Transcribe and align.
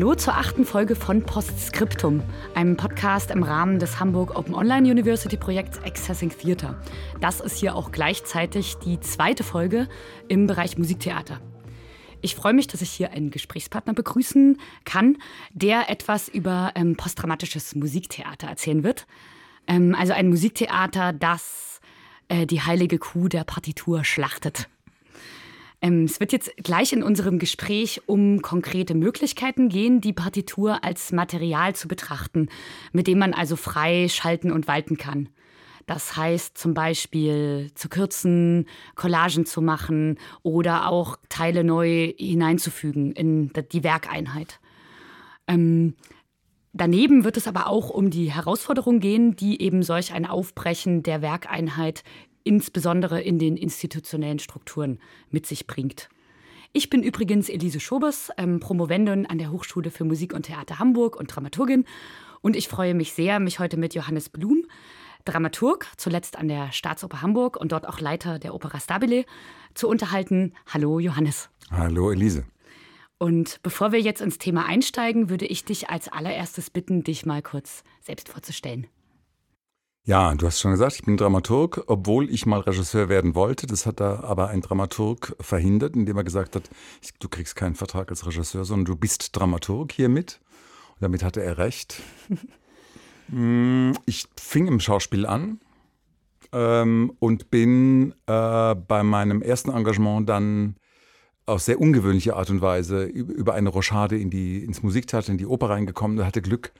zur 0.00 0.34
achten 0.34 0.64
Folge 0.64 0.96
von 0.96 1.24
Postscriptum, 1.24 2.22
einem 2.54 2.78
Podcast 2.78 3.30
im 3.30 3.42
Rahmen 3.42 3.78
des 3.78 4.00
Hamburg 4.00 4.34
Open 4.34 4.54
Online 4.54 4.90
University 4.90 5.36
Projekts 5.36 5.78
Accessing 5.84 6.30
Theater. 6.30 6.80
Das 7.20 7.40
ist 7.40 7.58
hier 7.58 7.76
auch 7.76 7.92
gleichzeitig 7.92 8.76
die 8.76 8.98
zweite 9.00 9.44
Folge 9.44 9.88
im 10.26 10.46
Bereich 10.46 10.78
Musiktheater. 10.78 11.38
Ich 12.22 12.34
freue 12.34 12.54
mich, 12.54 12.66
dass 12.66 12.80
ich 12.80 12.90
hier 12.90 13.10
einen 13.10 13.30
Gesprächspartner 13.30 13.92
begrüßen 13.92 14.56
kann, 14.86 15.18
der 15.52 15.90
etwas 15.90 16.28
über 16.28 16.72
ähm, 16.76 16.96
posttraumatisches 16.96 17.74
Musiktheater 17.74 18.46
erzählen 18.46 18.82
wird. 18.82 19.06
Ähm, 19.66 19.94
also 19.94 20.14
ein 20.14 20.30
Musiktheater, 20.30 21.12
das 21.12 21.78
äh, 22.28 22.46
die 22.46 22.62
heilige 22.62 22.98
Kuh 22.98 23.28
der 23.28 23.44
Partitur 23.44 24.02
schlachtet. 24.04 24.66
Ähm, 25.82 26.04
es 26.04 26.20
wird 26.20 26.32
jetzt 26.32 26.54
gleich 26.58 26.92
in 26.92 27.02
unserem 27.02 27.38
Gespräch 27.38 28.02
um 28.06 28.42
konkrete 28.42 28.94
Möglichkeiten 28.94 29.68
gehen, 29.68 30.00
die 30.00 30.12
Partitur 30.12 30.84
als 30.84 31.12
Material 31.12 31.74
zu 31.74 31.88
betrachten, 31.88 32.48
mit 32.92 33.06
dem 33.06 33.18
man 33.18 33.32
also 33.32 33.56
frei 33.56 34.08
schalten 34.08 34.52
und 34.52 34.68
walten 34.68 34.96
kann. 34.96 35.28
Das 35.86 36.16
heißt 36.16 36.56
zum 36.56 36.74
Beispiel 36.74 37.72
zu 37.74 37.88
kürzen, 37.88 38.66
Collagen 38.94 39.46
zu 39.46 39.60
machen 39.60 40.18
oder 40.42 40.88
auch 40.88 41.16
Teile 41.28 41.64
neu 41.64 42.12
hineinzufügen 42.16 43.12
in 43.12 43.50
die 43.72 43.82
Werkeinheit. 43.82 44.60
Ähm, 45.48 45.94
daneben 46.72 47.24
wird 47.24 47.36
es 47.36 47.48
aber 47.48 47.66
auch 47.66 47.90
um 47.90 48.10
die 48.10 48.30
Herausforderung 48.30 49.00
gehen, 49.00 49.34
die 49.34 49.60
eben 49.60 49.82
solch 49.82 50.12
ein 50.12 50.26
Aufbrechen 50.26 51.02
der 51.02 51.22
Werkeinheit 51.22 52.04
insbesondere 52.44 53.20
in 53.20 53.38
den 53.38 53.56
institutionellen 53.56 54.38
Strukturen 54.38 54.98
mit 55.30 55.46
sich 55.46 55.66
bringt. 55.66 56.08
Ich 56.72 56.88
bin 56.88 57.02
übrigens 57.02 57.48
Elise 57.48 57.80
Schobers, 57.80 58.30
ähm, 58.36 58.60
Promovendin 58.60 59.26
an 59.26 59.38
der 59.38 59.50
Hochschule 59.50 59.90
für 59.90 60.04
Musik 60.04 60.32
und 60.32 60.46
Theater 60.46 60.78
Hamburg 60.78 61.16
und 61.16 61.34
Dramaturgin. 61.34 61.84
Und 62.42 62.56
ich 62.56 62.68
freue 62.68 62.94
mich 62.94 63.12
sehr, 63.12 63.40
mich 63.40 63.58
heute 63.58 63.76
mit 63.76 63.94
Johannes 63.94 64.28
Blum, 64.28 64.64
Dramaturg, 65.24 65.88
zuletzt 65.96 66.38
an 66.38 66.48
der 66.48 66.72
Staatsoper 66.72 67.22
Hamburg 67.22 67.56
und 67.56 67.72
dort 67.72 67.88
auch 67.88 68.00
Leiter 68.00 68.38
der 68.38 68.54
Opera 68.54 68.78
Stabile, 68.80 69.24
zu 69.74 69.88
unterhalten. 69.88 70.54
Hallo 70.66 71.00
Johannes. 71.00 71.50
Hallo 71.70 72.10
Elise. 72.10 72.44
Und 73.18 73.60
bevor 73.62 73.92
wir 73.92 74.00
jetzt 74.00 74.22
ins 74.22 74.38
Thema 74.38 74.64
einsteigen, 74.64 75.28
würde 75.28 75.46
ich 75.46 75.64
dich 75.64 75.90
als 75.90 76.08
allererstes 76.08 76.70
bitten, 76.70 77.04
dich 77.04 77.26
mal 77.26 77.42
kurz 77.42 77.84
selbst 78.00 78.28
vorzustellen. 78.30 78.86
Ja, 80.04 80.34
du 80.34 80.46
hast 80.46 80.60
schon 80.60 80.70
gesagt, 80.70 80.94
ich 80.94 81.02
bin 81.02 81.18
Dramaturg, 81.18 81.84
obwohl 81.86 82.30
ich 82.30 82.46
mal 82.46 82.60
Regisseur 82.60 83.08
werden 83.08 83.34
wollte. 83.34 83.66
Das 83.66 83.84
hat 83.84 84.00
da 84.00 84.20
aber 84.20 84.48
ein 84.48 84.62
Dramaturg 84.62 85.36
verhindert, 85.40 85.94
indem 85.94 86.16
er 86.16 86.24
gesagt 86.24 86.56
hat, 86.56 86.70
du 87.18 87.28
kriegst 87.28 87.54
keinen 87.54 87.74
Vertrag 87.74 88.10
als 88.10 88.26
Regisseur, 88.26 88.64
sondern 88.64 88.86
du 88.86 88.96
bist 88.96 89.36
Dramaturg 89.36 89.92
hiermit. 89.92 90.40
Und 90.94 91.02
damit 91.02 91.22
hatte 91.22 91.42
er 91.42 91.58
recht. 91.58 92.02
Mm, 93.32 93.92
ich 94.06 94.26
fing 94.36 94.66
im 94.66 94.80
Schauspiel 94.80 95.24
an 95.24 95.60
ähm, 96.52 97.12
und 97.20 97.48
bin 97.48 98.12
äh, 98.26 98.74
bei 98.74 99.04
meinem 99.04 99.40
ersten 99.40 99.70
Engagement 99.70 100.28
dann 100.28 100.74
auf 101.46 101.62
sehr 101.62 101.80
ungewöhnliche 101.80 102.34
Art 102.34 102.50
und 102.50 102.60
Weise 102.60 103.04
über 103.04 103.54
eine 103.54 103.68
Rochade 103.68 104.18
in 104.18 104.30
die, 104.30 104.64
ins 104.64 104.82
Musiktheater, 104.82 105.30
in 105.30 105.38
die 105.38 105.46
Oper 105.46 105.70
reingekommen 105.70 106.18
und 106.18 106.26
hatte 106.26 106.42
Glück, 106.42 106.72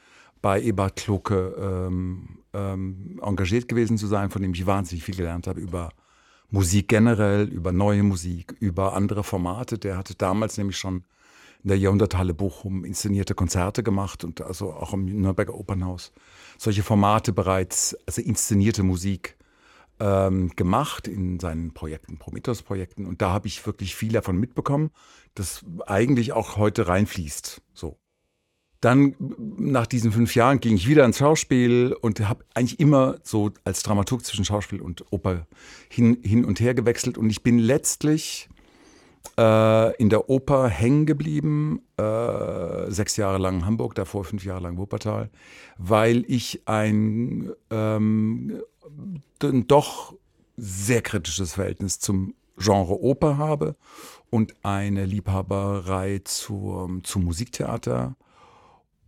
bei 0.42 0.60
Ebert 0.62 0.96
Kloke 0.96 1.54
ähm, 1.58 2.38
ähm, 2.52 3.20
engagiert 3.22 3.68
gewesen 3.68 3.98
zu 3.98 4.06
sein, 4.06 4.30
von 4.30 4.42
dem 4.42 4.54
ich 4.54 4.66
wahnsinnig 4.66 5.04
viel 5.04 5.16
gelernt 5.16 5.46
habe 5.46 5.60
über 5.60 5.90
Musik 6.50 6.88
generell, 6.88 7.48
über 7.48 7.72
neue 7.72 8.02
Musik, 8.02 8.54
über 8.58 8.94
andere 8.94 9.22
Formate. 9.22 9.78
Der 9.78 9.96
hatte 9.96 10.14
damals 10.14 10.58
nämlich 10.58 10.76
schon 10.76 11.04
in 11.62 11.68
der 11.68 11.78
Jahrhunderthalle 11.78 12.34
Bochum 12.34 12.84
inszenierte 12.84 13.34
Konzerte 13.34 13.82
gemacht 13.82 14.24
und 14.24 14.40
also 14.40 14.72
auch 14.72 14.94
im 14.94 15.04
Nürnberger 15.04 15.54
Opernhaus 15.54 16.12
solche 16.58 16.82
Formate 16.82 17.32
bereits, 17.32 17.96
also 18.06 18.20
inszenierte 18.20 18.82
Musik 18.82 19.36
ähm, 20.00 20.50
gemacht 20.56 21.06
in 21.06 21.38
seinen 21.38 21.72
Projekten, 21.72 22.18
Prometheus-Projekten. 22.18 23.06
Und 23.06 23.22
da 23.22 23.30
habe 23.30 23.46
ich 23.46 23.64
wirklich 23.66 23.94
viel 23.94 24.12
davon 24.12 24.38
mitbekommen, 24.38 24.90
das 25.34 25.64
eigentlich 25.86 26.32
auch 26.32 26.56
heute 26.56 26.88
reinfließt. 26.88 27.62
So. 27.74 27.99
Dann 28.80 29.14
nach 29.58 29.86
diesen 29.86 30.10
fünf 30.10 30.34
Jahren 30.34 30.60
ging 30.60 30.74
ich 30.74 30.88
wieder 30.88 31.04
ins 31.04 31.18
Schauspiel 31.18 31.94
und 32.00 32.20
habe 32.26 32.44
eigentlich 32.54 32.80
immer 32.80 33.18
so 33.22 33.50
als 33.64 33.82
Dramaturg 33.82 34.24
zwischen 34.24 34.44
Schauspiel 34.44 34.80
und 34.80 35.04
Oper 35.10 35.46
hin, 35.90 36.18
hin 36.22 36.44
und 36.46 36.60
her 36.60 36.74
gewechselt. 36.74 37.18
Und 37.18 37.28
ich 37.28 37.42
bin 37.42 37.58
letztlich 37.58 38.48
äh, 39.38 39.96
in 39.96 40.08
der 40.08 40.30
Oper 40.30 40.68
hängen 40.68 41.04
geblieben, 41.04 41.82
äh, 41.98 42.90
sechs 42.90 43.16
Jahre 43.16 43.38
lang 43.38 43.56
in 43.56 43.66
Hamburg, 43.66 43.94
davor 43.94 44.24
fünf 44.24 44.44
Jahre 44.44 44.62
lang 44.62 44.78
Wuppertal, 44.78 45.30
weil 45.76 46.24
ich 46.26 46.62
ein 46.66 47.50
ähm, 47.70 48.62
doch 49.38 50.14
sehr 50.56 51.02
kritisches 51.02 51.54
Verhältnis 51.54 51.98
zum 51.98 52.34
Genre 52.56 53.00
Oper 53.02 53.38
habe 53.38 53.76
und 54.28 54.54
eine 54.62 55.06
Liebhaberei 55.06 56.20
zum, 56.24 57.02
zum 57.04 57.24
Musiktheater 57.24 58.16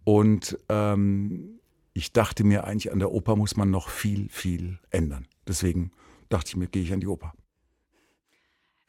und 0.05 0.59
ähm, 0.69 1.61
ich 1.95 2.13
dachte 2.13 2.45
mir 2.45 2.65
eigentlich, 2.65 2.93
an 2.93 2.99
der 2.99 3.13
Oper 3.13 3.37
muss 3.37 3.57
man 3.57 3.71
noch 3.71 3.89
viel, 3.89 4.29
viel 4.31 4.79
ändern. 4.91 5.27
Deswegen 5.47 5.91
dachte 6.29 6.49
ich 6.49 6.57
mir, 6.57 6.67
gehe 6.67 6.83
ich 6.83 6.93
an 6.93 7.01
die 7.01 7.07
Oper. 7.07 7.35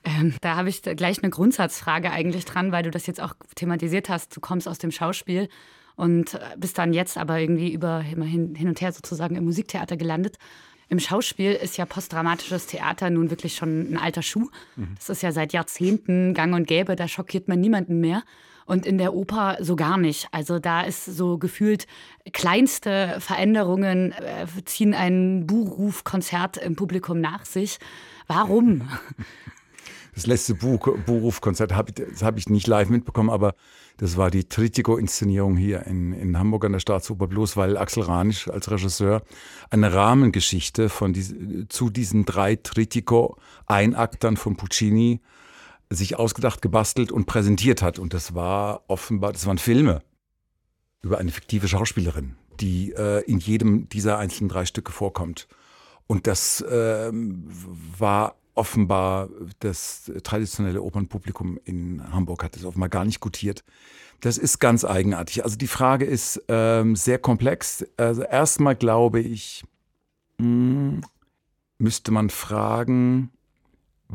Ähm, 0.06 0.36
da 0.42 0.56
habe 0.56 0.70
ich 0.70 0.82
gleich 0.82 1.22
eine 1.22 1.30
Grundsatzfrage 1.30 2.12
eigentlich 2.12 2.46
dran, 2.46 2.72
weil 2.72 2.84
du 2.84 2.92
das 2.92 3.08
jetzt 3.08 3.22
auch 3.22 3.34
thematisiert 3.56 4.10
hast. 4.10 4.36
Du 4.36 4.42
kommst 4.42 4.68
aus 4.68 4.78
dem 4.78 4.92
Schauspiel 4.92 5.50
und 5.96 6.40
bist 6.58 6.78
dann 6.78 6.94
jetzt 6.94 7.18
aber 7.18 7.40
irgendwie 7.40 7.72
über 7.72 8.04
immer 8.12 8.26
hin, 8.26 8.56
hin 8.56 8.68
und 8.68 8.82
her 8.82 8.92
sozusagen 8.92 9.36
im 9.36 9.46
Musiktheater 9.46 9.96
gelandet. 9.96 10.38
Im 10.90 11.00
Schauspiel 11.00 11.54
ist 11.54 11.78
ja 11.78 11.86
postdramatisches 11.86 12.68
Theater 12.68 13.10
nun 13.10 13.30
wirklich 13.30 13.56
schon 13.56 13.94
ein 13.94 13.98
alter 13.98 14.22
Schuh. 14.22 14.50
Mhm. 14.76 14.96
Das 14.96 15.10
ist 15.10 15.24
ja 15.24 15.32
seit 15.32 15.54
Jahrzehnten 15.54 16.34
gang 16.34 16.54
und 16.54 16.68
gäbe, 16.68 16.96
da 16.96 17.08
schockiert 17.08 17.48
man 17.48 17.62
niemanden 17.62 18.00
mehr 18.00 18.24
und 18.66 18.86
in 18.86 18.98
der 18.98 19.14
Oper 19.14 19.58
so 19.62 19.76
gar 19.76 19.98
nicht. 19.98 20.28
Also 20.32 20.60
da 20.60 20.82
ist 20.82 21.06
so 21.06 21.38
gefühlt 21.38 21.88
kleinste 22.32 23.18
Veränderungen 23.20 24.12
äh, 24.14 24.46
ziehen 24.66 24.94
ein 24.94 25.46
Buhrufkonzert 25.48 26.58
im 26.58 26.76
Publikum 26.76 27.22
nach 27.22 27.46
sich. 27.46 27.80
Warum? 28.28 28.88
Das 30.16 30.28
letzte 30.28 30.54
Buhrufkonzert 30.54 31.74
habe 31.74 31.92
ich, 31.92 32.24
hab 32.24 32.38
ich 32.38 32.48
nicht 32.48 32.68
live 32.68 32.90
mitbekommen, 32.90 33.32
aber 33.32 33.56
das 33.98 34.18
war 34.18 34.30
die 34.30 34.44
Tritiko-Inszenierung 34.44 35.58
hier 35.58 35.88
in, 35.88 36.14
in 36.14 36.38
Hamburg 36.38 36.66
an 36.66 36.74
der 36.74 36.80
Staatsoper, 36.80 37.28
bloß 37.28 37.58
weil 37.58 37.78
Axel 37.78 38.04
Ranisch 38.04 38.48
als 38.48 38.70
Regisseur 38.70 39.24
eine 39.72 39.92
Rahmengeschichte 39.94 40.90
von 40.90 41.14
die, 41.14 41.68
zu 41.68 41.90
diesen 41.90 42.26
drei 42.26 42.56
Tritiko-Einaktern 42.56 44.38
von 44.38 44.56
Puccini 44.56 45.20
sich 45.94 46.18
ausgedacht, 46.18 46.62
gebastelt 46.62 47.12
und 47.12 47.26
präsentiert 47.26 47.82
hat. 47.82 48.00
Und 48.00 48.14
das 48.14 48.34
war 48.34 48.84
offenbar, 48.88 49.34
das 49.34 49.46
waren 49.46 49.58
Filme 49.58 50.02
über 51.02 51.18
eine 51.18 51.32
fiktive 51.32 51.68
Schauspielerin, 51.68 52.36
die 52.60 52.94
äh, 52.94 53.24
in 53.26 53.40
jedem 53.40 53.90
dieser 53.90 54.18
einzelnen 54.18 54.50
drei 54.50 54.66
Stücke 54.66 54.92
vorkommt. 54.92 55.48
Und 56.08 56.28
das 56.28 56.62
äh, 56.62 57.12
war 57.98 58.36
offenbar 58.56 59.30
das 59.60 60.12
traditionelle 60.24 60.82
Opernpublikum 60.82 61.60
in 61.66 62.04
Hamburg 62.14 62.44
hat 62.44 62.56
es 62.56 62.66
offenbar 62.66 62.90
gar 62.90 63.06
nicht 63.06 63.20
gutiert. 63.20 63.64
Das 64.22 64.38
ist 64.38 64.60
ganz 64.60 64.86
eigenartig. 64.86 65.44
Also 65.44 65.58
die 65.58 65.68
Frage 65.68 66.06
ist 66.06 66.42
ähm, 66.48 66.96
sehr 66.96 67.20
komplex. 67.20 67.86
Also 67.98 68.24
erstmal 68.24 68.76
glaube 68.76 69.20
ich, 69.20 69.64
mh, 70.38 70.46
hm, 70.46 71.02
müsste 71.78 72.12
man 72.12 72.30
fragen, 72.30 73.32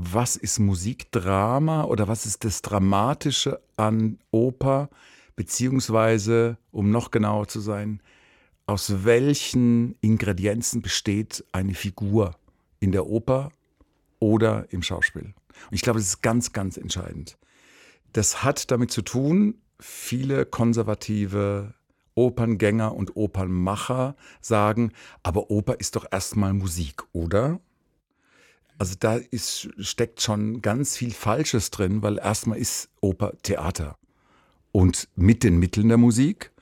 was 0.01 0.37
ist 0.37 0.59
Musikdrama 0.61 1.85
oder 1.85 2.09
was 2.09 2.25
ist 2.25 2.45
das 2.45 2.63
Dramatische 2.63 3.61
an 3.77 4.19
Oper, 4.31 4.89
beziehungsweise, 5.35 6.57
um 6.71 6.91
noch 6.91 7.11
genauer 7.11 7.49
zu 7.49 7.61
sein, 7.61 8.01
aus 8.67 9.05
welchen 9.05 9.97
Ingredienzen 10.01 10.83
besteht 10.83 11.45
eine 11.53 11.75
Figur 11.75 12.37
in 12.81 12.93
der 12.93 13.07
Oper 13.07 13.51
oder 14.21 14.67
im 14.71 14.83
Schauspiel. 14.83 15.35
Und 15.71 15.73
ich 15.73 15.83
glaube, 15.83 15.99
das 15.99 16.09
ist 16.09 16.23
ganz, 16.23 16.53
ganz 16.53 16.77
entscheidend. 16.77 17.37
Das 18.13 18.45
hat 18.45 18.71
damit 18.71 18.91
zu 18.91 19.03
tun, 19.03 19.55
viele 19.81 20.47
konservative 20.47 21.75
Operngänger 22.15 22.95
und 22.95 23.17
Opernmacher 23.17 24.17
sagen, 24.41 24.93
aber 25.23 25.51
Oper 25.51 25.81
ist 25.81 25.97
doch 25.97 26.07
erstmal 26.11 26.53
Musik, 26.53 27.03
oder? 27.13 27.61
Also 28.79 28.95
da 28.99 29.17
ist, 29.17 29.69
steckt 29.79 30.23
schon 30.23 30.63
ganz 30.63 30.97
viel 30.97 31.13
Falsches 31.13 31.71
drin, 31.71 32.03
weil 32.03 32.19
erstmal 32.19 32.59
ist 32.59 32.89
Oper 33.01 33.33
Theater. 33.43 33.99
Und 34.71 35.09
mit 35.17 35.43
den 35.43 35.59
Mitteln 35.59 35.89
der 35.89 35.99
Musik, 35.99 36.53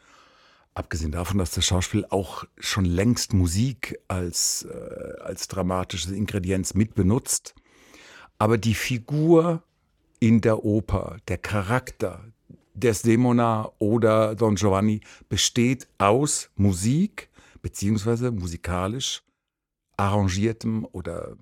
abgesehen 0.75 1.13
davon, 1.13 1.39
dass 1.39 1.51
das 1.51 1.67
Schauspiel 1.67 2.07
auch 2.09 2.45
schon 2.59 2.87
längst 2.87 3.35
Musik 3.35 3.99
als, 4.09 4.67
äh, 4.71 5.21
als 5.21 5.49
dramatisches 5.49 6.13
Ingredienz 6.13 6.73
mit 6.73 6.95
benutzt, 6.95 7.55
aber 8.39 8.57
die 8.57 8.75
Figur 8.75 9.63
in 10.19 10.41
der 10.41 10.65
Oper, 10.65 11.19
der 11.29 11.39
Charakter, 11.39 12.25
Desdemona 12.75 13.73
oder 13.79 14.35
Don 14.35 14.55
Giovanni 14.55 15.01
besteht 15.29 15.89
aus 15.99 16.51
Musik 16.57 17.31
beziehungsweise 17.63 18.31
musikalisch 18.31 19.23
arrangiertem 19.97 20.87
oder 20.93 21.37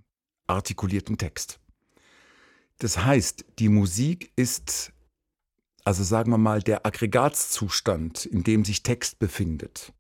artikuliertem 0.47 1.19
Text. 1.19 1.59
Das 2.79 3.05
heißt, 3.05 3.45
die 3.59 3.69
Musik 3.69 4.33
ist, 4.37 4.93
also 5.85 6.03
sagen 6.03 6.31
wir 6.31 6.39
mal, 6.39 6.63
der 6.63 6.87
Aggregatzustand, 6.87 8.27
in 8.27 8.43
dem 8.43 8.65
sich 8.65 8.83
Text 8.83 9.19
befindet. 9.19 9.93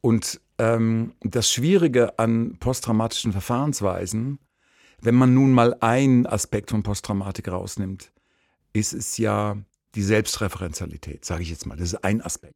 Und 0.00 0.40
ähm, 0.58 1.14
das 1.20 1.52
Schwierige 1.52 2.18
an 2.18 2.56
posttraumatischen 2.58 3.32
Verfahrensweisen, 3.32 4.38
wenn 5.00 5.14
man 5.14 5.34
nun 5.34 5.52
mal 5.52 5.76
einen 5.80 6.26
Aspekt 6.26 6.70
von 6.70 6.82
Posttraumatik 6.82 7.48
rausnimmt, 7.48 8.12
ist 8.72 8.92
es 8.92 9.16
ja 9.18 9.56
die 9.94 10.02
Selbstreferenzialität, 10.02 11.24
sage 11.24 11.42
ich 11.42 11.50
jetzt 11.50 11.66
mal. 11.66 11.76
Das 11.76 11.92
ist 11.92 12.04
ein 12.04 12.22
Aspekt. 12.22 12.54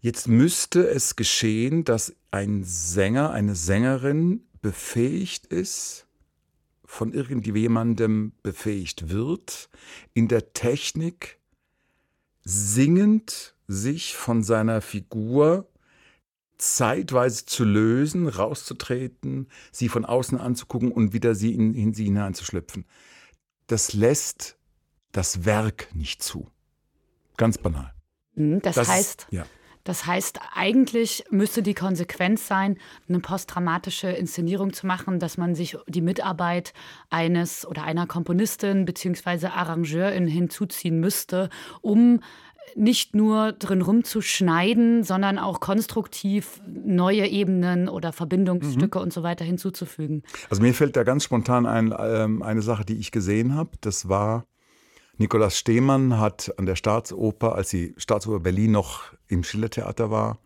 Jetzt 0.00 0.28
müsste 0.28 0.86
es 0.86 1.16
geschehen, 1.16 1.84
dass 1.84 2.14
ein 2.30 2.62
Sänger, 2.64 3.30
eine 3.30 3.54
Sängerin 3.54 4.45
befähigt 4.60 5.46
ist, 5.46 6.06
von 6.84 7.12
irgendjemandem 7.12 8.32
befähigt 8.42 9.08
wird, 9.08 9.68
in 10.14 10.28
der 10.28 10.52
Technik 10.52 11.38
singend 12.44 13.54
sich 13.66 14.14
von 14.16 14.42
seiner 14.42 14.80
Figur 14.80 15.68
zeitweise 16.58 17.44
zu 17.44 17.64
lösen, 17.64 18.28
rauszutreten, 18.28 19.48
sie 19.72 19.88
von 19.88 20.04
außen 20.04 20.38
anzugucken 20.38 20.92
und 20.92 21.12
wieder 21.12 21.34
sie 21.34 21.54
in, 21.54 21.74
in 21.74 21.92
sie 21.92 22.04
hineinzuschlüpfen. 22.04 22.86
Das 23.66 23.92
lässt 23.92 24.56
das 25.12 25.44
Werk 25.44 25.94
nicht 25.94 26.22
zu. 26.22 26.50
Ganz 27.36 27.58
banal. 27.58 27.92
Mhm, 28.34 28.60
das, 28.62 28.76
das 28.76 28.88
heißt, 28.88 29.26
ja. 29.30 29.44
Das 29.86 30.04
heißt, 30.04 30.40
eigentlich 30.52 31.24
müsste 31.30 31.62
die 31.62 31.72
Konsequenz 31.72 32.48
sein, 32.48 32.76
eine 33.08 33.20
posttraumatische 33.20 34.08
Inszenierung 34.08 34.72
zu 34.72 34.84
machen, 34.84 35.20
dass 35.20 35.38
man 35.38 35.54
sich 35.54 35.78
die 35.86 36.00
Mitarbeit 36.00 36.74
eines 37.08 37.64
oder 37.64 37.84
einer 37.84 38.08
Komponistin 38.08 38.84
bzw. 38.84 39.46
Arrangeurin 39.46 40.26
hinzuziehen 40.26 40.98
müsste, 40.98 41.50
um 41.82 42.18
nicht 42.74 43.14
nur 43.14 43.52
drin 43.52 43.80
rumzuschneiden, 43.80 45.04
sondern 45.04 45.38
auch 45.38 45.60
konstruktiv 45.60 46.60
neue 46.66 47.24
Ebenen 47.28 47.88
oder 47.88 48.12
Verbindungsstücke 48.12 48.98
mhm. 48.98 49.04
und 49.04 49.12
so 49.12 49.22
weiter 49.22 49.44
hinzuzufügen. 49.44 50.24
Also 50.50 50.62
mir 50.62 50.74
fällt 50.74 50.96
da 50.96 51.04
ganz 51.04 51.22
spontan 51.22 51.64
ein, 51.64 51.94
ähm, 51.96 52.42
eine 52.42 52.62
Sache, 52.62 52.84
die 52.84 52.96
ich 52.96 53.12
gesehen 53.12 53.54
habe. 53.54 53.70
Das 53.82 54.08
war 54.08 54.46
Nikolaus 55.18 55.56
Stehmann 55.56 56.18
hat 56.18 56.52
an 56.58 56.66
der 56.66 56.76
Staatsoper, 56.76 57.54
als 57.54 57.70
die 57.70 57.94
Staatsoper 57.96 58.40
Berlin 58.40 58.72
noch 58.72 59.15
im 59.28 59.44
Schillertheater 59.44 60.10
war, 60.10 60.38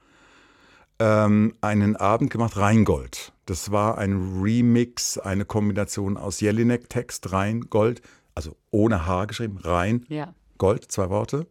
ähm, 0.98 1.54
einen 1.60 1.96
Abend 1.96 2.30
gemacht, 2.30 2.56
Rheingold. 2.56 3.32
Das 3.46 3.72
war 3.72 3.98
ein 3.98 4.40
Remix, 4.42 5.18
eine 5.18 5.44
Kombination 5.44 6.16
aus 6.16 6.40
Jelinek-Text, 6.40 7.32
Rheingold, 7.32 8.02
also 8.34 8.56
ohne 8.70 9.06
H 9.06 9.24
geschrieben, 9.26 9.58
Rhein, 9.58 10.04
ja. 10.08 10.34
Gold, 10.58 10.90
zwei 10.90 11.08
Worte. 11.10 11.46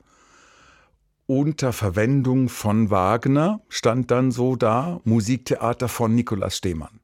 Unter 1.26 1.74
Verwendung 1.74 2.50
von 2.50 2.90
Wagner 2.90 3.62
stand 3.70 4.12
dann 4.12 4.32
so 4.32 4.56
da, 4.56 5.00
Musiktheater 5.04 5.88
von 5.88 6.16
Nikolaus 6.16 6.58
Stehmann. 6.58 7.00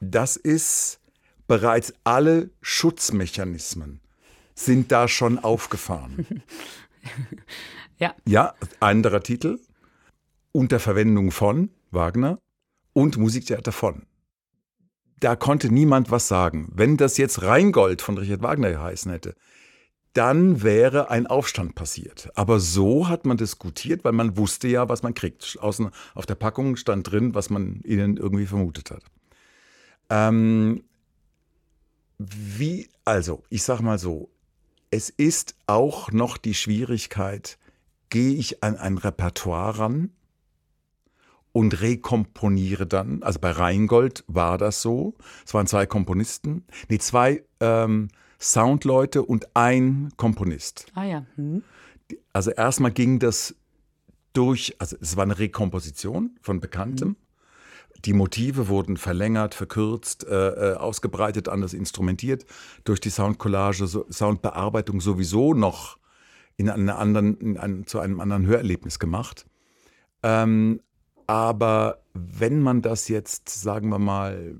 Das 0.00 0.36
ist 0.36 1.00
bereits 1.48 1.92
alle 2.04 2.50
Schutzmechanismen 2.60 4.00
sind 4.58 4.92
da 4.92 5.08
schon 5.08 5.38
aufgefahren. 5.38 6.26
ja. 7.98 8.14
Ja, 8.26 8.54
anderer 8.80 9.22
Titel. 9.22 9.58
Unter 10.52 10.80
Verwendung 10.80 11.30
von 11.30 11.70
Wagner 11.90 12.40
und 12.92 13.16
Musiktheater 13.16 13.72
von. 13.72 14.06
Da 15.20 15.36
konnte 15.36 15.72
niemand 15.72 16.10
was 16.10 16.28
sagen. 16.28 16.70
Wenn 16.74 16.96
das 16.96 17.16
jetzt 17.16 17.42
Rheingold 17.42 18.02
von 18.02 18.18
Richard 18.18 18.42
Wagner 18.42 18.70
geheißen 18.70 19.10
hätte, 19.10 19.34
dann 20.12 20.62
wäre 20.62 21.10
ein 21.10 21.26
Aufstand 21.26 21.74
passiert. 21.74 22.30
Aber 22.34 22.60
so 22.60 23.08
hat 23.08 23.26
man 23.26 23.36
diskutiert, 23.36 24.04
weil 24.04 24.12
man 24.12 24.36
wusste 24.36 24.68
ja, 24.68 24.88
was 24.88 25.02
man 25.02 25.14
kriegt. 25.14 25.58
Außen 25.60 25.90
auf 26.14 26.26
der 26.26 26.34
Packung 26.34 26.76
stand 26.76 27.10
drin, 27.10 27.34
was 27.34 27.50
man 27.50 27.80
ihnen 27.84 28.16
irgendwie 28.16 28.46
vermutet 28.46 28.90
hat. 28.90 29.02
Ähm, 30.10 30.82
wie, 32.18 32.88
also, 33.04 33.44
ich 33.48 33.62
sag 33.62 33.80
mal 33.80 33.98
so, 33.98 34.30
es 34.90 35.10
ist 35.10 35.54
auch 35.66 36.10
noch 36.10 36.36
die 36.36 36.54
Schwierigkeit, 36.54 37.58
gehe 38.10 38.34
ich 38.34 38.62
an 38.62 38.76
ein 38.76 38.98
Repertoire 38.98 39.78
ran 39.78 40.10
und 41.52 41.80
rekomponiere 41.80 42.86
dann. 42.86 43.22
Also 43.22 43.40
bei 43.40 43.50
Rheingold 43.50 44.24
war 44.26 44.58
das 44.58 44.82
so. 44.82 45.14
Es 45.44 45.54
waren 45.54 45.66
zwei 45.66 45.86
Komponisten, 45.86 46.64
nee, 46.88 46.98
zwei 46.98 47.44
ähm, 47.60 48.08
Soundleute 48.40 49.22
und 49.22 49.56
ein 49.56 50.10
Komponist. 50.16 50.86
Ah 50.94 51.04
ja. 51.04 51.26
Hm. 51.36 51.62
Also 52.32 52.50
erstmal 52.50 52.92
ging 52.92 53.18
das 53.18 53.56
durch, 54.32 54.76
also 54.78 54.96
es 55.00 55.16
war 55.16 55.24
eine 55.24 55.38
Rekomposition 55.38 56.38
von 56.40 56.60
Bekanntem. 56.60 57.08
Hm. 57.08 57.16
Die 58.04 58.12
Motive 58.12 58.68
wurden 58.68 58.96
verlängert, 58.96 59.54
verkürzt, 59.54 60.24
äh, 60.24 60.72
äh, 60.72 60.76
ausgebreitet, 60.76 61.48
anders 61.48 61.74
instrumentiert. 61.74 62.46
Durch 62.84 63.00
die 63.00 63.10
Soundcollage, 63.10 63.88
so, 63.88 64.06
Soundbearbeitung 64.08 65.00
sowieso 65.00 65.52
noch 65.52 65.97
in 66.58 66.68
einer 66.68 66.98
anderen, 66.98 67.38
in 67.38 67.56
ein, 67.56 67.86
zu 67.86 68.00
einem 68.00 68.20
anderen 68.20 68.44
Hörerlebnis 68.44 68.98
gemacht. 68.98 69.46
Ähm, 70.22 70.80
aber 71.26 72.02
wenn 72.14 72.60
man 72.60 72.82
das 72.82 73.08
jetzt, 73.08 73.48
sagen 73.48 73.88
wir 73.88 73.98
mal, 73.98 74.56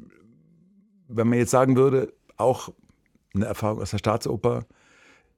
wenn 1.09 1.29
man 1.29 1.39
jetzt 1.39 1.51
sagen 1.51 1.77
würde, 1.77 2.13
auch 2.37 2.71
eine 3.35 3.47
Erfahrung 3.47 3.81
aus 3.81 3.91
der 3.91 3.99
Staatsoper, 3.99 4.65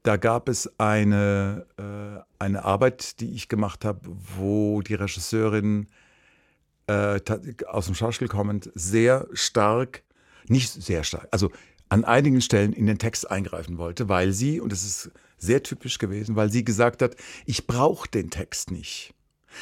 da 0.02 0.16
gab 0.16 0.48
es 0.48 0.70
eine, 0.78 1.66
äh, 1.78 2.22
eine 2.38 2.64
Arbeit, 2.64 3.20
die 3.20 3.32
ich 3.32 3.48
gemacht 3.48 3.84
habe, 3.84 4.00
wo 4.36 4.82
die 4.82 4.94
Regisseurin 4.94 5.86
äh, 6.88 7.20
aus 7.68 7.86
dem 7.86 7.94
Schauspiel 7.94 8.28
kommend, 8.28 8.70
sehr 8.74 9.28
stark, 9.32 10.02
nicht 10.46 10.70
sehr 10.70 11.04
stark, 11.04 11.28
also 11.30 11.50
an 11.88 12.04
einigen 12.04 12.40
Stellen 12.40 12.72
in 12.72 12.86
den 12.86 12.98
Text 12.98 13.30
eingreifen 13.30 13.78
wollte, 13.78 14.08
weil 14.08 14.32
sie, 14.32 14.60
und 14.60 14.72
das 14.72 14.84
ist 14.84 15.10
sehr 15.40 15.62
typisch 15.62 15.98
gewesen, 15.98 16.36
weil 16.36 16.50
sie 16.50 16.64
gesagt 16.64 17.02
hat, 17.02 17.16
ich 17.46 17.66
brauche 17.66 18.08
den 18.08 18.30
Text 18.30 18.70
nicht. 18.70 19.14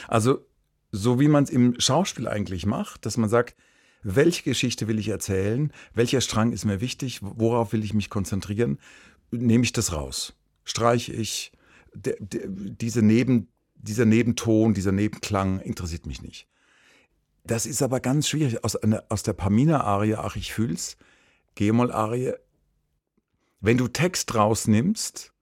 Also 0.06 0.44
so 0.90 1.20
wie 1.20 1.28
man 1.28 1.44
es 1.44 1.50
im 1.50 1.78
Schauspiel 1.80 2.28
eigentlich 2.28 2.66
macht, 2.66 3.06
dass 3.06 3.16
man 3.16 3.28
sagt, 3.28 3.56
welche 4.02 4.42
Geschichte 4.42 4.88
will 4.88 4.99
ich 4.99 5.08
erzählen, 5.08 5.73
welcher 5.94 6.20
Strang 6.20 6.52
ist 6.52 6.64
mir 6.64 6.80
wichtig, 6.80 7.20
worauf 7.23 7.73
will 7.73 7.85
ich 7.85 7.94
mich 7.94 8.11
konzentrieren, 8.11 8.78
nehme 9.30 9.64
ich 9.64 9.73
das 9.73 9.92
raus. 9.92 10.35
Streiche 10.64 11.12
ich, 11.12 11.52
de, 11.94 12.16
de, 12.20 12.49
diese 12.49 13.02
Neben, 13.02 13.49
dieser 13.75 14.04
Nebenton, 14.04 14.75
dieser 14.75 14.92
Nebenklang 14.92 15.61
interessiert 15.61 16.06
mich 16.06 16.23
nicht. 16.23 16.49
Das 17.44 17.66
ist 17.66 17.82
aber 17.82 18.00
ganz 18.00 18.28
schwierig. 18.28 18.64
Aus, 18.64 18.76
aus 19.08 19.23
der 19.23 19.32
Pamina-Arie, 19.32 20.16
ach, 20.16 20.37
ich 20.37 20.52
fühl's, 20.52 20.97
G-Moll-Arie, 21.54 22.35
wenn 23.61 23.78
du 23.78 23.88
Text 23.88 24.35
rausnimmst, 24.35 25.32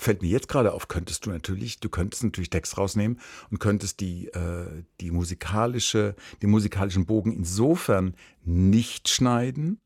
fällt 0.00 0.22
mir 0.22 0.28
jetzt 0.28 0.48
gerade 0.48 0.72
auf, 0.72 0.88
könntest 0.88 1.26
du 1.26 1.30
natürlich, 1.30 1.80
du 1.80 1.88
könntest 1.88 2.24
natürlich 2.24 2.50
Text 2.50 2.78
rausnehmen 2.78 3.20
und 3.50 3.58
könntest 3.58 4.00
die, 4.00 4.28
äh, 4.28 4.84
die 5.00 5.10
musikalische, 5.10 6.14
den 6.42 6.50
musikalischen 6.50 7.06
Bogen 7.06 7.32
insofern 7.32 8.14
nicht 8.44 9.08
schneiden, 9.08 9.80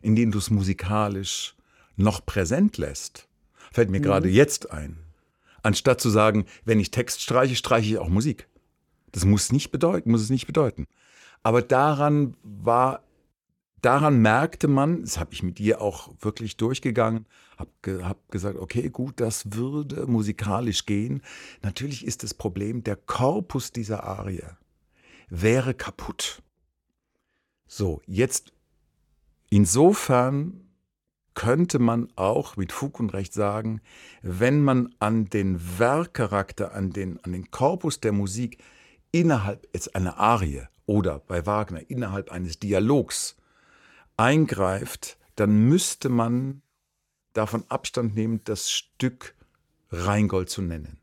indem 0.00 0.32
du 0.32 0.38
es 0.38 0.50
musikalisch 0.50 1.54
noch 1.96 2.24
präsent 2.24 2.78
lässt. 2.78 3.28
Fällt 3.72 3.90
mir 3.90 3.98
mhm. 3.98 4.04
gerade 4.04 4.28
jetzt 4.28 4.70
ein. 4.70 4.98
Anstatt 5.62 6.00
zu 6.00 6.10
sagen, 6.10 6.46
wenn 6.64 6.80
ich 6.80 6.90
Text 6.90 7.22
streiche, 7.22 7.54
streiche 7.54 7.88
ich 7.88 7.98
auch 7.98 8.08
Musik. 8.08 8.48
Das 9.12 9.24
muss 9.24 9.52
nicht 9.52 9.70
bedeuten, 9.70 10.10
muss 10.10 10.22
es 10.22 10.30
nicht 10.30 10.46
bedeuten. 10.46 10.86
Aber 11.42 11.62
daran 11.62 12.36
war, 12.42 13.02
daran 13.82 14.22
merkte 14.22 14.68
man, 14.68 15.02
das 15.02 15.18
habe 15.18 15.34
ich 15.34 15.42
mit 15.42 15.60
ihr 15.60 15.82
auch 15.82 16.14
wirklich 16.20 16.56
durchgegangen, 16.56 17.26
habe 17.58 17.70
ge, 17.82 18.02
hab 18.02 18.30
gesagt, 18.30 18.58
okay, 18.58 18.88
gut, 18.88 19.20
das 19.20 19.52
würde 19.52 20.06
musikalisch 20.06 20.86
gehen. 20.86 21.22
Natürlich 21.62 22.06
ist 22.06 22.22
das 22.22 22.32
Problem, 22.32 22.82
der 22.82 22.96
Korpus 22.96 23.72
dieser 23.72 24.04
Arie 24.04 24.44
wäre 25.28 25.74
kaputt. 25.74 26.42
So, 27.66 28.02
jetzt 28.06 28.52
insofern 29.50 30.62
könnte 31.34 31.78
man 31.78 32.08
auch 32.16 32.56
mit 32.56 32.72
Fug 32.72 33.00
und 33.00 33.14
Recht 33.14 33.32
sagen, 33.32 33.80
wenn 34.20 34.62
man 34.62 34.94
an 34.98 35.26
den 35.26 35.78
Werkcharakter, 35.78 36.74
an 36.74 36.90
den, 36.90 37.18
an 37.24 37.32
den 37.32 37.50
Korpus 37.50 38.00
der 38.00 38.12
Musik 38.12 38.62
innerhalb 39.10 39.66
jetzt 39.72 39.94
einer 39.94 40.18
Arie 40.18 40.62
oder 40.86 41.18
bei 41.20 41.46
Wagner 41.46 41.88
innerhalb 41.88 42.30
eines 42.30 42.58
Dialogs 42.58 43.36
eingreift, 44.22 45.18
dann 45.34 45.68
müsste 45.68 46.08
man 46.08 46.62
davon 47.32 47.64
Abstand 47.68 48.14
nehmen, 48.14 48.40
das 48.44 48.70
Stück 48.70 49.34
Rheingold 49.90 50.48
zu 50.48 50.62
nennen. 50.62 50.98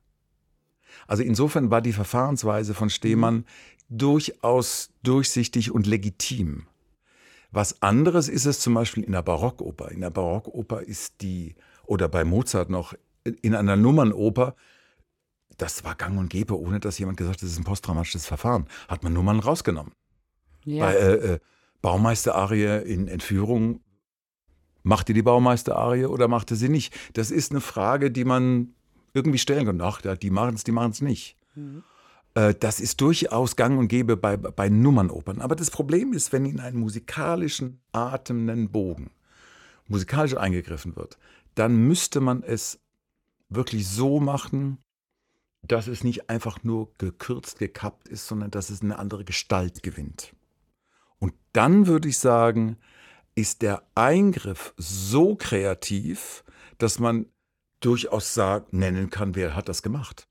Also 1.05 1.23
insofern 1.23 1.69
war 1.69 1.81
die 1.81 1.91
Verfahrensweise 1.91 2.73
von 2.73 2.89
Stehmann 2.89 3.45
durchaus 3.89 4.91
durchsichtig 5.03 5.71
und 5.71 5.85
legitim. 5.85 6.67
Was 7.51 7.81
anderes 7.81 8.29
ist 8.29 8.45
es 8.45 8.59
zum 8.61 8.75
Beispiel 8.75 9.03
in 9.03 9.11
der 9.11 9.23
Barockoper. 9.23 9.91
In 9.91 10.01
der 10.01 10.11
Barockoper 10.11 10.81
ist 10.81 11.21
die, 11.21 11.55
oder 11.85 12.07
bei 12.07 12.23
Mozart 12.23 12.69
noch, 12.69 12.93
in 13.41 13.53
einer 13.53 13.75
Nummernoper, 13.75 14.55
das 15.57 15.83
war 15.83 15.95
gang 15.95 16.17
und 16.17 16.29
gäbe, 16.29 16.57
ohne 16.57 16.79
dass 16.79 16.99
jemand 16.99 17.17
gesagt 17.17 17.37
hat, 17.37 17.43
das 17.43 17.51
ist 17.51 17.57
ein 17.57 17.65
posttraumatisches 17.65 18.25
Verfahren. 18.25 18.67
Hat 18.87 19.03
man 19.03 19.11
Nummern 19.11 19.39
rausgenommen. 19.39 19.91
Ja. 20.63 20.85
Bei 20.85 20.93
äh, 20.93 21.33
äh, 21.33 21.39
Baumeister-Arie 21.81 22.83
in 22.83 23.07
Entführung, 23.07 23.81
macht 24.83 25.09
ihr 25.09 25.15
die 25.15 25.21
Baumeister-Arie 25.21 26.05
oder 26.05 26.27
macht 26.27 26.51
ihr 26.51 26.57
sie 26.57 26.69
nicht? 26.69 26.93
Das 27.13 27.31
ist 27.31 27.51
eine 27.51 27.61
Frage, 27.61 28.11
die 28.11 28.25
man 28.25 28.73
irgendwie 29.13 29.37
stellen 29.37 29.65
kann. 29.65 29.81
Ach, 29.81 30.01
die 30.01 30.29
machen 30.29 30.55
es, 30.55 30.63
die 30.63 30.71
machen 30.71 30.91
es 30.91 31.01
nicht. 31.01 31.37
Mhm. 31.55 31.83
Äh, 32.35 32.53
das 32.55 32.79
ist 32.79 33.01
durchaus 33.01 33.55
gang 33.55 33.79
und 33.79 33.87
gäbe 33.87 34.17
bei, 34.17 34.37
bei 34.37 34.69
Nummernopern. 34.69 35.41
Aber 35.41 35.55
das 35.55 35.71
Problem 35.71 36.13
ist, 36.13 36.31
wenn 36.31 36.45
in 36.45 36.59
einen 36.59 36.79
musikalischen, 36.79 37.79
atmenden 37.91 38.69
Bogen 38.69 39.11
musikalisch 39.87 40.37
eingegriffen 40.37 40.95
wird, 40.95 41.17
dann 41.55 41.75
müsste 41.75 42.21
man 42.21 42.43
es 42.43 42.79
wirklich 43.49 43.87
so 43.87 44.19
machen, 44.19 44.77
dass 45.63 45.87
es 45.87 46.03
nicht 46.03 46.29
einfach 46.29 46.63
nur 46.63 46.93
gekürzt, 46.97 47.59
gekappt 47.59 48.07
ist, 48.07 48.27
sondern 48.27 48.51
dass 48.51 48.69
es 48.69 48.81
eine 48.81 48.99
andere 48.99 49.25
Gestalt 49.25 49.83
gewinnt. 49.83 50.33
Und 51.19 51.33
dann 51.53 51.87
würde 51.87 52.09
ich 52.09 52.17
sagen, 52.17 52.77
ist 53.35 53.61
der 53.61 53.83
Eingriff 53.95 54.73
so 54.77 55.35
kreativ, 55.35 56.43
dass 56.77 56.99
man 56.99 57.27
durchaus 57.79 58.33
sagt, 58.33 58.73
nennen 58.73 59.09
kann, 59.09 59.35
wer 59.35 59.55
hat 59.55 59.69
das 59.69 59.81
gemacht. 59.81 60.27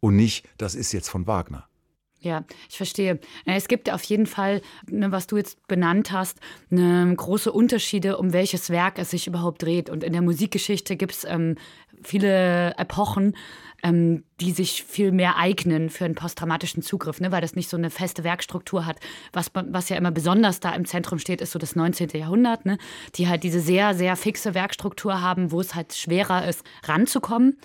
Und 0.00 0.16
nicht, 0.16 0.48
das 0.58 0.74
ist 0.74 0.92
jetzt 0.92 1.08
von 1.08 1.26
Wagner. 1.26 1.68
Ja, 2.20 2.44
ich 2.68 2.76
verstehe. 2.76 3.20
Es 3.44 3.68
gibt 3.68 3.90
auf 3.92 4.02
jeden 4.02 4.26
Fall, 4.26 4.60
ne, 4.90 5.12
was 5.12 5.28
du 5.28 5.36
jetzt 5.36 5.64
benannt 5.68 6.10
hast, 6.10 6.40
ne, 6.68 7.14
große 7.16 7.52
Unterschiede, 7.52 8.18
um 8.18 8.32
welches 8.32 8.70
Werk 8.70 8.98
es 8.98 9.10
sich 9.10 9.28
überhaupt 9.28 9.62
dreht. 9.62 9.88
Und 9.88 10.02
in 10.02 10.12
der 10.12 10.22
Musikgeschichte 10.22 10.96
gibt 10.96 11.12
es 11.12 11.24
ähm, 11.24 11.54
viele 12.02 12.76
Epochen, 12.76 13.36
ähm, 13.82 14.24
die 14.40 14.52
sich 14.52 14.82
viel 14.84 15.12
mehr 15.12 15.36
eignen 15.36 15.90
für 15.90 16.04
einen 16.04 16.14
posttraumatischen 16.14 16.82
Zugriff, 16.82 17.20
ne, 17.20 17.30
weil 17.30 17.40
das 17.40 17.54
nicht 17.54 17.68
so 17.68 17.76
eine 17.76 17.90
feste 17.90 18.24
Werkstruktur 18.24 18.86
hat. 18.86 18.98
Was, 19.32 19.50
was 19.54 19.88
ja 19.88 19.96
immer 19.96 20.10
besonders 20.10 20.60
da 20.60 20.74
im 20.74 20.84
Zentrum 20.84 21.18
steht, 21.18 21.40
ist 21.40 21.52
so 21.52 21.58
das 21.58 21.76
19. 21.76 22.10
Jahrhundert, 22.10 22.66
ne, 22.66 22.78
die 23.14 23.28
halt 23.28 23.44
diese 23.44 23.60
sehr, 23.60 23.94
sehr 23.94 24.16
fixe 24.16 24.54
Werkstruktur 24.54 25.20
haben, 25.20 25.52
wo 25.52 25.60
es 25.60 25.74
halt 25.74 25.94
schwerer 25.94 26.48
ist, 26.48 26.64
ranzukommen. 26.84 27.56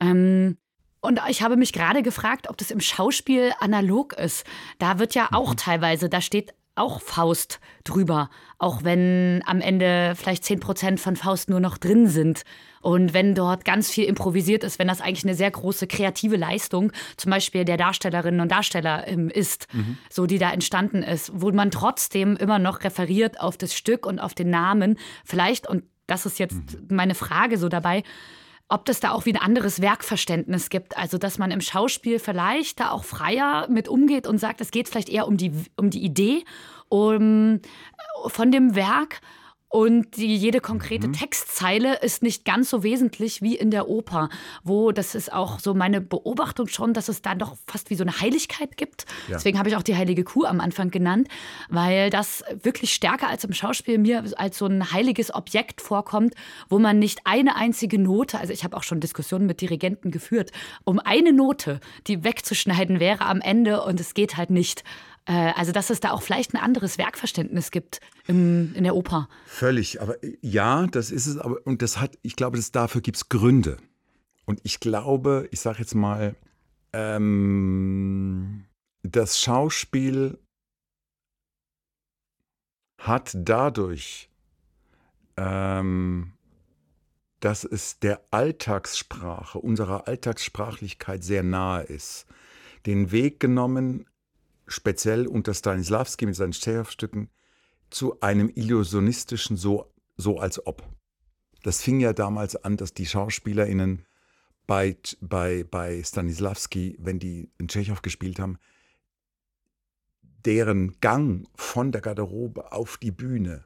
Ähm, 0.00 0.56
und 1.00 1.20
ich 1.28 1.42
habe 1.42 1.56
mich 1.56 1.72
gerade 1.72 2.02
gefragt, 2.02 2.48
ob 2.48 2.56
das 2.56 2.70
im 2.70 2.80
Schauspiel 2.80 3.52
analog 3.58 4.12
ist. 4.12 4.46
Da 4.78 4.98
wird 4.98 5.14
ja 5.14 5.28
auch 5.32 5.50
mhm. 5.50 5.56
teilweise, 5.56 6.08
da 6.08 6.20
steht 6.20 6.54
auch 6.74 7.00
Faust 7.02 7.60
drüber, 7.84 8.30
auch 8.58 8.82
wenn 8.84 9.42
am 9.46 9.60
Ende 9.60 10.14
vielleicht 10.16 10.44
10 10.44 10.60
Prozent 10.60 11.00
von 11.00 11.16
Faust 11.16 11.50
nur 11.50 11.60
noch 11.60 11.76
drin 11.76 12.08
sind. 12.08 12.42
Und 12.82 13.14
wenn 13.14 13.34
dort 13.34 13.64
ganz 13.64 13.90
viel 13.90 14.04
improvisiert 14.04 14.64
ist, 14.64 14.78
wenn 14.78 14.88
das 14.88 15.00
eigentlich 15.00 15.24
eine 15.24 15.34
sehr 15.34 15.50
große 15.50 15.86
kreative 15.86 16.36
Leistung, 16.36 16.92
zum 17.16 17.30
Beispiel 17.30 17.64
der 17.64 17.76
Darstellerinnen 17.76 18.40
und 18.40 18.50
Darsteller 18.50 19.06
ähm, 19.06 19.30
ist, 19.30 19.72
mhm. 19.72 19.98
so 20.10 20.26
die 20.26 20.38
da 20.38 20.50
entstanden 20.50 21.02
ist, 21.02 21.30
wo 21.34 21.50
man 21.52 21.70
trotzdem 21.70 22.36
immer 22.36 22.58
noch 22.58 22.82
referiert 22.82 23.40
auf 23.40 23.56
das 23.56 23.74
Stück 23.74 24.04
und 24.04 24.18
auf 24.18 24.34
den 24.34 24.50
Namen. 24.50 24.98
Vielleicht, 25.24 25.68
und 25.68 25.84
das 26.06 26.26
ist 26.26 26.38
jetzt 26.38 26.56
mhm. 26.56 26.88
meine 26.96 27.14
Frage 27.14 27.56
so 27.56 27.68
dabei, 27.68 28.02
ob 28.68 28.84
das 28.86 29.00
da 29.00 29.12
auch 29.12 29.26
wie 29.26 29.34
ein 29.34 29.40
anderes 29.40 29.80
Werkverständnis 29.80 30.68
gibt. 30.68 30.96
Also, 30.96 31.18
dass 31.18 31.38
man 31.38 31.50
im 31.50 31.60
Schauspiel 31.60 32.18
vielleicht 32.18 32.80
da 32.80 32.90
auch 32.90 33.04
freier 33.04 33.68
mit 33.68 33.86
umgeht 33.86 34.26
und 34.26 34.38
sagt, 34.38 34.60
es 34.60 34.70
geht 34.70 34.88
vielleicht 34.88 35.10
eher 35.10 35.28
um 35.28 35.36
die, 35.36 35.52
um 35.76 35.90
die 35.90 36.02
Idee 36.02 36.44
um, 36.88 37.60
von 38.26 38.50
dem 38.50 38.74
Werk 38.74 39.20
und 39.72 40.18
die, 40.18 40.36
jede 40.36 40.60
konkrete 40.60 41.08
mhm. 41.08 41.14
Textzeile 41.14 41.98
ist 42.00 42.22
nicht 42.22 42.44
ganz 42.44 42.68
so 42.68 42.82
wesentlich 42.82 43.40
wie 43.40 43.56
in 43.56 43.70
der 43.70 43.88
Oper, 43.88 44.28
wo 44.62 44.92
das 44.92 45.14
ist 45.14 45.32
auch 45.32 45.60
so 45.60 45.72
meine 45.72 46.02
Beobachtung 46.02 46.68
schon, 46.68 46.92
dass 46.92 47.08
es 47.08 47.22
da 47.22 47.34
doch 47.34 47.56
fast 47.66 47.88
wie 47.88 47.94
so 47.94 48.04
eine 48.04 48.20
Heiligkeit 48.20 48.76
gibt. 48.76 49.06
Ja. 49.28 49.36
Deswegen 49.36 49.58
habe 49.58 49.70
ich 49.70 49.76
auch 49.76 49.82
die 49.82 49.96
heilige 49.96 50.24
Kuh 50.24 50.44
am 50.44 50.60
Anfang 50.60 50.90
genannt, 50.90 51.28
weil 51.70 52.10
das 52.10 52.44
wirklich 52.62 52.92
stärker 52.92 53.28
als 53.28 53.44
im 53.44 53.54
Schauspiel 53.54 53.96
mir 53.96 54.22
als 54.36 54.58
so 54.58 54.66
ein 54.66 54.92
heiliges 54.92 55.34
Objekt 55.34 55.80
vorkommt, 55.80 56.34
wo 56.68 56.78
man 56.78 56.98
nicht 56.98 57.20
eine 57.24 57.56
einzige 57.56 57.98
Note, 57.98 58.38
also 58.38 58.52
ich 58.52 58.64
habe 58.64 58.76
auch 58.76 58.82
schon 58.82 59.00
Diskussionen 59.00 59.46
mit 59.46 59.62
Dirigenten 59.62 60.10
geführt, 60.10 60.52
um 60.84 60.98
eine 60.98 61.32
Note, 61.32 61.80
die 62.08 62.24
wegzuschneiden 62.24 63.00
wäre 63.00 63.24
am 63.24 63.40
Ende 63.40 63.82
und 63.82 63.98
es 64.00 64.12
geht 64.12 64.36
halt 64.36 64.50
nicht. 64.50 64.84
Äh, 65.26 65.52
also, 65.54 65.72
dass 65.72 65.90
es 65.90 66.00
da 66.00 66.10
auch 66.10 66.22
vielleicht 66.22 66.54
ein 66.54 66.60
anderes 66.60 66.98
Werkverständnis 66.98 67.70
gibt 67.70 68.00
im, 68.26 68.74
in 68.74 68.84
der 68.84 68.96
Oper. 68.96 69.28
Völlig, 69.46 70.00
aber 70.00 70.22
äh, 70.22 70.36
ja, 70.40 70.86
das 70.86 71.10
ist 71.10 71.26
es, 71.26 71.38
aber 71.38 71.58
und 71.64 71.82
das 71.82 72.00
hat, 72.00 72.18
ich 72.22 72.36
glaube, 72.36 72.56
das, 72.56 72.72
dafür 72.72 73.00
gibt 73.00 73.16
es 73.16 73.28
Gründe. 73.28 73.76
Und 74.44 74.60
ich 74.64 74.80
glaube, 74.80 75.48
ich 75.52 75.60
sage 75.60 75.78
jetzt 75.78 75.94
mal, 75.94 76.34
ähm, 76.92 78.64
das 79.02 79.40
Schauspiel 79.40 80.38
hat 82.98 83.30
dadurch, 83.34 84.28
ähm, 85.36 86.32
dass 87.40 87.64
es 87.64 87.98
der 87.98 88.20
Alltagssprache, 88.30 89.58
unserer 89.58 90.06
Alltagssprachlichkeit 90.06 91.24
sehr 91.24 91.42
nahe 91.42 91.82
ist, 91.82 92.26
den 92.86 93.10
Weg 93.10 93.40
genommen, 93.40 94.06
speziell 94.72 95.26
unter 95.26 95.54
Stanislavski 95.54 96.26
mit 96.26 96.34
seinen 96.34 96.52
Tschechow-Stücken, 96.52 97.28
zu 97.90 98.20
einem 98.20 98.50
illusionistischen 98.54 99.56
so, 99.56 99.92
so 100.16 100.38
als 100.38 100.66
ob. 100.66 100.82
Das 101.62 101.82
fing 101.82 102.00
ja 102.00 102.12
damals 102.12 102.56
an, 102.56 102.76
dass 102.76 102.94
die 102.94 103.06
SchauspielerInnen 103.06 104.06
bei, 104.66 104.96
bei, 105.20 105.64
bei 105.64 106.02
Stanislavski, 106.02 106.96
wenn 106.98 107.18
die 107.18 107.50
in 107.58 107.68
Tschechow 107.68 108.00
gespielt 108.00 108.38
haben, 108.38 108.58
deren 110.44 110.98
Gang 111.00 111.46
von 111.54 111.92
der 111.92 112.00
Garderobe 112.00 112.72
auf 112.72 112.96
die 112.96 113.12
Bühne 113.12 113.64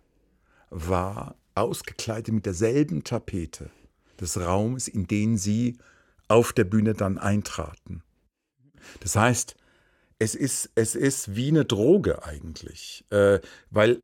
war 0.71 1.37
ausgekleidet 1.55 2.35
mit 2.35 2.47
derselben 2.47 3.05
Tapete 3.05 3.71
des 4.21 4.39
Raumes, 4.39 4.89
in 4.89 5.07
den 5.07 5.39
sie 5.39 5.79
auf 6.29 6.53
der 6.53 6.65
Bühne 6.65 6.95
dann 6.95 7.19
eintraten. 7.19 8.03
Das 9.01 9.17
heißt, 9.17 9.57
es 10.19 10.35
ist, 10.35 10.71
es 10.75 10.95
ist 10.95 11.37
wie 11.37 11.49
eine 11.49 11.65
Droge 11.65 12.25
eigentlich, 12.25 13.05
äh, 13.11 13.41
weil 13.71 14.01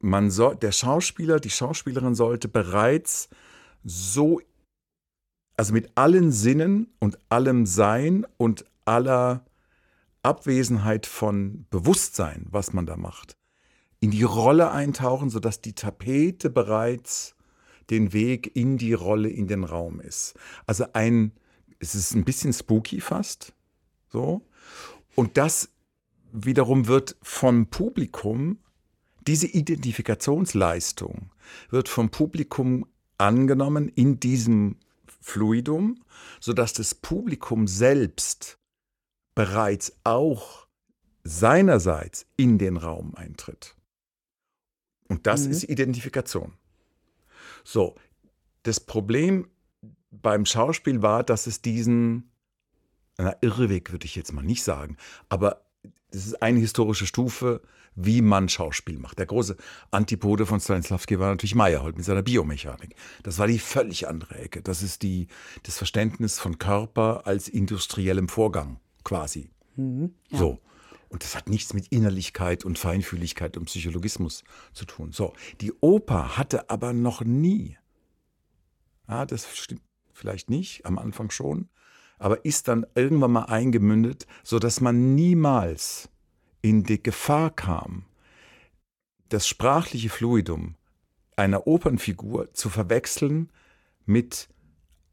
man 0.00 0.30
so, 0.30 0.54
der 0.54 0.72
Schauspieler, 0.72 1.40
die 1.40 1.50
Schauspielerin 1.50 2.14
sollte 2.14 2.48
bereits 2.48 3.28
so, 3.84 4.40
also 5.56 5.72
mit 5.72 5.92
allen 5.94 6.32
Sinnen 6.32 6.92
und 6.98 7.18
allem 7.28 7.66
Sein 7.66 8.26
und 8.36 8.64
aller 8.84 9.44
Abwesenheit 10.22 11.06
von 11.06 11.66
Bewusstsein, 11.70 12.46
was 12.50 12.72
man 12.72 12.86
da 12.86 12.96
macht, 12.96 13.36
in 14.00 14.10
die 14.10 14.24
Rolle 14.24 14.72
eintauchen, 14.72 15.30
sodass 15.30 15.60
die 15.60 15.74
Tapete 15.74 16.50
bereits 16.50 17.36
den 17.90 18.12
Weg 18.12 18.56
in 18.56 18.78
die 18.78 18.92
Rolle, 18.92 19.28
in 19.28 19.46
den 19.46 19.62
Raum 19.62 20.00
ist. 20.00 20.34
Also 20.66 20.86
ein, 20.92 21.32
es 21.78 21.94
ist 21.94 22.14
ein 22.14 22.24
bisschen 22.24 22.52
spooky 22.52 23.00
fast, 23.00 23.54
so. 24.08 24.42
Und 25.16 25.36
das 25.36 25.70
wiederum 26.30 26.86
wird 26.86 27.16
vom 27.22 27.66
Publikum, 27.66 28.60
diese 29.26 29.48
Identifikationsleistung 29.48 31.32
wird 31.70 31.88
vom 31.88 32.10
Publikum 32.10 32.86
angenommen 33.18 33.88
in 33.88 34.20
diesem 34.20 34.76
Fluidum, 35.20 36.04
sodass 36.38 36.74
das 36.74 36.94
Publikum 36.94 37.66
selbst 37.66 38.58
bereits 39.34 39.98
auch 40.04 40.68
seinerseits 41.24 42.26
in 42.36 42.58
den 42.58 42.76
Raum 42.76 43.14
eintritt. 43.16 43.74
Und 45.08 45.26
das 45.26 45.46
mhm. 45.46 45.50
ist 45.50 45.64
Identifikation. 45.64 46.52
So, 47.64 47.96
das 48.62 48.80
Problem 48.80 49.48
beim 50.10 50.46
Schauspiel 50.46 51.02
war, 51.02 51.24
dass 51.24 51.46
es 51.46 51.62
diesen 51.62 52.30
na, 53.18 53.36
Irrweg 53.40 53.92
würde 53.92 54.06
ich 54.06 54.16
jetzt 54.16 54.32
mal 54.32 54.42
nicht 54.42 54.62
sagen, 54.62 54.96
aber 55.28 55.62
das 56.10 56.26
ist 56.26 56.42
eine 56.42 56.60
historische 56.60 57.06
Stufe, 57.06 57.62
wie 57.94 58.20
man 58.20 58.48
Schauspiel 58.48 58.98
macht. 58.98 59.18
Der 59.18 59.26
große 59.26 59.56
Antipode 59.90 60.46
von 60.46 60.60
Stanislavski 60.60 61.18
war 61.18 61.30
natürlich 61.30 61.54
Meyerhold 61.54 61.96
mit 61.96 62.04
seiner 62.04 62.22
Biomechanik. 62.22 62.94
Das 63.22 63.38
war 63.38 63.46
die 63.46 63.58
völlig 63.58 64.06
andere 64.06 64.36
Ecke. 64.36 64.62
Das 64.62 64.82
ist 64.82 65.02
die, 65.02 65.28
das 65.62 65.78
Verständnis 65.78 66.38
von 66.38 66.58
Körper 66.58 67.26
als 67.26 67.48
industriellem 67.48 68.28
Vorgang 68.28 68.78
quasi. 69.02 69.48
Mhm, 69.76 70.14
ja. 70.28 70.38
So. 70.38 70.60
Und 71.08 71.22
das 71.22 71.36
hat 71.36 71.48
nichts 71.48 71.72
mit 71.72 71.88
Innerlichkeit 71.88 72.64
und 72.64 72.78
Feinfühligkeit 72.78 73.56
und 73.56 73.66
Psychologismus 73.66 74.44
zu 74.72 74.84
tun. 74.84 75.12
So, 75.12 75.32
die 75.60 75.72
Oper 75.80 76.36
hatte 76.36 76.68
aber 76.68 76.92
noch 76.92 77.22
nie, 77.22 77.78
ja, 79.08 79.24
das 79.24 79.56
stimmt, 79.56 79.82
vielleicht 80.12 80.50
nicht, 80.50 80.84
am 80.84 80.98
Anfang 80.98 81.30
schon, 81.30 81.68
aber 82.18 82.44
ist 82.44 82.68
dann 82.68 82.86
irgendwann 82.94 83.32
mal 83.32 83.44
eingemündet, 83.44 84.26
sodass 84.42 84.80
man 84.80 85.14
niemals 85.14 86.08
in 86.62 86.82
die 86.82 87.02
Gefahr 87.02 87.50
kam, 87.50 88.04
das 89.28 89.46
sprachliche 89.46 90.08
Fluidum 90.08 90.76
einer 91.36 91.66
Opernfigur 91.66 92.52
zu 92.52 92.68
verwechseln 92.68 93.50
mit 94.06 94.48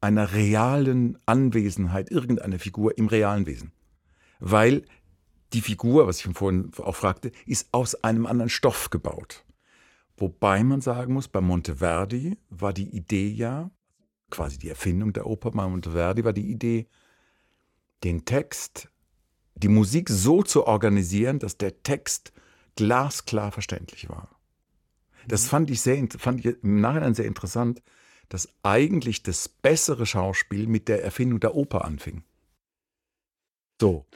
einer 0.01 0.33
realen 0.33 1.17
Anwesenheit 1.25 2.12
irgendeiner 2.12 2.60
Figur 2.60 2.98
im 2.98 3.07
realen 3.07 3.45
Wesen. 3.45 3.72
Weil 4.39 4.83
die 5.53 5.62
Figur, 5.62 6.07
was 6.07 6.25
ich 6.25 6.38
vorhin 6.38 6.72
auch 6.77 6.95
fragte, 6.95 7.31
ist 7.45 7.69
aus 7.72 8.03
einem 8.03 8.25
anderen 8.25 8.50
Stoff 8.50 8.89
gebaut. 8.89 9.45
Wobei 10.17 10.63
man 10.63 10.81
sagen 10.81 11.13
muss, 11.13 11.27
bei 11.27 11.41
Monteverdi 11.41 12.38
war 12.50 12.74
die 12.74 12.89
Idee 12.89 13.29
ja, 13.29 13.72
quasi 14.33 14.57
die 14.57 14.69
Erfindung 14.69 15.13
der 15.13 15.27
Oper 15.27 15.51
bei 15.51 15.67
Monteverdi 15.67 16.25
war 16.25 16.33
die 16.33 16.49
Idee, 16.49 16.87
den 18.03 18.25
Text, 18.25 18.89
die 19.53 19.67
Musik 19.67 20.09
so 20.09 20.41
zu 20.41 20.65
organisieren, 20.65 21.37
dass 21.37 21.59
der 21.59 21.83
Text 21.83 22.33
glasklar 22.75 23.51
verständlich 23.51 24.09
war. 24.09 24.29
Das 25.27 25.43
mhm. 25.43 25.49
fand 25.49 25.69
ich, 25.69 25.81
sehr, 25.81 26.07
fand 26.17 26.43
ich 26.43 26.63
im 26.63 26.81
Nachhinein 26.81 27.13
sehr 27.13 27.25
interessant, 27.25 27.83
dass 28.27 28.49
eigentlich 28.63 29.21
das 29.21 29.47
bessere 29.47 30.07
Schauspiel 30.07 30.65
mit 30.65 30.87
der 30.87 31.03
Erfindung 31.03 31.39
der 31.39 31.53
Oper 31.53 31.85
anfing. 31.85 32.23
So. 33.79 34.07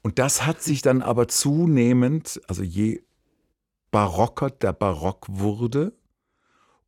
Und 0.00 0.18
das 0.18 0.46
hat 0.46 0.62
sich 0.62 0.80
dann 0.80 1.02
aber 1.02 1.28
zunehmend, 1.28 2.40
also 2.48 2.62
je 2.62 3.02
barocker 3.90 4.48
der 4.48 4.72
Barock 4.72 5.26
wurde, 5.28 5.92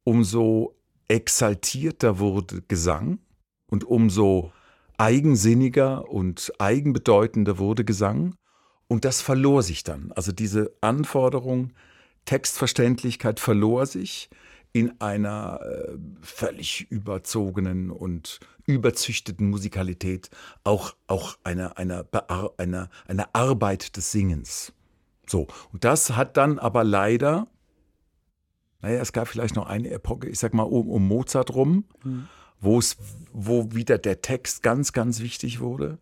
umso 0.05 0.75
exaltierter 1.09 2.19
wurde 2.19 2.63
Gesang 2.69 3.19
und 3.67 3.85
umso 3.85 4.53
eigensinniger 4.99 6.09
und 6.09 6.53
eigenbedeutender 6.59 7.59
wurde 7.59 7.85
Gesang. 7.85 8.35
Und 8.89 9.05
das 9.05 9.21
verlor 9.23 9.63
sich 9.63 9.85
dann. 9.85 10.13
Also 10.13 10.33
diese 10.33 10.73
Anforderung, 10.81 11.73
Textverständlichkeit 12.25 13.41
verlor 13.41 13.87
sich 13.87 14.29
in 14.73 15.01
einer 15.01 15.61
äh, 15.63 15.97
völlig 16.23 16.91
überzogenen 16.91 17.91
und 17.91 18.41
überzüchteten 18.67 19.51
Musikalität, 19.51 20.31
auch, 20.65 20.95
auch 21.07 21.37
einer, 21.45 21.79
einer, 21.79 22.07
einer, 22.57 22.89
einer 23.07 23.29
Arbeit 23.33 23.97
des 23.97 24.13
Singens. 24.13 24.73
So, 25.27 25.47
und 25.73 25.85
das 25.85 26.17
hat 26.17 26.37
dann 26.37 26.59
aber 26.59 26.85
leider, 26.85 27.47
naja, 28.83 29.01
es 29.01 29.13
gab 29.13 29.29
vielleicht 29.29 29.55
noch 29.55 29.67
eine 29.67 29.91
Epoche, 29.91 30.29
ich 30.29 30.39
sag 30.39 30.55
mal 30.55 30.65
um, 30.65 30.91
um 30.91 31.07
Mozart 31.07 31.55
rum, 31.55 31.85
mhm. 32.05 32.29
wo 32.61 32.79
es, 32.79 32.97
wo 33.33 33.73
wieder 33.73 33.97
der 33.97 34.21
Text 34.21 34.63
ganz, 34.63 34.93
ganz 34.93 35.21
wichtig 35.21 35.61
wurde, 35.61 35.99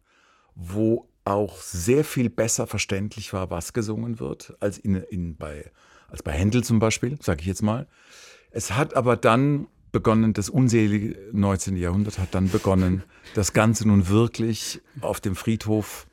wo 0.54 1.06
auch 1.24 1.58
sehr 1.58 2.04
viel 2.04 2.30
besser 2.30 2.66
verständlich 2.66 3.32
war, 3.32 3.50
was 3.50 3.74
gesungen 3.74 4.18
wird, 4.18 4.54
als, 4.60 4.78
in, 4.78 4.96
in 4.96 5.36
bei, 5.36 5.70
als 6.08 6.22
bei 6.22 6.32
Händel 6.32 6.64
zum 6.64 6.78
Beispiel, 6.78 7.18
sage 7.20 7.42
ich 7.42 7.46
jetzt 7.46 7.62
mal. 7.62 7.86
Es 8.50 8.72
hat 8.72 8.96
aber 8.96 9.16
dann 9.16 9.68
begonnen, 9.92 10.32
das 10.32 10.48
unselige 10.48 11.18
19. 11.32 11.76
Jahrhundert 11.76 12.18
hat 12.18 12.34
dann 12.34 12.48
begonnen, 12.48 13.02
das 13.34 13.52
Ganze 13.52 13.86
nun 13.86 14.08
wirklich 14.08 14.80
auf 15.02 15.20
dem 15.20 15.36
Friedhof 15.36 16.06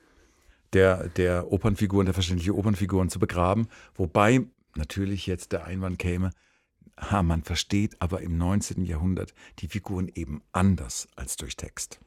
der, 0.74 1.08
der 1.10 1.52
Opernfiguren, 1.52 2.06
der 2.06 2.14
verständlichen 2.14 2.54
Opernfiguren 2.54 3.10
zu 3.10 3.20
begraben. 3.20 3.68
Wobei 3.96 4.42
natürlich 4.76 5.26
jetzt 5.28 5.54
der 5.54 5.66
Einwand 5.66 5.98
käme, 5.98 6.32
ha, 6.98 7.24
man 7.24 7.44
versteht 7.44 8.02
aber 8.02 8.22
im 8.22 8.38
19. 8.38 8.86
Jahrhundert 8.86 9.34
die 9.60 9.68
Figuren 9.68 10.10
eben 10.14 10.42
anders 10.52 11.08
als 11.16 11.38
durch 11.38 11.56
Text. 11.56 12.00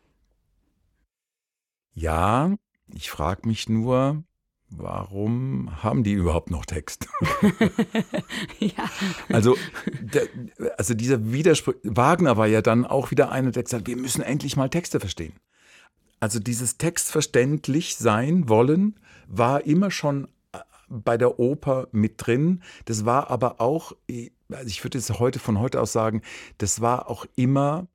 Ja, 1.93 2.57
ich 2.89 3.11
frage 3.11 3.47
mich 3.47 3.69
nur, 3.69 4.25
warum 4.71 5.83
haben 5.83 6.05
die 6.05 6.13
überhaupt 6.13 6.51
noch 6.51 6.65
Text? 6.65 7.09
ja. 8.59 8.91
Also, 9.29 9.57
der, 10.01 10.29
also 10.79 10.95
dieser 10.95 11.33
Widerspruch, 11.33 11.75
Wagner 11.83 12.37
war 12.37 12.47
ja 12.47 12.63
dann 12.63 12.87
auch 12.87 13.11
wieder 13.11 13.31
einer, 13.31 13.51
der 13.51 13.65
gesagt 13.65 13.83
hat, 13.83 13.89
wir 13.89 13.97
müssen 13.97 14.23
endlich 14.23 14.57
mal 14.57 14.69
Texte 14.69 15.01
verstehen. 15.01 15.35
Also 16.21 16.39
dieses 16.39 16.77
textverständlich 16.77 17.97
sein 17.97 18.49
wollen 18.49 19.01
war 19.27 19.65
immer 19.65 19.91
schon 19.91 20.29
äh, 20.53 20.59
bei 20.89 21.17
der 21.17 21.39
Oper 21.39 21.89
mit 21.93 22.15
drin. 22.19 22.63
Das 22.85 23.07
war 23.07 23.31
aber 23.31 23.61
auch, 23.61 23.93
also 24.53 24.67
ich 24.67 24.83
würde 24.85 24.99
es 24.99 25.11
heute 25.11 25.39
von 25.39 25.59
heute 25.59 25.81
aus 25.81 25.93
sagen, 25.93 26.23
das 26.59 26.81
war 26.81 27.09
auch 27.09 27.27
immer, 27.37 27.89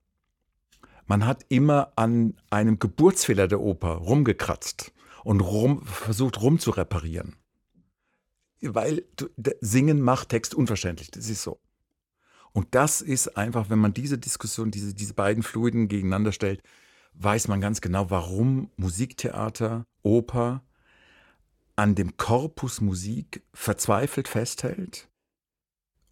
man 1.07 1.25
hat 1.25 1.45
immer 1.49 1.93
an 1.95 2.35
einem 2.49 2.79
Geburtsfehler 2.79 3.47
der 3.47 3.61
Oper 3.61 3.95
rumgekratzt 3.95 4.93
und 5.23 5.41
rum, 5.41 5.85
versucht 5.85 6.41
rumzureparieren. 6.41 7.35
Weil 8.61 9.03
Singen 9.61 10.01
macht 10.01 10.29
Text 10.29 10.55
unverständlich, 10.55 11.11
das 11.11 11.29
ist 11.29 11.43
so. 11.43 11.59
Und 12.53 12.73
das 12.73 13.01
ist 13.01 13.37
einfach, 13.37 13.69
wenn 13.69 13.79
man 13.79 13.93
diese 13.93 14.17
Diskussion, 14.17 14.71
diese, 14.71 14.93
diese 14.93 15.13
beiden 15.13 15.43
Fluiden 15.43 15.87
gegeneinander 15.87 16.31
stellt, 16.31 16.63
weiß 17.13 17.47
man 17.49 17.59
ganz 17.61 17.81
genau, 17.81 18.09
warum 18.09 18.71
Musiktheater, 18.77 19.85
Oper 20.03 20.63
an 21.75 21.95
dem 21.95 22.15
Korpus 22.15 22.79
Musik 22.79 23.43
verzweifelt 23.53 24.27
festhält 24.27 25.09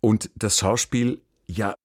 und 0.03 0.29
das 0.35 0.59
Schauspiel 0.59 1.21
ja 1.47 1.75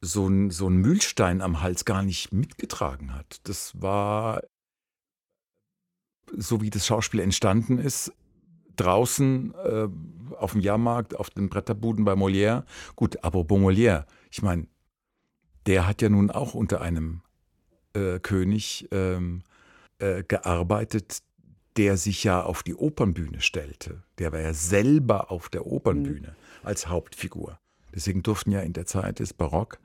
so 0.00 0.26
ein, 0.26 0.50
so 0.50 0.68
ein 0.68 0.78
Mühlstein 0.78 1.40
am 1.40 1.62
Hals 1.62 1.84
gar 1.84 2.02
nicht 2.02 2.32
mitgetragen 2.32 3.14
hat. 3.14 3.40
Das 3.44 3.80
war 3.80 4.42
so 6.36 6.60
wie 6.60 6.70
das 6.70 6.84
Schauspiel 6.84 7.20
entstanden 7.20 7.78
ist, 7.78 8.12
draußen 8.74 9.54
äh, 9.54 9.88
auf 10.36 10.52
dem 10.52 10.60
Jahrmarkt, 10.60 11.14
auf 11.14 11.30
den 11.30 11.48
Bretterbuden 11.48 12.04
bei 12.04 12.14
Molière. 12.14 12.64
Gut, 12.96 13.22
aber 13.22 13.42
Molière, 13.42 14.06
ich 14.32 14.42
meine, 14.42 14.66
der 15.66 15.86
hat 15.86 16.02
ja 16.02 16.08
nun 16.08 16.32
auch 16.32 16.54
unter 16.54 16.80
einem 16.80 17.22
äh, 17.94 18.18
König 18.18 18.88
ähm, 18.90 19.44
äh, 20.00 20.24
gearbeitet, 20.24 21.22
der 21.76 21.96
sich 21.96 22.24
ja 22.24 22.42
auf 22.42 22.64
die 22.64 22.74
Opernbühne 22.74 23.40
stellte. 23.40 24.02
Der 24.18 24.32
war 24.32 24.40
ja 24.40 24.52
selber 24.52 25.30
auf 25.30 25.48
der 25.48 25.64
Opernbühne 25.64 26.30
mhm. 26.30 26.66
als 26.66 26.88
Hauptfigur. 26.88 27.60
Deswegen 27.94 28.22
durften 28.22 28.50
ja 28.50 28.60
in 28.60 28.72
der 28.72 28.86
Zeit 28.86 29.18
des 29.18 29.32
Barock 29.32 29.78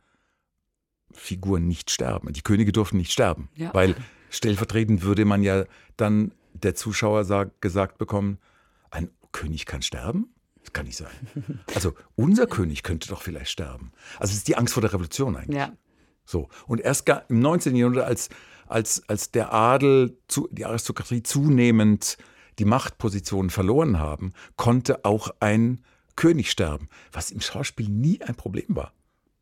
Figuren 1.12 1.68
nicht 1.68 1.92
sterben. 1.92 2.32
Die 2.34 2.42
Könige 2.42 2.72
durften 2.72 2.98
nicht 2.98 3.12
sterben, 3.12 3.50
ja. 3.56 3.74
weil 3.74 3.96
stellvertretend 4.30 5.04
würde 5.04 5.26
man 5.26 5.44
ja 5.44 5.66
dann 5.96 6.34
der 6.54 6.76
Zuschauer 6.76 7.24
sag, 7.26 7.62
gesagt 7.62 7.98
bekommen, 7.98 8.40
ein 8.90 9.10
König 9.32 9.66
kann 9.66 9.82
sterben? 9.82 10.34
Das 10.62 10.74
kann 10.74 10.86
nicht 10.86 10.98
sein. 10.98 11.12
Also 11.76 11.94
unser 12.16 12.48
König 12.48 12.84
könnte 12.84 13.10
doch 13.10 13.22
vielleicht 13.22 13.52
sterben. 13.52 13.92
Also 14.18 14.32
es 14.32 14.38
ist 14.38 14.48
die 14.48 14.56
Angst 14.56 14.74
vor 14.74 14.82
der 14.82 14.94
Revolution 14.94 15.36
eigentlich. 15.36 15.58
Ja. 15.58 15.74
So. 16.26 16.48
Und 16.68 16.80
erst 16.80 17.10
im 17.30 17.40
19. 17.40 17.76
Jahrhundert, 17.76 18.06
als, 18.06 18.30
als, 18.68 19.08
als 19.10 19.32
der 19.32 19.54
Adel, 19.54 20.18
die 20.52 20.66
Aristokratie 20.66 21.22
zunehmend 21.24 22.18
die 22.60 22.66
Machtpositionen 22.66 23.50
verloren 23.50 24.00
haben, 24.00 24.34
konnte 24.56 25.04
auch 25.04 25.32
ein 25.40 25.84
König 26.16 26.52
sterben, 26.52 26.90
was 27.12 27.32
im 27.32 27.42
Schauspiel 27.42 27.90
nie 27.90 28.22
ein 28.22 28.36
Problem 28.36 28.76
war. 28.76 28.94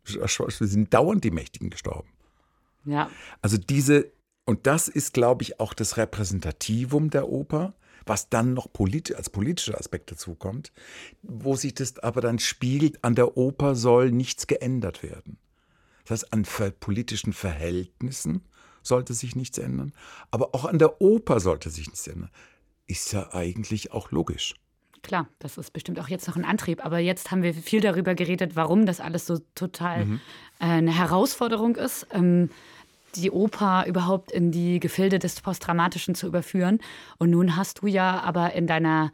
Schauspiel 0.04 0.68
sind 0.68 0.94
dauernd 0.94 1.24
die 1.24 1.32
Mächtigen 1.32 1.70
gestorben. 1.70 2.10
Ja. 2.86 3.10
Also 3.42 3.58
diese, 3.58 4.12
und 4.46 4.68
das 4.68 4.88
ist, 4.88 5.14
glaube 5.14 5.44
ich, 5.44 5.60
auch 5.60 5.74
das 5.74 5.98
Repräsentativum 5.98 7.10
der 7.10 7.30
Oper, 7.30 7.76
was 8.06 8.30
dann 8.30 8.54
noch 8.54 8.72
politi 8.72 9.14
als 9.14 9.30
politischer 9.30 9.80
Aspekt 9.80 10.12
dazukommt, 10.12 10.72
wo 11.22 11.56
sich 11.56 11.76
das 11.76 12.00
aber 12.00 12.22
dann 12.22 12.40
spiegelt, 12.40 13.04
an 13.04 13.16
der 13.16 13.38
Oper 13.38 13.76
soll 13.76 14.12
nichts 14.12 14.48
geändert 14.48 15.04
werden. 15.04 15.38
Das 16.06 16.24
heißt, 16.24 16.34
an 16.34 16.46
politischen 16.80 17.34
Verhältnissen 17.34 18.44
sollte 18.82 19.14
sich 19.14 19.36
nichts 19.36 19.60
ändern, 19.60 19.94
aber 20.32 20.56
auch 20.56 20.66
an 20.66 20.80
der 20.80 21.02
Oper 21.02 21.40
sollte 21.40 21.70
sich 21.70 21.88
nichts 21.88 22.08
ändern. 22.08 22.32
Ist 22.88 23.14
ja 23.14 23.34
eigentlich 23.34 23.92
auch 23.92 24.12
logisch. 24.12 24.56
Klar, 25.04 25.28
das 25.40 25.58
ist 25.58 25.74
bestimmt 25.74 26.00
auch 26.00 26.10
jetzt 26.10 26.28
noch 26.28 26.36
ein 26.36 26.46
Antrieb. 26.46 26.86
Aber 26.86 27.00
jetzt 27.00 27.32
haben 27.32 27.44
wir 27.44 27.54
viel 27.54 27.82
darüber 27.82 28.14
geredet, 28.14 28.56
warum 28.56 28.86
das 28.86 29.00
alles 29.00 29.26
so 29.26 29.40
total 29.56 30.06
mhm. 30.06 30.22
äh, 30.60 30.66
eine 30.66 30.96
Herausforderung 30.96 31.76
ist. 31.76 32.08
Ähm, 32.12 32.50
die 33.16 33.32
Oper 33.32 33.86
überhaupt 33.88 34.32
in 34.32 34.52
die 34.52 34.80
Gefilde 34.80 35.20
des 35.20 35.42
Postdramatischen 35.42 36.16
zu 36.16 36.28
überführen. 36.28 36.80
Und 37.18 37.32
nun 37.32 37.58
hast 37.58 37.82
du 37.82 37.88
ja 37.88 38.22
aber 38.22 38.54
in 38.54 38.68
deiner 38.68 39.12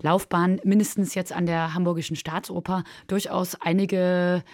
Laufbahn, 0.00 0.60
mindestens 0.64 1.14
jetzt 1.14 1.32
an 1.32 1.46
der 1.46 1.74
Hamburgischen 1.74 2.16
Staatsoper, 2.16 2.84
durchaus 3.06 3.56
einige 3.60 4.44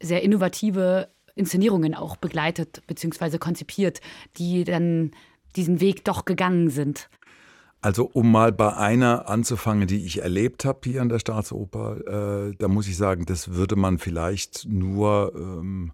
sehr 0.00 0.22
innovative 0.22 1.08
Inszenierungen 1.34 1.94
auch 1.94 2.16
begleitet 2.16 2.82
bzw. 2.86 3.38
konzipiert, 3.38 4.00
die 4.36 4.64
dann 4.64 5.10
diesen 5.56 5.80
Weg 5.80 6.04
doch 6.04 6.24
gegangen 6.24 6.70
sind. 6.70 7.08
Also 7.84 8.08
um 8.10 8.32
mal 8.32 8.50
bei 8.50 8.74
einer 8.74 9.28
anzufangen, 9.28 9.86
die 9.86 10.06
ich 10.06 10.22
erlebt 10.22 10.64
habe 10.64 10.80
hier 10.84 11.02
an 11.02 11.10
der 11.10 11.18
Staatsoper, 11.18 12.48
äh, 12.48 12.54
da 12.56 12.66
muss 12.66 12.88
ich 12.88 12.96
sagen, 12.96 13.26
das 13.26 13.48
würde 13.50 13.76
man 13.76 13.98
vielleicht 13.98 14.64
nur 14.66 15.34
ähm, 15.36 15.92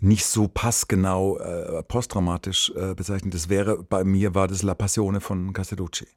nicht 0.00 0.26
so 0.26 0.48
passgenau 0.48 1.38
äh, 1.38 1.84
postdramatisch 1.84 2.72
äh, 2.74 2.96
bezeichnet. 2.96 3.32
Das 3.32 3.48
wäre, 3.48 3.84
bei 3.84 4.02
mir 4.02 4.34
war 4.34 4.48
das 4.48 4.64
La 4.64 4.74
Passione 4.74 5.20
von 5.20 5.52
Castellucci. 5.52 6.08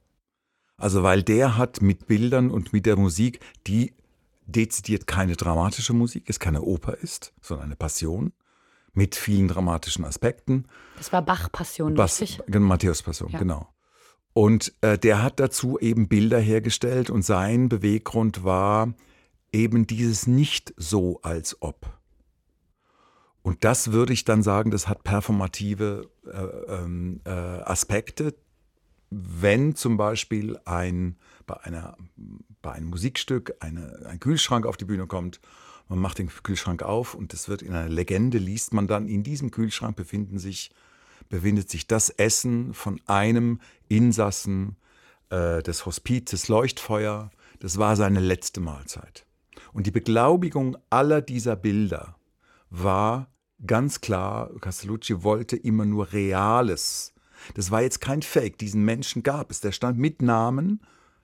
Also 0.77 1.03
weil 1.03 1.21
der 1.21 1.55
hat 1.55 1.83
mit 1.83 2.07
Bildern 2.07 2.49
und 2.49 2.73
mit 2.73 2.87
der 2.87 2.97
Musik, 2.97 3.41
die 3.67 3.93
dezidiert 4.47 5.05
keine 5.05 5.35
dramatische 5.35 5.93
Musik 5.93 6.27
ist, 6.27 6.39
keine 6.39 6.63
Oper 6.63 6.95
ist, 6.95 7.33
sondern 7.39 7.67
eine 7.67 7.75
Passion 7.75 8.33
mit 8.93 9.13
vielen 9.13 9.47
dramatischen 9.47 10.05
Aspekten. 10.05 10.65
Das 10.97 11.13
war 11.13 11.21
Bach-Passion, 11.21 11.95
richtig? 11.99 12.41
Matthäus-Passion, 12.47 13.29
ja. 13.29 13.37
genau. 13.37 13.67
Und 14.39 14.73
äh, 14.79 14.97
der 14.97 15.21
hat 15.21 15.41
dazu 15.41 15.77
eben 15.79 16.07
Bilder 16.07 16.39
hergestellt 16.39 17.09
und 17.09 17.23
sein 17.23 17.67
Beweggrund 17.67 18.45
war 18.45 18.93
eben 19.51 19.85
dieses 19.85 20.27
nicht 20.27 20.73
so 20.77 21.19
als 21.23 21.61
ob. 21.61 21.99
Und 23.41 23.65
das 23.65 23.91
würde 23.91 24.13
ich 24.13 24.23
dann 24.23 24.41
sagen, 24.41 24.71
das 24.71 24.87
hat 24.87 25.03
performative 25.03 26.09
äh, 26.25 26.29
ähm, 26.73 27.19
äh, 27.25 27.31
Aspekte, 27.31 28.33
wenn 29.09 29.75
zum 29.75 29.97
Beispiel 29.97 30.57
ein, 30.63 31.17
bei, 31.45 31.59
einer, 31.65 31.97
bei 32.61 32.71
einem 32.71 32.87
Musikstück 32.87 33.55
eine, 33.59 34.05
ein 34.05 34.21
Kühlschrank 34.21 34.65
auf 34.65 34.77
die 34.77 34.85
Bühne 34.85 35.05
kommt, 35.05 35.41
man 35.89 35.99
macht 35.99 36.17
den 36.17 36.29
Kühlschrank 36.29 36.81
auf 36.81 37.13
und 37.13 37.33
es 37.33 37.49
wird 37.49 37.61
in 37.61 37.73
einer 37.73 37.89
Legende, 37.89 38.37
liest 38.37 38.73
man 38.73 38.87
dann, 38.87 39.09
in 39.09 39.21
diesem 39.21 39.51
Kühlschrank 39.51 39.97
befinden 39.97 40.39
sich, 40.39 40.71
befindet 41.27 41.69
sich 41.69 41.87
das 41.87 42.09
Essen 42.09 42.73
von 42.73 43.01
einem 43.05 43.59
Insassen 43.89 44.77
äh, 45.29 45.61
des 45.61 45.85
Hospizes 45.85 46.47
Leuchtfeuer. 46.47 47.31
Das 47.59 47.77
war 47.77 47.95
seine 47.95 48.21
letzte 48.21 48.61
Mahlzeit. 48.61 49.25
Und 49.73 49.85
die 49.85 49.91
Beglaubigung 49.91 50.77
aller 50.89 51.21
dieser 51.21 51.55
Bilder 51.55 52.15
war 52.69 53.27
ganz 53.65 54.01
klar, 54.01 54.49
Castellucci 54.61 55.23
wollte 55.23 55.57
immer 55.57 55.85
nur 55.85 56.13
Reales. 56.13 57.13
Das 57.55 57.71
war 57.71 57.81
jetzt 57.81 58.01
kein 58.01 58.21
Fake, 58.21 58.57
diesen 58.57 58.83
Menschen 58.83 59.23
gab 59.23 59.51
es. 59.51 59.61
Der 59.61 59.71
stand 59.71 59.97
mit 59.97 60.21
Namen 60.21 60.81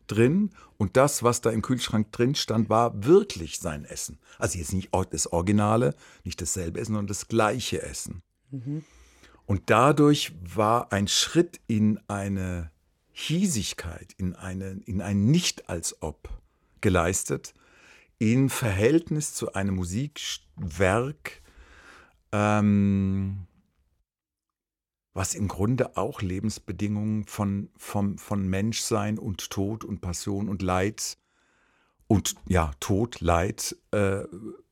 drin 0.07 0.51
und 0.77 0.97
das, 0.97 1.23
was 1.23 1.41
da 1.41 1.49
im 1.49 1.61
Kühlschrank 1.61 2.11
drin 2.11 2.35
stand, 2.35 2.69
war 2.69 3.03
wirklich 3.05 3.59
sein 3.59 3.85
Essen. 3.85 4.19
Also 4.37 4.59
jetzt 4.59 4.73
nicht 4.73 4.89
das 5.11 5.31
Originale, 5.31 5.95
nicht 6.23 6.41
dasselbe 6.41 6.79
Essen, 6.79 6.93
sondern 6.93 7.07
das 7.07 7.27
gleiche 7.27 7.81
Essen. 7.81 8.21
Mhm. 8.51 8.83
Und 9.45 9.69
dadurch 9.69 10.33
war 10.41 10.91
ein 10.91 11.07
Schritt 11.07 11.59
in 11.67 11.99
eine 12.07 12.71
Hiesigkeit, 13.11 14.13
in, 14.17 14.35
eine, 14.35 14.81
in 14.85 15.01
ein 15.01 15.25
Nicht 15.25 15.69
als 15.69 16.01
ob 16.01 16.29
geleistet, 16.81 17.53
in 18.17 18.49
Verhältnis 18.49 19.33
zu 19.33 19.53
einem 19.53 19.75
Musikwerk, 19.75 21.41
ähm, 22.31 23.47
was 25.13 25.33
im 25.33 25.47
Grunde 25.47 25.95
auch 25.95 26.21
Lebensbedingungen 26.21 27.25
von, 27.25 27.69
von, 27.77 28.17
von 28.17 28.47
Menschsein 28.47 29.17
und 29.17 29.49
Tod 29.49 29.83
und 29.83 30.01
Passion 30.01 30.49
und 30.49 30.61
Leid 30.61 31.17
und 32.07 32.35
ja, 32.47 32.71
Tod, 32.79 33.21
Leid 33.21 33.75
äh, 33.91 34.23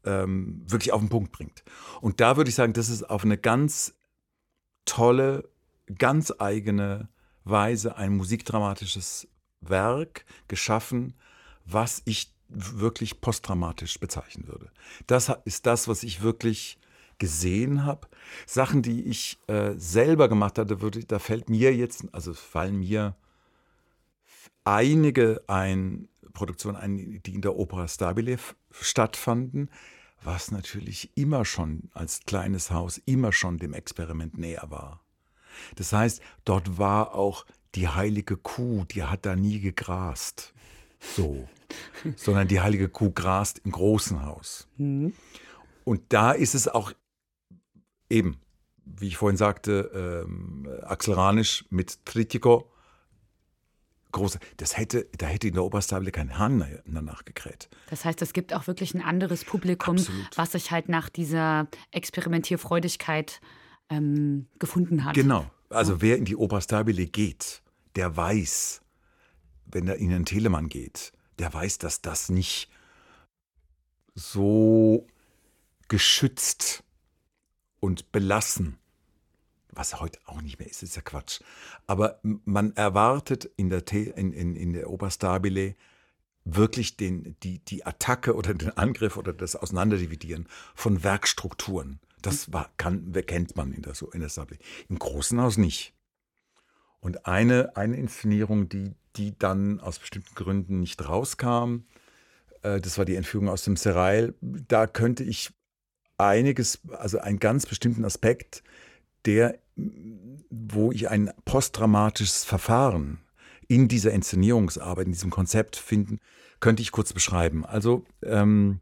ähm, 0.05 0.63
wirklich 0.67 0.91
auf 0.91 0.99
den 0.99 1.09
Punkt 1.09 1.31
bringt. 1.31 1.63
Und 2.01 2.19
da 2.19 2.37
würde 2.37 2.49
ich 2.49 2.55
sagen, 2.55 2.73
das 2.73 2.89
ist 2.89 3.09
auf 3.09 3.23
eine 3.23 3.37
ganz 3.37 3.95
tolle, 4.93 5.49
ganz 5.97 6.31
eigene 6.37 7.09
Weise 7.45 7.97
ein 7.97 8.15
musikdramatisches 8.15 9.27
Werk 9.59 10.23
geschaffen, 10.47 11.15
was 11.65 12.03
ich 12.05 12.31
wirklich 12.47 13.19
postdramatisch 13.19 13.99
bezeichnen 13.99 14.47
würde. 14.47 14.69
Das 15.07 15.31
ist 15.45 15.65
das, 15.65 15.87
was 15.87 16.03
ich 16.03 16.21
wirklich 16.21 16.77
gesehen 17.17 17.85
habe. 17.85 18.07
Sachen, 18.45 18.83
die 18.83 19.03
ich 19.05 19.39
äh, 19.47 19.73
selber 19.77 20.29
gemacht 20.29 20.59
hatte, 20.59 20.81
würde, 20.81 21.03
da 21.05 21.17
fällt 21.17 21.49
mir 21.49 21.75
jetzt, 21.75 22.05
also 22.11 22.35
fallen 22.35 22.77
mir 22.77 23.15
einige 24.63 25.43
ein, 25.47 26.07
Produktionen 26.33 26.77
ein, 26.77 27.21
die 27.23 27.33
in 27.33 27.41
der 27.41 27.55
Opera 27.55 27.87
Stabile 27.87 28.37
stattfanden, 28.71 29.71
was 30.23 30.51
natürlich 30.51 31.11
immer 31.15 31.45
schon 31.45 31.89
als 31.93 32.21
kleines 32.25 32.71
Haus 32.71 33.01
immer 33.05 33.31
schon 33.31 33.57
dem 33.57 33.73
Experiment 33.73 34.37
näher 34.37 34.65
war. 34.69 35.03
Das 35.75 35.93
heißt, 35.93 36.21
dort 36.45 36.77
war 36.77 37.15
auch 37.15 37.45
die 37.75 37.87
heilige 37.87 38.37
Kuh, 38.37 38.85
die 38.85 39.03
hat 39.03 39.25
da 39.25 39.35
nie 39.35 39.59
gegrast. 39.59 40.53
So. 41.15 41.47
sondern 42.15 42.47
die 42.47 42.61
heilige 42.61 42.89
Kuh 42.89 43.11
grast 43.11 43.59
im 43.65 43.71
großen 43.71 44.25
Haus. 44.25 44.67
Mhm. 44.77 45.13
Und 45.83 46.01
da 46.09 46.31
ist 46.31 46.55
es 46.55 46.67
auch 46.67 46.93
eben, 48.09 48.39
wie 48.85 49.07
ich 49.07 49.17
vorhin 49.17 49.37
sagte, 49.37 50.25
ähm, 50.27 50.67
Axel 50.83 51.13
Ranisch 51.13 51.65
mit 51.69 52.05
Tritiko. 52.05 52.71
Große, 54.13 54.39
das 54.57 54.77
hätte, 54.77 55.07
da 55.17 55.25
hätte 55.25 55.47
in 55.47 55.55
der 55.55 55.63
Oberstable 55.63 56.11
kein 56.11 56.37
Hahn 56.37 56.65
danach 56.85 57.25
gekräht. 57.25 57.67
Das 57.89 58.05
heißt, 58.05 58.21
es 58.21 58.31
gibt 58.31 58.53
auch 58.53 58.67
wirklich 58.67 58.93
ein 58.93 59.01
anderes 59.01 59.43
Publikum, 59.43 59.97
Absolut. 59.97 60.37
was 60.37 60.53
sich 60.53 60.71
halt 60.71 60.87
nach 60.87 61.09
dieser 61.09 61.67
Experimentierfreudigkeit 61.91 63.41
ähm, 63.89 64.47
gefunden 64.59 65.03
hat. 65.03 65.15
Genau. 65.15 65.49
Also 65.69 66.01
wer 66.01 66.17
in 66.17 66.25
die 66.25 66.35
Oberstabile 66.35 67.07
geht, 67.07 67.63
der 67.95 68.15
weiß, 68.15 68.81
wenn 69.65 69.87
er 69.87 69.95
in 69.95 70.13
einen 70.13 70.25
Telemann 70.25 70.69
geht, 70.69 71.11
der 71.39 71.51
weiß, 71.53 71.79
dass 71.79 72.01
das 72.01 72.29
nicht 72.29 72.69
so 74.13 75.07
geschützt 75.87 76.83
und 77.79 78.11
belassen, 78.11 78.77
was 79.75 79.99
heute 79.99 80.19
auch 80.25 80.41
nicht 80.41 80.59
mehr 80.59 80.69
ist, 80.69 80.83
ist 80.83 80.95
ja 80.95 81.01
Quatsch. 81.01 81.41
Aber 81.87 82.19
man 82.23 82.75
erwartet 82.75 83.49
in 83.57 83.69
der, 83.69 83.83
in, 83.91 84.33
in, 84.33 84.55
in 84.55 84.73
der 84.73 84.89
Oberstabile 84.89 85.75
wirklich 86.45 86.97
den, 86.97 87.35
die, 87.43 87.59
die 87.59 87.85
Attacke 87.85 88.35
oder 88.35 88.53
den 88.53 88.77
Angriff 88.77 89.17
oder 89.17 89.33
das 89.33 89.55
Auseinanderdividieren 89.55 90.47
von 90.75 91.03
Werkstrukturen. 91.03 91.99
Das 92.21 92.51
war, 92.51 92.71
kann, 92.77 93.11
kennt 93.25 93.55
man 93.55 93.71
in 93.73 93.81
der, 93.81 93.93
in 94.13 94.21
der 94.21 94.29
Stabile. 94.29 94.59
Im 94.89 94.99
Großen 94.99 95.39
Haus 95.41 95.57
nicht. 95.57 95.93
Und 96.99 97.25
eine, 97.25 97.75
eine 97.75 97.97
Inszenierung, 97.97 98.69
die, 98.69 98.95
die 99.17 99.37
dann 99.37 99.79
aus 99.81 99.99
bestimmten 99.99 100.35
Gründen 100.35 100.79
nicht 100.79 101.07
rauskam, 101.07 101.83
äh, 102.61 102.79
das 102.79 102.97
war 102.97 103.05
die 103.05 103.15
Entführung 103.15 103.49
aus 103.49 103.63
dem 103.63 103.75
Serail. 103.75 104.33
Da 104.41 104.87
könnte 104.87 105.23
ich 105.23 105.51
einiges, 106.17 106.79
also 106.91 107.19
einen 107.19 107.39
ganz 107.39 107.65
bestimmten 107.65 108.05
Aspekt, 108.05 108.63
der, 109.25 109.59
wo 109.75 110.91
ich 110.91 111.09
ein 111.09 111.31
postdramatisches 111.45 112.43
Verfahren 112.43 113.19
in 113.67 113.87
dieser 113.87 114.11
Inszenierungsarbeit, 114.11 115.05
in 115.05 115.13
diesem 115.13 115.29
Konzept 115.29 115.75
finden, 115.75 116.19
könnte 116.59 116.81
ich 116.81 116.91
kurz 116.91 117.13
beschreiben. 117.13 117.65
Also 117.65 118.05
ähm, 118.21 118.81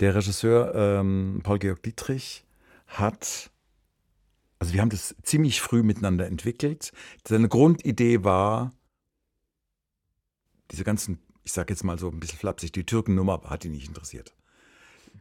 der 0.00 0.14
Regisseur 0.14 0.74
ähm, 0.74 1.40
Paul-Georg 1.42 1.82
Dietrich 1.82 2.44
hat, 2.86 3.50
also 4.58 4.72
wir 4.72 4.80
haben 4.80 4.90
das 4.90 5.14
ziemlich 5.22 5.60
früh 5.60 5.82
miteinander 5.82 6.26
entwickelt. 6.26 6.92
Seine 7.26 7.48
Grundidee 7.48 8.24
war, 8.24 8.72
diese 10.70 10.84
ganzen, 10.84 11.20
ich 11.44 11.52
sage 11.52 11.72
jetzt 11.72 11.84
mal 11.84 11.98
so 11.98 12.10
ein 12.10 12.18
bisschen 12.18 12.38
flapsig, 12.38 12.72
die 12.72 12.84
Türkennummer 12.84 13.42
hat 13.44 13.64
ihn 13.64 13.72
nicht 13.72 13.88
interessiert 13.88 14.34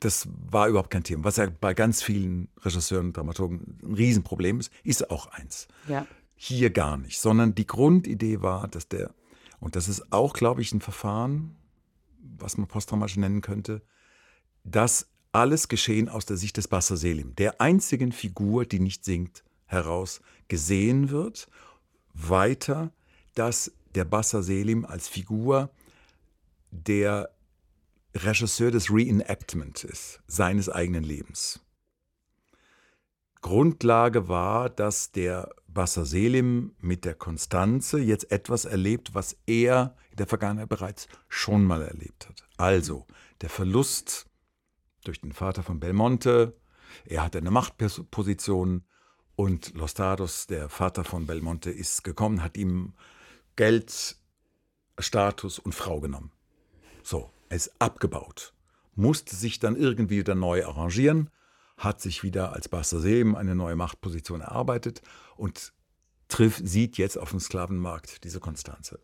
das 0.03 0.27
war 0.49 0.67
überhaupt 0.67 0.89
kein 0.89 1.03
Thema. 1.03 1.23
Was 1.23 1.37
ja 1.37 1.49
bei 1.49 1.73
ganz 1.73 2.03
vielen 2.03 2.49
Regisseuren 2.61 3.07
und 3.07 3.17
Dramaturgen 3.17 3.79
ein 3.83 3.93
Riesenproblem 3.93 4.59
ist, 4.59 4.71
ist 4.83 5.09
auch 5.09 5.27
eins. 5.27 5.67
Ja. 5.87 6.05
Hier 6.35 6.71
gar 6.71 6.97
nicht, 6.97 7.19
sondern 7.19 7.55
die 7.55 7.67
Grundidee 7.67 8.41
war, 8.41 8.67
dass 8.67 8.87
der, 8.87 9.13
und 9.59 9.75
das 9.75 9.87
ist 9.87 10.11
auch, 10.11 10.33
glaube 10.33 10.61
ich, 10.61 10.73
ein 10.73 10.81
Verfahren, 10.81 11.55
was 12.37 12.57
man 12.57 12.67
posttraumatisch 12.67 13.15
nennen 13.15 13.41
könnte, 13.41 13.81
dass 14.63 15.07
alles 15.31 15.67
Geschehen 15.69 16.09
aus 16.09 16.25
der 16.25 16.37
Sicht 16.37 16.57
des 16.57 16.67
Basser 16.67 16.97
Selim, 16.97 17.35
der 17.35 17.61
einzigen 17.61 18.11
Figur, 18.11 18.65
die 18.65 18.79
nicht 18.79 19.05
singt, 19.05 19.43
heraus 19.65 20.21
gesehen 20.47 21.09
wird. 21.09 21.47
Weiter, 22.13 22.91
dass 23.35 23.71
der 23.95 24.05
Basser 24.05 24.43
Selim 24.43 24.85
als 24.85 25.07
Figur 25.07 25.69
der 26.71 27.32
Regisseur 28.15 28.71
des 28.71 28.91
Reenactment 28.91 29.83
ist, 29.83 30.21
seines 30.27 30.69
eigenen 30.69 31.03
Lebens. 31.03 31.59
Grundlage 33.41 34.27
war, 34.29 34.69
dass 34.69 35.11
der 35.11 35.53
Basser 35.67 36.05
Selim 36.05 36.75
mit 36.79 37.03
der 37.03 37.15
Konstanze 37.15 37.99
jetzt 37.99 38.31
etwas 38.31 38.65
erlebt, 38.65 39.15
was 39.15 39.35
er 39.47 39.95
in 40.11 40.17
der 40.17 40.27
Vergangenheit 40.27 40.69
bereits 40.69 41.07
schon 41.27 41.63
mal 41.65 41.81
erlebt 41.81 42.29
hat. 42.29 42.47
Also 42.57 43.05
der 43.41 43.49
Verlust 43.49 44.27
durch 45.03 45.19
den 45.19 45.33
Vater 45.33 45.63
von 45.63 45.79
Belmonte, 45.79 46.55
er 47.05 47.23
hatte 47.23 47.39
eine 47.39 47.51
Machtposition 47.51 48.83
und 49.35 49.73
Lostados, 49.73 50.47
der 50.47 50.69
Vater 50.69 51.03
von 51.03 51.25
Belmonte, 51.25 51.71
ist 51.71 52.03
gekommen, 52.03 52.43
hat 52.43 52.55
ihm 52.55 52.93
Geld, 53.55 54.17
Status 54.99 55.59
und 55.59 55.73
Frau 55.73 55.99
genommen. 55.99 56.31
So, 57.01 57.31
es 57.53 57.71
abgebaut, 57.79 58.53
musste 58.95 59.35
sich 59.35 59.59
dann 59.59 59.75
irgendwie 59.75 60.19
wieder 60.19 60.35
neu 60.35 60.65
arrangieren, 60.65 61.29
hat 61.77 62.01
sich 62.01 62.23
wieder 62.23 62.53
als 62.53 62.69
Basser 62.69 62.99
Selim 62.99 63.35
eine 63.35 63.55
neue 63.55 63.75
Machtposition 63.75 64.41
erarbeitet 64.41 65.01
und 65.35 65.73
trifft, 66.27 66.67
sieht 66.67 66.97
jetzt 66.97 67.17
auf 67.17 67.31
dem 67.31 67.39
Sklavenmarkt 67.39 68.23
diese 68.23 68.39
Konstanze 68.39 68.99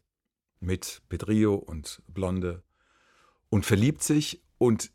mit 0.60 1.02
Pedrillo 1.10 1.56
und 1.56 2.02
Blonde 2.08 2.64
und 3.50 3.66
verliebt 3.66 4.04
sich 4.04 4.44
und 4.58 4.92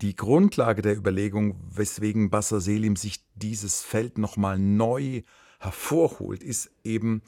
die 0.00 0.16
Grundlage 0.16 0.80
der 0.80 0.96
Überlegung, 0.96 1.60
weswegen 1.68 2.30
Basser 2.30 2.60
Selim 2.60 2.96
sich 2.96 3.24
dieses 3.34 3.82
Feld 3.82 4.16
nochmal 4.16 4.58
neu 4.58 5.22
hervorholt, 5.58 6.42
ist 6.42 6.70
eben 6.84 7.22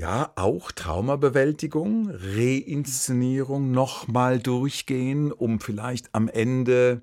ja 0.00 0.32
auch 0.36 0.72
Traumabewältigung, 0.72 2.10
Reinszenierung, 2.10 3.70
nochmal 3.70 4.38
durchgehen, 4.38 5.30
um 5.30 5.60
vielleicht 5.60 6.14
am 6.14 6.28
Ende 6.28 7.02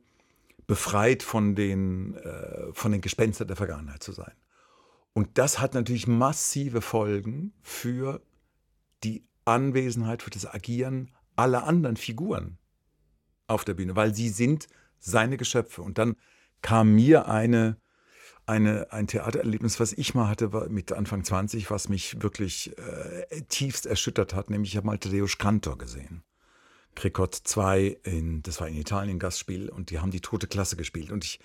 befreit 0.65 1.21
von 1.21 1.53
den, 1.53 2.15
äh, 2.15 2.73
von 2.73 2.91
den 2.91 3.01
Gespenstern 3.01 3.47
der 3.47 3.55
Vergangenheit 3.55 4.01
zu 4.01 4.13
sein. 4.13 4.33
Und 5.13 5.37
das 5.37 5.59
hat 5.59 5.75
natürlich 5.75 6.07
massive 6.07 6.81
Folgen 6.81 7.53
für 7.61 8.19
die 9.03 9.23
Anwesenheit, 9.45 10.23
für 10.23 10.31
das 10.31 10.51
Agieren 10.51 11.11
aller 11.35 11.65
anderen 11.65 11.97
Figuren 11.97 12.57
auf 13.45 13.63
der 13.63 13.75
Bühne, 13.75 13.95
weil 13.95 14.15
sie 14.15 14.29
sind 14.29 14.67
seine 14.97 15.37
Geschöpfe. 15.37 15.83
Und 15.83 15.99
dann 15.99 16.15
kam 16.63 16.95
mir 16.95 17.27
eine, 17.27 17.77
eine, 18.47 18.91
ein 18.91 19.07
Theatererlebnis, 19.07 19.79
was 19.79 19.93
ich 19.93 20.15
mal 20.15 20.29
hatte 20.29 20.49
mit 20.69 20.93
Anfang 20.93 21.23
20, 21.23 21.69
was 21.69 21.89
mich 21.89 22.21
wirklich 22.21 22.75
äh, 22.77 23.41
tiefst 23.49 23.85
erschüttert 23.85 24.33
hat, 24.33 24.49
nämlich 24.49 24.71
ich 24.71 24.77
habe 24.77 24.87
mal 24.87 24.97
Tadeusz 24.97 25.37
Kantor 25.37 25.77
gesehen. 25.77 26.23
Krikot 26.95 27.27
2, 27.43 27.97
in, 28.03 28.41
das 28.41 28.59
war 28.59 28.67
in 28.67 28.75
Italien 28.75 29.19
Gastspiel 29.19 29.69
und 29.69 29.91
die 29.91 29.99
haben 29.99 30.11
die 30.11 30.21
tote 30.21 30.47
Klasse 30.47 30.77
gespielt 30.77 31.11
und 31.11 31.25
ich 31.25 31.39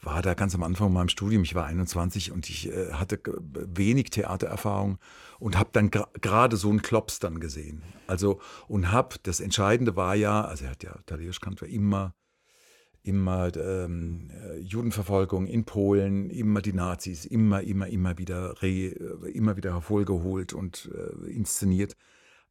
war 0.00 0.22
da 0.22 0.34
ganz 0.34 0.54
am 0.54 0.62
Anfang 0.62 0.92
meinem 0.92 1.08
Studium, 1.08 1.42
ich 1.42 1.54
war 1.54 1.66
21 1.66 2.30
und 2.30 2.48
ich 2.48 2.68
äh, 2.70 2.92
hatte 2.92 3.20
wenig 3.26 4.10
Theatererfahrung 4.10 4.98
und 5.38 5.58
habe 5.58 5.70
dann 5.72 5.90
gerade 5.90 6.56
so 6.56 6.70
einen 6.70 6.82
Klops 6.82 7.18
dann 7.18 7.40
gesehen. 7.40 7.82
Also 8.06 8.40
und 8.68 8.92
habe, 8.92 9.16
das 9.22 9.40
Entscheidende 9.40 9.96
war 9.96 10.14
ja, 10.14 10.44
also 10.44 10.64
er 10.64 10.70
hat 10.70 10.82
ja, 10.82 10.96
Tadeusz 11.06 11.40
Kantor 11.40 11.68
immer, 11.68 12.14
immer 13.02 13.54
ähm, 13.56 14.30
äh, 14.30 14.43
Judenverfolgung 14.64 15.46
in 15.46 15.64
Polen, 15.64 16.30
immer 16.30 16.62
die 16.62 16.72
Nazis, 16.72 17.24
immer, 17.24 17.62
immer, 17.62 17.86
immer 17.88 18.18
wieder, 18.18 18.60
re, 18.62 18.68
äh, 18.68 19.30
immer 19.32 19.56
wieder 19.56 19.72
hervorgeholt 19.72 20.52
und 20.52 20.90
äh, 20.94 21.30
inszeniert. 21.30 21.96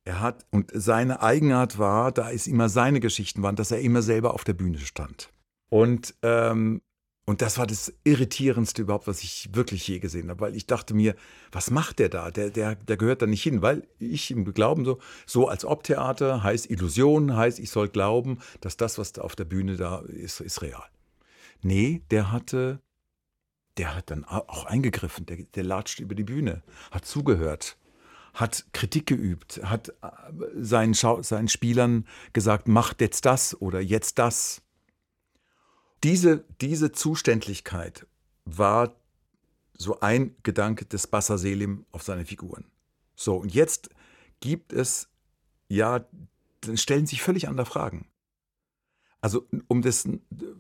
Er 0.06 0.19
hat, 0.19 0.45
und 0.52 0.71
seine 0.73 1.21
Eigenart 1.21 1.80
war, 1.80 2.12
da 2.12 2.32
es 2.32 2.47
immer 2.47 2.69
seine 2.69 2.99
Geschichten 2.99 3.41
waren, 3.41 3.56
dass 3.56 3.71
er 3.71 3.80
immer 3.80 4.02
selber 4.02 4.34
auf 4.34 4.43
der 4.43 4.54
Bühne 4.54 4.78
stand. 4.80 5.30
Und 5.69 6.15
ähm, 6.21 6.82
und 7.26 7.41
das 7.41 7.58
war 7.58 7.65
das 7.65 7.93
Irritierendste 8.04 8.82
überhaupt, 8.82 9.08
was 9.08 9.23
ich 9.23 9.49
wirklich 9.54 9.88
je 9.88 9.99
gesehen 9.99 10.30
habe, 10.30 10.41
weil 10.41 10.56
ich 10.56 10.67
dachte 10.67 10.93
mir, 10.93 11.15
was 11.54 11.71
macht 11.71 11.99
der 11.99 12.10
da? 12.10 12.32
Der, 12.32 12.49
der, 12.49 12.76
der 12.76 12.97
gehört 12.97 13.21
da 13.21 13.28
nicht 13.28 13.43
hin, 13.43 13.62
weil 13.62 13.88
ich 13.97 14.30
im 14.30 14.54
Glauben 14.54 14.84
so, 14.84 14.99
so 15.26 15.47
als 15.47 15.63
Ob-Theater 15.63 16.43
heißt 16.43 16.69
Illusion, 16.69 17.36
heißt, 17.36 17.60
ich 17.60 17.69
soll 17.69 17.88
glauben, 17.88 18.39
dass 18.60 18.76
das, 18.76 18.97
was 18.97 19.13
da 19.13 19.21
auf 19.21 19.38
der 19.38 19.45
Bühne 19.45 19.78
da 19.78 19.99
ist, 19.99 20.41
ist 20.41 20.62
real. 20.62 20.84
Nee, 21.63 22.02
der 22.12 22.32
hatte, 22.32 22.82
der 23.78 23.95
hat 23.95 24.12
dann 24.12 24.26
auch 24.26 24.65
eingegriffen, 24.65 25.26
der, 25.26 25.38
der 25.38 25.63
latscht 25.63 25.99
über 25.99 26.15
die 26.15 26.23
Bühne, 26.23 26.63
hat 26.91 27.06
zugehört, 27.06 27.78
hat 28.34 28.65
Kritik 28.73 29.08
geübt, 29.08 29.62
hat 29.63 29.89
äh, 29.89 29.93
seinen, 30.56 30.93
Schau 30.95 31.21
seinen 31.21 31.47
Spielern 31.47 32.08
gesagt, 32.34 32.67
macht 32.67 33.02
jetzt 33.02 33.26
das 33.26 33.60
oder 33.62 33.80
jetzt 33.80 34.19
das 34.19 34.63
diese, 36.04 36.43
diese 36.60 36.91
Zuständlichkeit 36.91 38.06
war 38.45 38.93
so 39.78 40.02
ein 40.02 40.36
Gedanke 40.43 40.86
des 40.86 41.08
Bassa 41.08 41.38
Selim 41.38 41.86
auf 41.91 42.04
seine 42.04 42.26
Figuren. 42.26 42.65
So, 43.15 43.38
und 43.38 43.54
jetzt 43.54 43.89
gibt 44.41 44.73
es, 44.73 45.08
ja, 45.69 46.06
dann 46.62 46.78
stellen 46.78 47.08
sich 47.08 47.21
völlig 47.21 47.47
andere 47.47 47.65
Fragen. 47.65 48.08
Also, 49.24 49.48
um 49.70 49.82
das, 49.82 50.06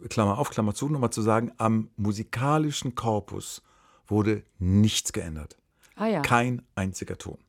Klammer 0.07 0.37
auf, 0.37 0.49
Klammer 0.49 0.73
zu, 0.73 0.87
nochmal 0.87 1.09
zu 1.09 1.21
sagen, 1.21 1.51
am 1.57 1.89
musikalischen 1.97 2.95
Korpus 2.95 3.61
wurde 4.07 4.43
nichts 4.57 5.11
geändert. 5.11 5.57
Ah, 5.95 6.07
ja. 6.07 6.21
Kein 6.21 6.61
einziger 6.73 7.17
Ton. 7.17 7.39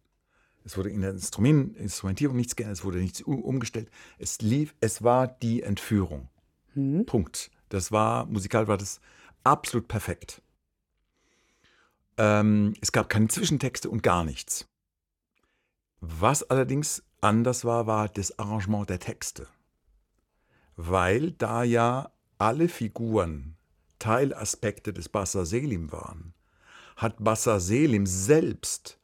Es 0.64 0.77
wurde 0.77 0.90
in 0.90 1.03
der 1.03 1.12
Instrumentierung 1.12 2.35
nichts 2.35 2.57
geändert, 2.57 2.79
es 2.79 2.85
wurde 2.85 2.98
nichts 2.98 3.22
umgestellt. 3.22 3.92
Es 4.18 4.40
lief, 4.40 4.74
es 4.81 5.05
war 5.05 5.29
die 5.29 5.62
Entführung. 5.62 6.31
Hm. 6.72 7.07
Punkt. 7.07 7.53
Das 7.68 7.92
war, 7.92 8.27
musikal 8.27 8.66
war 8.66 8.77
das 8.77 9.00
absolut 9.44 9.87
perfekt. 9.87 10.42
Ähm, 12.16 12.74
es 12.81 12.90
gab 12.90 13.09
keine 13.09 13.29
Zwischentexte 13.29 13.88
und 13.88 14.03
gar 14.03 14.24
nichts. 14.24 14.66
Was 16.00 16.42
allerdings 16.42 17.05
anders 17.20 17.64
war, 17.64 17.87
war 17.87 18.09
das 18.09 18.37
Arrangement 18.37 18.90
der 18.90 18.98
Texte. 18.98 19.46
Weil 20.76 21.32
da 21.32 21.62
ja 21.62 22.12
alle 22.38 22.68
Figuren 22.68 23.56
Teilaspekte 23.98 24.92
des 24.92 25.08
Bassa 25.08 25.44
Selim 25.44 25.92
waren, 25.92 26.34
hat 26.96 27.22
Bassa 27.22 27.60
Selim 27.60 28.06
selbst 28.06 28.98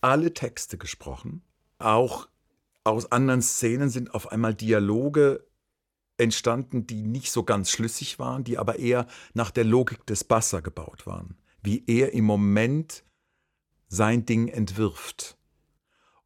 alle 0.00 0.32
Texte 0.32 0.78
gesprochen. 0.78 1.42
Auch 1.78 2.28
aus 2.84 3.12
anderen 3.12 3.42
Szenen 3.42 3.90
sind 3.90 4.14
auf 4.14 4.32
einmal 4.32 4.54
Dialoge 4.54 5.46
entstanden, 6.16 6.86
die 6.86 7.02
nicht 7.02 7.30
so 7.30 7.44
ganz 7.44 7.70
schlüssig 7.70 8.18
waren, 8.18 8.44
die 8.44 8.58
aber 8.58 8.78
eher 8.78 9.06
nach 9.34 9.50
der 9.50 9.64
Logik 9.64 10.06
des 10.06 10.24
Bassa 10.24 10.60
gebaut 10.60 11.06
waren. 11.06 11.36
Wie 11.62 11.84
er 11.86 12.12
im 12.12 12.24
Moment 12.24 13.04
sein 13.88 14.24
Ding 14.24 14.48
entwirft. 14.48 15.36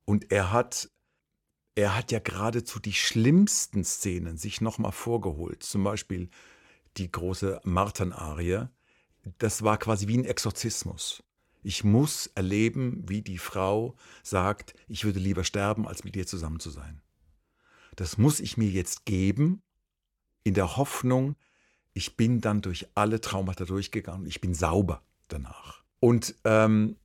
Und 0.04 0.30
er 0.30 0.52
hat, 0.52 0.90
er 1.74 1.96
hat 1.96 2.12
ja 2.12 2.18
geradezu 2.18 2.78
die 2.78 2.92
schlimmsten 2.92 3.84
Szenen 3.84 4.36
sich 4.36 4.60
nochmal 4.60 4.92
vorgeholt. 4.92 5.62
Zum 5.62 5.84
Beispiel 5.84 6.28
die 6.96 7.10
große 7.10 7.60
Martin-Arie. 7.64 8.68
Das 9.38 9.62
war 9.62 9.78
quasi 9.78 10.08
wie 10.08 10.18
ein 10.18 10.24
Exorzismus. 10.24 11.22
Ich 11.62 11.84
muss 11.84 12.26
erleben, 12.34 13.04
wie 13.08 13.22
die 13.22 13.38
Frau 13.38 13.94
sagt, 14.22 14.74
ich 14.88 15.04
würde 15.04 15.20
lieber 15.20 15.44
sterben, 15.44 15.86
als 15.86 16.04
mit 16.04 16.14
dir 16.14 16.26
zusammen 16.26 16.60
zu 16.60 16.70
sein. 16.70 17.00
Das 17.94 18.18
muss 18.18 18.40
ich 18.40 18.56
mir 18.56 18.68
jetzt 18.68 19.04
geben 19.04 19.62
in 20.42 20.54
der 20.54 20.76
Hoffnung, 20.76 21.36
ich 21.94 22.16
bin 22.16 22.40
dann 22.40 22.62
durch 22.62 22.88
alle 22.94 23.20
Traumata 23.20 23.64
durchgegangen, 23.64 24.26
ich 24.26 24.40
bin 24.40 24.54
sauber 24.54 25.02
danach. 25.28 25.84
Und 26.00 26.34
ähm, 26.44 26.96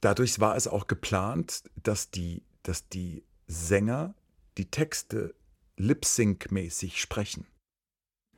dadurch 0.00 0.40
war 0.40 0.56
es 0.56 0.66
auch 0.66 0.86
geplant, 0.86 1.64
dass 1.76 2.10
die, 2.10 2.42
dass 2.62 2.88
die 2.88 3.22
Sänger 3.52 4.14
die 4.58 4.70
Texte 4.70 5.34
lip-sync-mäßig 5.76 7.00
sprechen. 7.00 7.46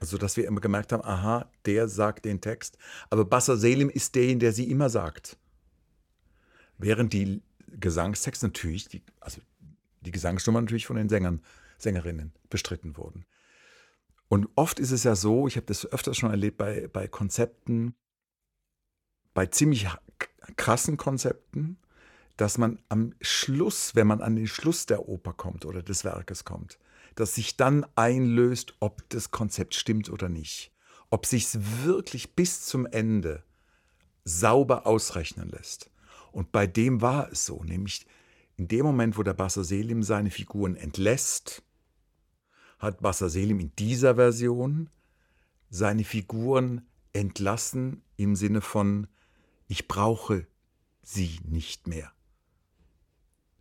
Also, 0.01 0.19
dass 0.19 0.37
wir 0.37 0.47
immer 0.47 0.61
gemerkt 0.61 0.93
haben, 0.93 1.05
aha, 1.05 1.51
der 1.67 1.89
sagt 1.89 2.25
den 2.25 2.41
Text. 2.41 2.77
Aber 3.11 3.25
Bassa 3.25 3.57
Selim 3.57 3.89
ist 3.89 4.15
derjenige, 4.15 4.41
der 4.41 4.53
sie 4.53 4.71
immer 4.71 4.91
sagt. 4.91 5.39
Während 6.79 7.13
die 7.13 7.43
Gesangstexte 7.69 8.47
natürlich, 8.47 8.89
die, 8.89 9.03
also 9.21 9.41
die 10.01 10.11
Gesangsnummern 10.11 10.65
natürlich 10.65 10.87
von 10.87 10.97
den 10.97 11.09
Sängern, 11.09 11.41
Sängerinnen 11.79 12.33
bestritten 12.51 12.97
wurden. 12.97 13.25
Und 14.29 14.49
oft 14.57 14.79
ist 14.79 14.91
es 14.91 15.05
ja 15.05 15.17
so, 15.17 15.47
ich 15.47 15.57
habe 15.57 15.67
das 15.67 15.87
öfters 15.87 16.17
schon 16.17 16.31
erlebt 16.31 16.59
bei, 16.59 16.89
bei 16.89 17.09
Konzepten, 17.09 17.95
bei 19.33 19.47
ziemlich 19.47 19.87
krassen 20.57 20.97
Konzepten, 20.97 21.79
dass 22.37 22.59
man 22.59 22.81
am 22.89 23.15
Schluss, 23.21 23.95
wenn 23.95 24.07
man 24.07 24.21
an 24.21 24.37
den 24.37 24.47
Schluss 24.47 24.87
der 24.87 25.09
Oper 25.09 25.33
kommt 25.33 25.65
oder 25.65 25.83
des 25.83 26.05
Werkes 26.05 26.45
kommt, 26.45 26.79
dass 27.15 27.35
sich 27.35 27.57
dann 27.57 27.87
einlöst, 27.95 28.75
ob 28.81 29.09
das 29.11 29.31
Konzept 29.31 29.75
stimmt 29.75 30.11
oder 30.11 30.29
nicht. 30.29 30.73
Ob 31.11 31.27
sich 31.27 31.45
es 31.45 31.85
wirklich 31.85 32.35
bis 32.35 32.67
zum 32.67 32.87
Ende 32.87 33.45
sauber 34.25 34.87
ausrechnen 34.87 35.49
lässt. 35.49 35.91
Und 36.33 36.51
bei 36.51 36.67
dem 36.67 37.01
war 37.01 37.31
es 37.31 37.47
so, 37.47 37.63
nämlich 37.63 38.07
in 38.57 38.69
dem 38.69 38.85
Moment, 38.85 39.17
wo 39.17 39.23
der 39.23 39.35
Basser 39.35 39.63
Selim 39.65 40.03
seine 40.03 40.31
Figuren 40.31 40.77
entlässt, 40.77 41.63
hat 42.79 43.01
Basser 43.01 43.29
Selim 43.29 43.61
in 43.61 43.73
dieser 43.77 44.17
Version 44.17 44.91
seine 45.71 46.05
Figuren 46.05 46.87
entlassen 47.13 48.03
im 48.17 48.35
Sinne 48.35 48.61
von, 48.61 49.07
ich 49.69 49.89
brauche 49.89 50.47
sie 51.03 51.39
nicht 51.45 51.87
mehr. 51.87 52.13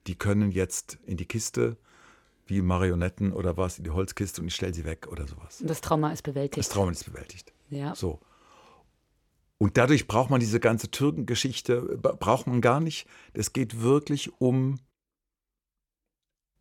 Die 0.07 0.15
können 0.15 0.51
jetzt 0.51 0.97
in 1.05 1.17
die 1.17 1.25
Kiste, 1.25 1.77
wie 2.45 2.61
Marionetten 2.61 3.31
oder 3.31 3.57
was, 3.57 3.77
in 3.77 3.85
die 3.85 3.91
Holzkiste 3.91 4.41
und 4.41 4.47
ich 4.47 4.55
stelle 4.55 4.73
sie 4.73 4.85
weg 4.85 5.07
oder 5.07 5.27
sowas. 5.27 5.61
Und 5.61 5.69
das 5.69 5.81
Trauma 5.81 6.11
ist 6.11 6.23
bewältigt. 6.23 6.57
Das 6.57 6.69
Trauma 6.69 6.91
ist 6.91 7.05
bewältigt. 7.05 7.53
Ja. 7.69 7.95
So. 7.95 8.19
Und 9.57 9.77
dadurch 9.77 10.07
braucht 10.07 10.29
man 10.29 10.41
diese 10.41 10.59
ganze 10.59 10.91
Türkengeschichte, 10.91 11.97
braucht 11.97 12.47
man 12.47 12.59
gar 12.59 12.81
nicht. 12.81 13.07
Es 13.33 13.53
geht 13.53 13.81
wirklich 13.81 14.31
um 14.39 14.79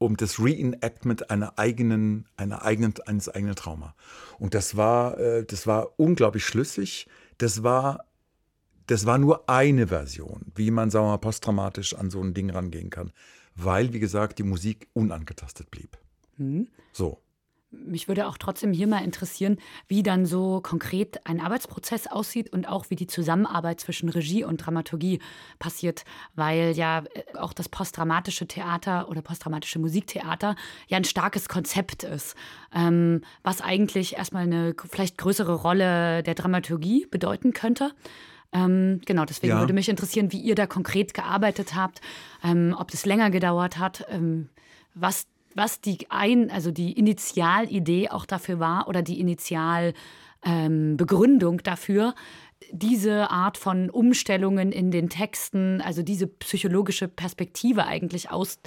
um 0.03 0.17
das 0.17 0.41
Reenactment 0.41 1.31
einer 1.31 1.59
eigenen, 1.59 2.27
einer 2.37 2.63
eigenen, 2.65 2.95
eines 3.07 3.29
eigenen 3.29 3.55
Trauma. 3.55 3.95
Und 4.39 4.55
das 4.55 4.77
war, 4.77 5.19
äh, 5.19 5.45
das 5.45 5.67
war 5.67 5.99
unglaublich 5.99 6.45
schlüssig. 6.45 7.07
Das 7.39 7.63
war, 7.63 8.05
das 8.87 9.07
war 9.07 9.19
nur 9.19 9.49
eine 9.49 9.89
Version, 9.89 10.53
wie 10.55 10.71
man, 10.71 10.91
sagen 10.91 11.07
wir 11.07 11.11
mal, 11.11 11.19
posttraumatisch 11.19 11.95
an 11.95 12.11
so 12.11 12.23
ein 12.23 12.35
Ding 12.35 12.51
rangehen 12.51 12.91
kann. 12.91 13.13
Weil, 13.55 13.93
wie 13.93 14.01
gesagt, 14.01 14.39
die 14.39 14.45
Musik 14.45 14.89
unangetastet 14.95 15.71
blieb. 15.71 15.99
Mhm. 16.39 16.69
So. 16.93 17.19
Mich 17.75 18.07
würde 18.07 18.27
auch 18.27 18.37
trotzdem 18.37 18.75
hier 18.75 18.87
mal 18.87 19.03
interessieren, 19.03 19.57
wie 19.89 20.03
dann 20.03 20.27
so 20.27 20.61
konkret 20.61 21.27
ein 21.27 21.41
Arbeitsprozess 21.41 22.07
aussieht 22.07 22.53
und 22.53 22.69
auch 22.69 22.91
wie 22.91 22.97
die 22.97 23.07
Zusammenarbeit 23.07 23.81
zwischen 23.81 24.11
Regie 24.11 24.45
und 24.45 24.59
Dramaturgie 24.59 25.21
passiert, 25.59 26.05
weil 26.35 26.73
ja 26.73 27.05
äh, 27.15 27.39
auch 27.39 27.55
das 27.55 27.71
postdramatische 27.71 28.47
Theater 28.47 29.09
oder 29.09 29.23
postdramatische 29.23 29.79
Musiktheater 29.79 30.55
ja 30.87 30.99
ein 30.99 31.05
starkes 31.05 31.49
Konzept 31.49 32.03
ist, 32.03 32.37
ähm, 32.75 33.23
was 33.43 33.63
eigentlich 33.63 34.17
erstmal 34.17 34.43
eine 34.43 34.75
vielleicht 34.91 35.17
größere 35.17 35.55
Rolle 35.55 36.23
der 36.23 36.35
Dramaturgie 36.35 37.07
bedeuten 37.11 37.55
könnte. 37.55 37.93
Ähm, 38.53 39.01
genau, 39.07 39.25
deswegen 39.25 39.55
ja. 39.55 39.61
würde 39.61 39.73
mich 39.73 39.89
interessieren, 39.89 40.33
wie 40.33 40.41
ihr 40.41 40.55
da 40.55 40.67
konkret 40.67 41.15
gearbeitet 41.15 41.75
habt, 41.75 42.03
ähm, 42.45 42.77
ob 42.79 42.91
das 42.91 43.07
länger 43.07 43.31
gedauert 43.31 43.79
hat, 43.79 44.05
ähm, 44.11 44.51
was 44.95 45.27
was 45.55 45.81
die 45.81 46.11
ein, 46.11 46.51
also 46.51 46.71
die 46.71 46.93
Initialidee 46.93 48.09
auch 48.09 48.27
dafür 48.27 48.61
war 48.61 48.89
oder 48.89 49.03
die 49.03 49.21
Initialbegründung 49.21 51.55
ähm, 51.55 51.63
dafür, 51.63 52.15
diese 52.71 53.31
Art 53.31 53.59
von 53.59 53.91
Umstellungen 53.91 54.73
in 54.73 54.91
den 54.91 55.09
Texten, 55.09 55.81
also 55.81 56.03
diese 56.03 56.27
psychologische 56.27 57.09
Perspektive 57.09 57.87
eigentlich 57.87 58.31
aus, 58.31 58.59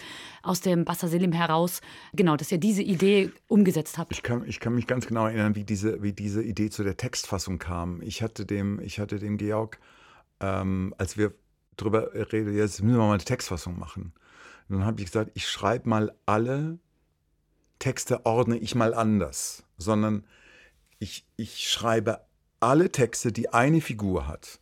aus 0.44 0.62
dem 0.62 0.86
Bassa 0.86 1.08
Selim 1.08 1.32
heraus, 1.32 1.82
genau, 2.14 2.36
dass 2.36 2.52
ihr 2.52 2.58
diese 2.58 2.84
Idee 2.84 3.32
umgesetzt 3.48 3.98
habt. 3.98 4.12
Ich 4.12 4.24
kann, 4.24 4.44
ich 4.48 4.60
kann 4.60 4.76
mich 4.76 4.88
ganz 4.88 5.08
genau 5.08 5.26
erinnern, 5.26 5.56
wie 5.56 5.64
diese, 5.64 6.02
wie 6.04 6.14
diese 6.14 6.44
Idee 6.44 6.70
zu 6.70 6.84
der 6.84 6.98
Textfassung 6.98 7.60
kam. 7.60 8.02
Ich 8.02 8.22
hatte 8.22 8.46
dem, 8.46 8.80
ich 8.80 9.00
hatte 9.00 9.20
dem 9.20 9.38
Georg, 9.38 9.80
ähm, 10.40 10.94
als 10.98 11.18
wir 11.18 11.34
darüber 11.78 12.14
reden, 12.14 12.56
jetzt 12.56 12.82
müssen 12.82 12.98
wir 12.98 13.04
mal 13.06 13.14
eine 13.14 13.24
Textfassung 13.24 13.80
machen. 13.80 14.14
Und 14.70 14.78
dann 14.78 14.86
habe 14.86 15.00
ich 15.00 15.08
gesagt, 15.08 15.32
ich 15.34 15.48
schreibe 15.48 15.88
mal 15.90 16.12
alle 16.26 16.80
Texte, 17.80 18.26
ordne 18.26 18.58
ich 18.58 18.76
mal 18.76 18.94
anders, 18.94 19.64
sondern 19.78 20.26
ich, 21.00 21.26
ich 21.36 21.70
schreibe 21.70 22.22
alle 22.66 22.92
Texte, 22.92 23.32
die 23.32 23.54
eine 23.54 23.80
Figur 23.80 24.28
hat, 24.28 24.60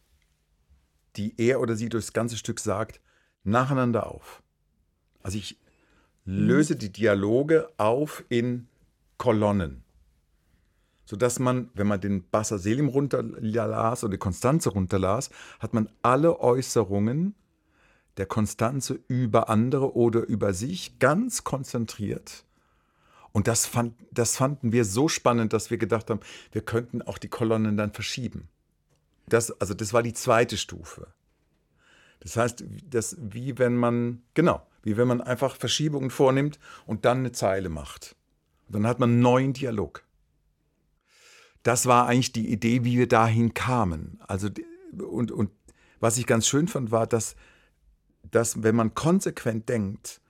die 1.15 1.33
er 1.37 1.61
oder 1.61 1.77
sie 1.77 1.87
durchs 1.87 2.11
ganze 2.11 2.35
Stück 2.35 2.59
sagt, 2.59 2.99
nacheinander 3.45 4.07
auf. 4.07 4.43
Also 5.21 5.37
ich 5.37 5.57
löse 6.25 6.75
die 6.75 6.91
Dialoge 6.91 7.69
auf 7.77 8.25
in 8.27 8.67
Kolonnen, 9.17 9.85
sodass 11.05 11.39
man, 11.39 11.69
wenn 11.75 11.87
man 11.87 12.01
den 12.01 12.29
Bassa 12.29 12.57
Selim 12.57 12.89
runterlas 12.89 14.03
oder 14.03 14.11
die 14.11 14.17
Konstanze 14.17 14.71
runterlas, 14.71 15.29
hat 15.61 15.73
man 15.73 15.87
alle 16.01 16.41
Äußerungen 16.41 17.35
der 18.17 18.25
Konstanze 18.25 18.99
über 19.07 19.47
andere 19.47 19.95
oder 19.95 20.27
über 20.27 20.53
sich 20.53 20.99
ganz 20.99 21.45
konzentriert. 21.45 22.43
Und 23.33 23.47
das, 23.47 23.65
fand, 23.65 23.95
das 24.11 24.37
fanden 24.37 24.71
wir 24.71 24.85
so 24.85 25.09
spannend, 25.09 25.53
dass 25.53 25.69
wir 25.69 25.77
gedacht 25.77 26.09
haben, 26.09 26.21
wir 26.51 26.61
könnten 26.61 27.01
auch 27.01 27.17
die 27.17 27.27
Kolonnen 27.27 27.75
dann 27.75 27.91
verschieben. 27.91 28.47
Das, 29.27 29.51
also 29.59 29.73
das 29.73 29.91
war 29.93 30.03
die 30.03 30.13
zweite 30.13 30.55
Stufe. 30.57 31.07
Das 32.19 32.37
heißt, 32.37 32.63
das, 32.89 33.17
wie 33.19 33.57
wenn 33.57 33.75
man, 33.75 34.21
genau, 34.33 34.65
wie 34.83 34.95
wenn 34.95 35.07
man 35.07 35.19
einfach 35.19 35.57
Verschiebungen 35.57 36.09
vornimmt 36.09 36.59
und 36.85 37.05
dann 37.05 37.19
eine 37.19 37.31
Zeile 37.31 37.69
macht. 37.69 38.15
Und 38.67 38.75
dann 38.75 38.87
hat 38.87 38.99
man 38.99 39.09
einen 39.09 39.19
neuen 39.19 39.53
Dialog. 39.53 40.03
Das 41.63 41.85
war 41.85 42.07
eigentlich 42.07 42.31
die 42.31 42.51
Idee, 42.51 42.85
wie 42.85 42.97
wir 42.97 43.07
dahin 43.07 43.53
kamen. 43.53 44.19
Also, 44.27 44.49
und, 44.97 45.31
und 45.31 45.49
was 45.99 46.17
ich 46.17 46.27
ganz 46.27 46.47
schön 46.47 46.67
fand, 46.67 46.91
war, 46.91 47.07
dass 47.07 47.35
dass 48.31 48.63
wenn 48.63 48.75
man 48.75 48.93
konsequent 48.93 49.69
denkt, 49.69 50.21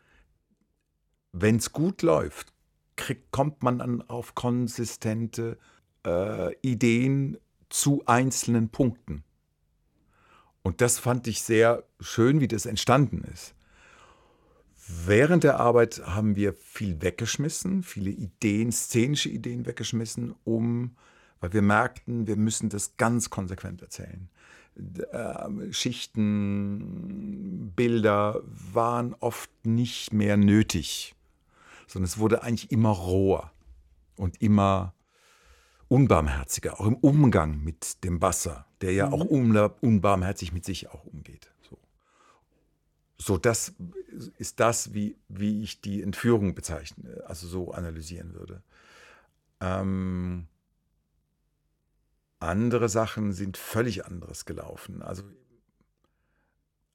wenn 1.32 1.58
es 1.58 1.72
gut 1.72 2.02
läuft, 2.02 2.53
kriegt, 2.96 3.32
kommt 3.32 3.64
man 3.64 3.80
dann 3.80 4.02
auf 4.02 4.36
konsistente 4.36 5.58
äh, 6.06 6.54
Ideen 6.62 7.38
zu 7.70 8.04
einzelnen 8.06 8.70
Punkten. 8.70 9.24
Und 10.62 10.82
das 10.82 11.00
fand 11.00 11.28
ich 11.28 11.42
sehr 11.42 11.84
schön, 12.00 12.40
wie 12.40 12.48
das 12.48 12.66
entstanden 12.66 13.24
ist. 13.24 13.56
Während 15.06 15.44
der 15.44 15.60
Arbeit 15.60 16.02
haben 16.06 16.36
wir 16.36 16.54
viel 16.54 17.02
weggeschmissen, 17.02 17.84
viele 17.84 18.12
Ideen, 18.12 18.72
szenische 18.72 19.30
Ideen 19.30 19.66
weggeschmissen, 19.66 20.36
um, 20.44 20.96
weil 21.40 21.54
wir 21.54 21.62
merkten, 21.62 22.28
wir 22.28 22.36
müssen 22.36 22.70
das 22.70 22.98
ganz 22.98 23.30
konsequent 23.30 23.82
erzählen. 23.82 24.30
Ähm, 25.12 25.72
Schichten, 25.72 27.72
Bilder 27.76 28.42
waren 28.46 29.16
oft 29.20 29.50
nicht 29.66 30.14
mehr 30.14 30.36
nötig, 30.36 31.16
sondern 31.88 32.06
es 32.06 32.18
wurde 32.18 32.44
eigentlich 32.44 32.72
immer 32.72 32.90
roher 32.90 33.52
und 34.16 34.42
immer 34.42 34.94
unbarmherziger, 35.88 36.80
auch 36.80 36.88
im 36.88 36.96
Umgang 36.96 37.64
mit 37.64 38.04
dem 38.04 38.22
Wasser, 38.22 38.66
der 38.82 38.94
ja 38.94 39.08
mhm. 39.08 39.14
auch 39.14 39.26
unbarmherzig 39.82 40.52
mit 40.52 40.66
sich 40.66 40.90
auch 40.90 41.06
umgeht. 41.06 41.52
So, 41.70 41.78
so 43.18 43.38
das 43.38 43.74
ist 44.38 44.60
das, 44.60 44.94
wie, 44.94 45.18
wie 45.28 45.62
ich 45.64 45.82
die 45.82 46.02
Entführung 46.02 46.56
bezeichne, 46.56 47.24
also 47.28 47.48
so 47.48 47.72
analysieren 47.72 48.34
würde. 48.34 48.64
Ähm, 49.60 50.48
andere 52.40 52.90
Sachen 52.90 53.32
sind 53.32 53.58
völlig 53.58 54.06
anderes 54.06 54.46
gelaufen. 54.46 55.02
Also, 55.02 55.24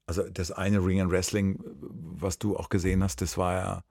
also 0.05 0.29
das 0.29 0.51
eine 0.51 0.85
Ring 0.85 1.01
and 1.01 1.11
Wrestling, 1.11 1.59
was 1.63 2.37
du 2.37 2.55
auch 2.55 2.69
gesehen 2.69 3.03
hast, 3.03 3.21
das 3.21 3.37
war 3.37 3.53
ja, 3.53 3.83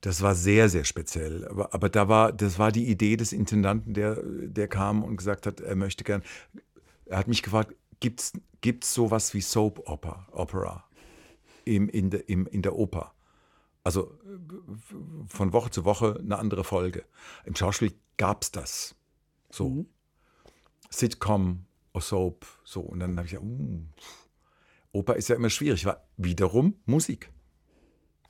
das 0.00 0.22
war 0.22 0.34
sehr, 0.34 0.68
sehr 0.68 0.84
speziell. 0.84 1.46
Aber, 1.48 1.72
aber 1.74 1.88
da 1.88 2.08
war, 2.08 2.32
das 2.32 2.58
war 2.58 2.72
die 2.72 2.88
Idee 2.88 3.16
des 3.16 3.32
Intendanten, 3.32 3.94
der, 3.94 4.22
der 4.22 4.68
kam 4.68 5.02
und 5.02 5.16
gesagt 5.16 5.46
hat, 5.46 5.60
er 5.60 5.76
möchte 5.76 6.04
gern. 6.04 6.22
Er 7.06 7.18
hat 7.18 7.28
mich 7.28 7.42
gefragt, 7.42 7.74
gibt 8.00 8.20
es 8.84 8.94
sowas 8.94 9.32
wie 9.34 9.40
Soap 9.40 9.88
Opera, 9.88 10.26
Opera 10.32 10.84
im, 11.64 11.88
in, 11.88 12.10
de, 12.10 12.20
im, 12.26 12.46
in 12.46 12.62
der 12.62 12.76
Oper? 12.76 13.14
Also 13.84 14.18
von 15.28 15.52
Woche 15.52 15.70
zu 15.70 15.84
Woche 15.84 16.18
eine 16.18 16.38
andere 16.38 16.64
Folge. 16.64 17.04
Im 17.44 17.54
Schauspiel 17.54 17.92
gab 18.16 18.42
es 18.42 18.50
das. 18.50 18.96
So. 19.50 19.68
Mhm. 19.68 19.86
Sitcom 20.90 21.66
oder 21.92 22.04
Soap. 22.04 22.46
So. 22.64 22.80
Und 22.80 23.00
dann 23.00 23.16
habe 23.16 23.26
ich 23.26 23.32
gesagt, 23.32 23.46
uh, 23.46 23.80
Oper 24.92 25.16
ist 25.16 25.28
ja 25.28 25.36
immer 25.36 25.50
schwierig. 25.50 25.84
War 25.84 26.04
wiederum 26.16 26.74
Musik. 26.84 27.30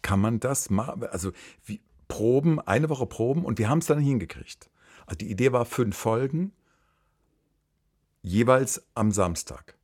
Kann 0.07 0.21
man 0.21 0.39
das 0.39 0.71
machen? 0.71 1.03
Also 1.03 1.33
wie, 1.65 1.81
Proben, 2.07 2.61
eine 2.61 2.89
Woche 2.91 3.07
Proben 3.07 3.45
und 3.45 3.59
wir 3.59 3.69
haben 3.69 3.81
es 3.81 3.87
dann 3.87 3.99
hingekriegt. 3.99 4.71
Also 5.05 5.19
die 5.19 5.29
Idee 5.29 5.51
war 5.51 5.65
fünf 5.65 5.97
Folgen, 5.97 6.53
jeweils 8.23 8.87
am 8.95 9.11
Samstag. 9.11 9.75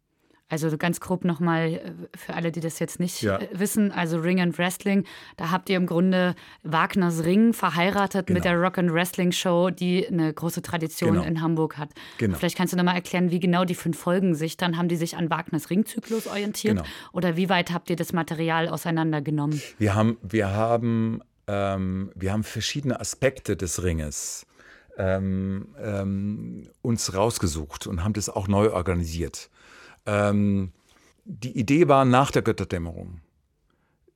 Also 0.53 0.77
ganz 0.77 1.01
grob 1.01 1.25
nochmal 1.25 1.73
äh, 1.73 1.81
für 2.15 2.35
alle, 2.35 2.53
die 2.53 2.61
das 2.61 2.79
jetzt 2.79 3.01
nicht 3.01 3.23
ja. 3.23 3.39
Äh, 3.39 3.49
wissen, 3.55 3.91
also 3.91 4.19
Ring 4.19 4.39
and 4.39 4.59
Wrestling, 4.59 5.05
da 5.39 5.51
habt 5.51 5.71
ihr 5.71 5.79
im 5.79 5.87
Grunde 5.87 6.35
Wagners 6.63 7.25
Ring 7.25 7.55
verheiratet 7.55 8.27
genau. 8.27 8.37
mit 8.37 8.45
der 8.45 8.61
Rock 8.61 8.77
and 8.77 8.93
Wrestling 8.93 9.33
Show, 9.33 9.71
die 9.71 10.07
eine 10.07 10.31
große 10.31 10.61
Tradition 10.61 11.15
genau. 11.15 11.25
in 11.25 11.41
Hamburg 11.41 11.79
hat. 11.79 11.89
Genau. 12.19 12.37
Vielleicht 12.37 12.59
kannst 12.59 12.75
du 12.75 12.77
nochmal 12.77 12.97
erklären, 12.97 13.31
wie 13.31 13.41
genau 13.41 13.65
die 13.65 13.75
fünf 13.75 13.99
Folgen 13.99 14.35
sich 14.35 14.59
dann, 14.59 14.77
haben 14.77 14.89
die 14.89 14.97
sich 14.97 15.17
an 15.17 15.31
Wagners 15.31 15.71
Ringzyklus 15.71 16.27
orientiert? 16.27 16.77
Genau. 16.77 16.89
Oder 17.15 17.39
wie 17.39 17.49
weit 17.49 17.73
habt 17.73 17.89
ihr 17.89 17.97
das 17.97 18.13
Material 18.13 18.69
auseinandergenommen? 18.69 19.59
Wir 19.79 19.95
haben, 19.95 20.19
wir 20.21 20.51
haben, 20.51 21.23
ähm, 21.47 22.13
wir 22.15 22.31
haben 22.31 22.45
verschiedene 22.45 23.01
Aspekte 23.01 23.57
des 23.57 23.83
Ringes 23.83 24.47
ähm, 24.99 25.69
ähm, 25.83 26.69
uns 26.83 27.15
rausgesucht 27.15 27.87
und 27.87 28.05
haben 28.05 28.13
das 28.13 28.29
auch 28.29 28.49
neu 28.49 28.71
organisiert. 28.71 29.49
Ähm, 30.07 30.73
die 31.25 31.57
Idee 31.59 31.89
war 31.89 32.05
nach 32.05 32.31
der 32.31 32.43
Götterdämmerung. 32.43 33.21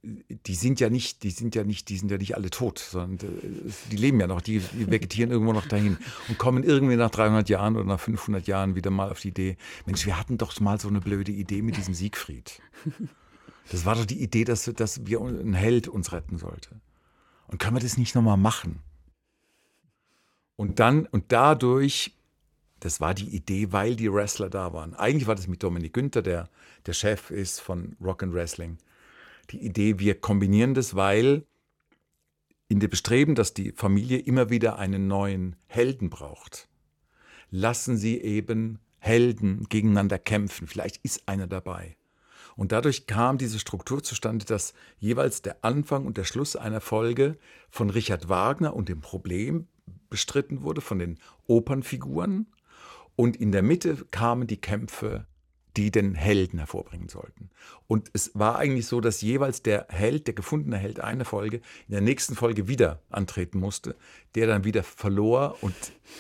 Die 0.03 0.55
sind 0.55 0.79
ja 0.79 0.89
nicht, 0.89 1.25
die 1.25 1.31
sind 1.31 1.57
ja 1.57 1.65
nicht, 1.65 1.89
die 1.89 1.97
sind 1.97 2.13
ja 2.13 2.19
nicht 2.19 2.37
alle 2.37 2.51
tot, 2.51 2.79
sondern 2.79 3.29
äh, 3.29 3.71
die 3.91 3.97
leben 3.97 4.21
ja 4.21 4.29
noch, 4.29 4.41
die, 4.41 4.63
vegetieren 4.73 5.33
irgendwo 5.33 5.53
noch 5.53 5.67
dahin 5.67 5.99
und 6.29 6.39
kommen 6.39 6.63
irgendwie 6.63 6.97
nach 6.97 7.11
300 7.11 7.49
Jahren 7.49 7.75
oder 7.75 7.85
nach 7.85 8.01
500 8.01 8.47
Jahren 8.47 8.77
wieder 8.77 8.91
mal 8.91 9.11
auf 9.11 9.21
die 9.21 9.29
Idee, 9.29 9.57
Mensch, 9.85 10.07
wir 10.07 10.19
hatten 10.19 10.39
doch 10.39 10.59
mal 10.61 10.79
so 10.81 10.89
eine 10.89 11.01
blöde 11.01 11.33
Idee 11.33 11.63
mit 11.63 11.77
diesem 11.77 11.95
Siegfried. 11.95 12.61
Das 13.71 13.85
war 13.85 13.97
doch 13.97 14.07
die 14.07 14.23
Idee, 14.23 14.45
dass, 14.45 14.65
dass 14.65 15.07
wir 15.07 15.21
ein 15.21 15.55
Held 15.55 15.89
uns 15.89 16.13
retten 16.13 16.39
sollte. 16.39 16.81
Und 17.49 17.59
können 17.59 17.77
wir 17.77 17.81
das 17.81 17.97
nicht 17.97 18.15
nochmal 18.15 18.37
machen? 18.37 18.81
Und 20.57 20.79
dann, 20.79 21.07
und 21.07 21.33
dadurch 21.33 22.16
das 22.81 23.01
war 23.01 23.15
die 23.15 23.35
Idee, 23.35 23.73
weil 23.73 23.97
die 23.97 24.13
Wrestler 24.13 24.51
da 24.51 24.73
waren. 24.73 24.95
Eigentlich 24.95 25.27
war 25.27 25.35
das 25.35 25.49
mit 25.49 25.63
Dominik 25.63 25.95
Günther, 25.95 26.23
der 26.23 26.49
der 26.87 26.93
Chef 26.93 27.31
ist 27.31 27.61
von 27.61 27.97
Rock 28.01 28.23
and 28.23 28.35
Wrestling. 28.35 28.79
Die 29.51 29.65
Idee, 29.65 29.99
wir 29.99 30.21
kombinieren 30.21 30.75
das, 30.75 30.95
weil 30.95 31.47
in 32.69 32.81
dem 32.81 32.91
Bestreben, 32.91 33.35
dass 33.35 33.55
die 33.55 33.73
Familie 33.73 34.19
immer 34.19 34.51
wieder 34.51 34.79
einen 34.79 35.07
neuen 35.07 35.57
Helden 35.67 36.11
braucht, 36.11 36.69
lassen 37.51 37.97
sie 37.97 38.21
eben 38.21 38.81
Helden 38.99 39.67
gegeneinander 39.69 40.19
kämpfen. 40.19 40.67
Vielleicht 40.67 40.99
ist 41.05 41.29
einer 41.29 41.47
dabei. 41.47 41.97
Und 42.57 42.73
dadurch 42.73 43.07
kam 43.07 43.39
diese 43.39 43.59
Struktur 43.59 44.03
zustande, 44.03 44.47
dass 44.47 44.73
jeweils 44.99 45.43
der 45.43 45.65
Anfang 45.65 46.07
und 46.07 46.17
der 46.17 46.25
Schluss 46.25 46.57
einer 46.57 46.81
Folge 46.81 47.39
von 47.71 47.91
Richard 47.91 48.29
Wagner 48.29 48.75
und 48.75 48.89
dem 48.89 49.01
Problem 49.01 49.69
bestritten 50.09 50.63
wurde, 50.63 50.81
von 50.81 50.99
den 50.99 51.19
Opernfiguren. 51.47 52.47
Und 53.17 53.37
in 53.37 53.51
der 53.51 53.63
Mitte 53.63 54.07
kamen 54.11 54.47
die 54.47 54.61
Kämpfe 54.61 55.27
die 55.77 55.91
den 55.91 56.15
Helden 56.15 56.59
hervorbringen 56.59 57.09
sollten. 57.09 57.51
Und 57.87 58.11
es 58.15 58.31
war 58.35 58.57
eigentlich 58.57 58.87
so, 58.87 59.01
dass 59.01 59.21
jeweils 59.21 59.63
der 59.63 59.87
Held, 59.91 60.27
der 60.27 60.35
gefundene 60.35 60.79
Held 60.79 61.01
eine 61.01 61.25
Folge, 61.25 61.59
in 61.87 61.93
der 61.93 62.01
nächsten 62.01 62.35
Folge 62.35 62.67
wieder 62.67 63.03
antreten 63.11 63.59
musste, 63.59 63.95
der 64.35 64.47
dann 64.47 64.65
wieder 64.65 64.83
verlor 64.83 65.57
und 65.61 65.75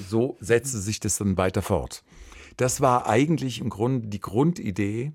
so 0.09 0.37
setzte 0.41 0.79
sich 0.79 1.01
das 1.01 1.17
dann 1.17 1.39
weiter 1.39 1.63
fort. 1.63 2.05
Das 2.59 2.81
war 2.81 3.07
eigentlich 3.07 3.61
im 3.61 3.71
Grunde 3.71 4.09
die 4.09 4.21
Grundidee, 4.21 5.13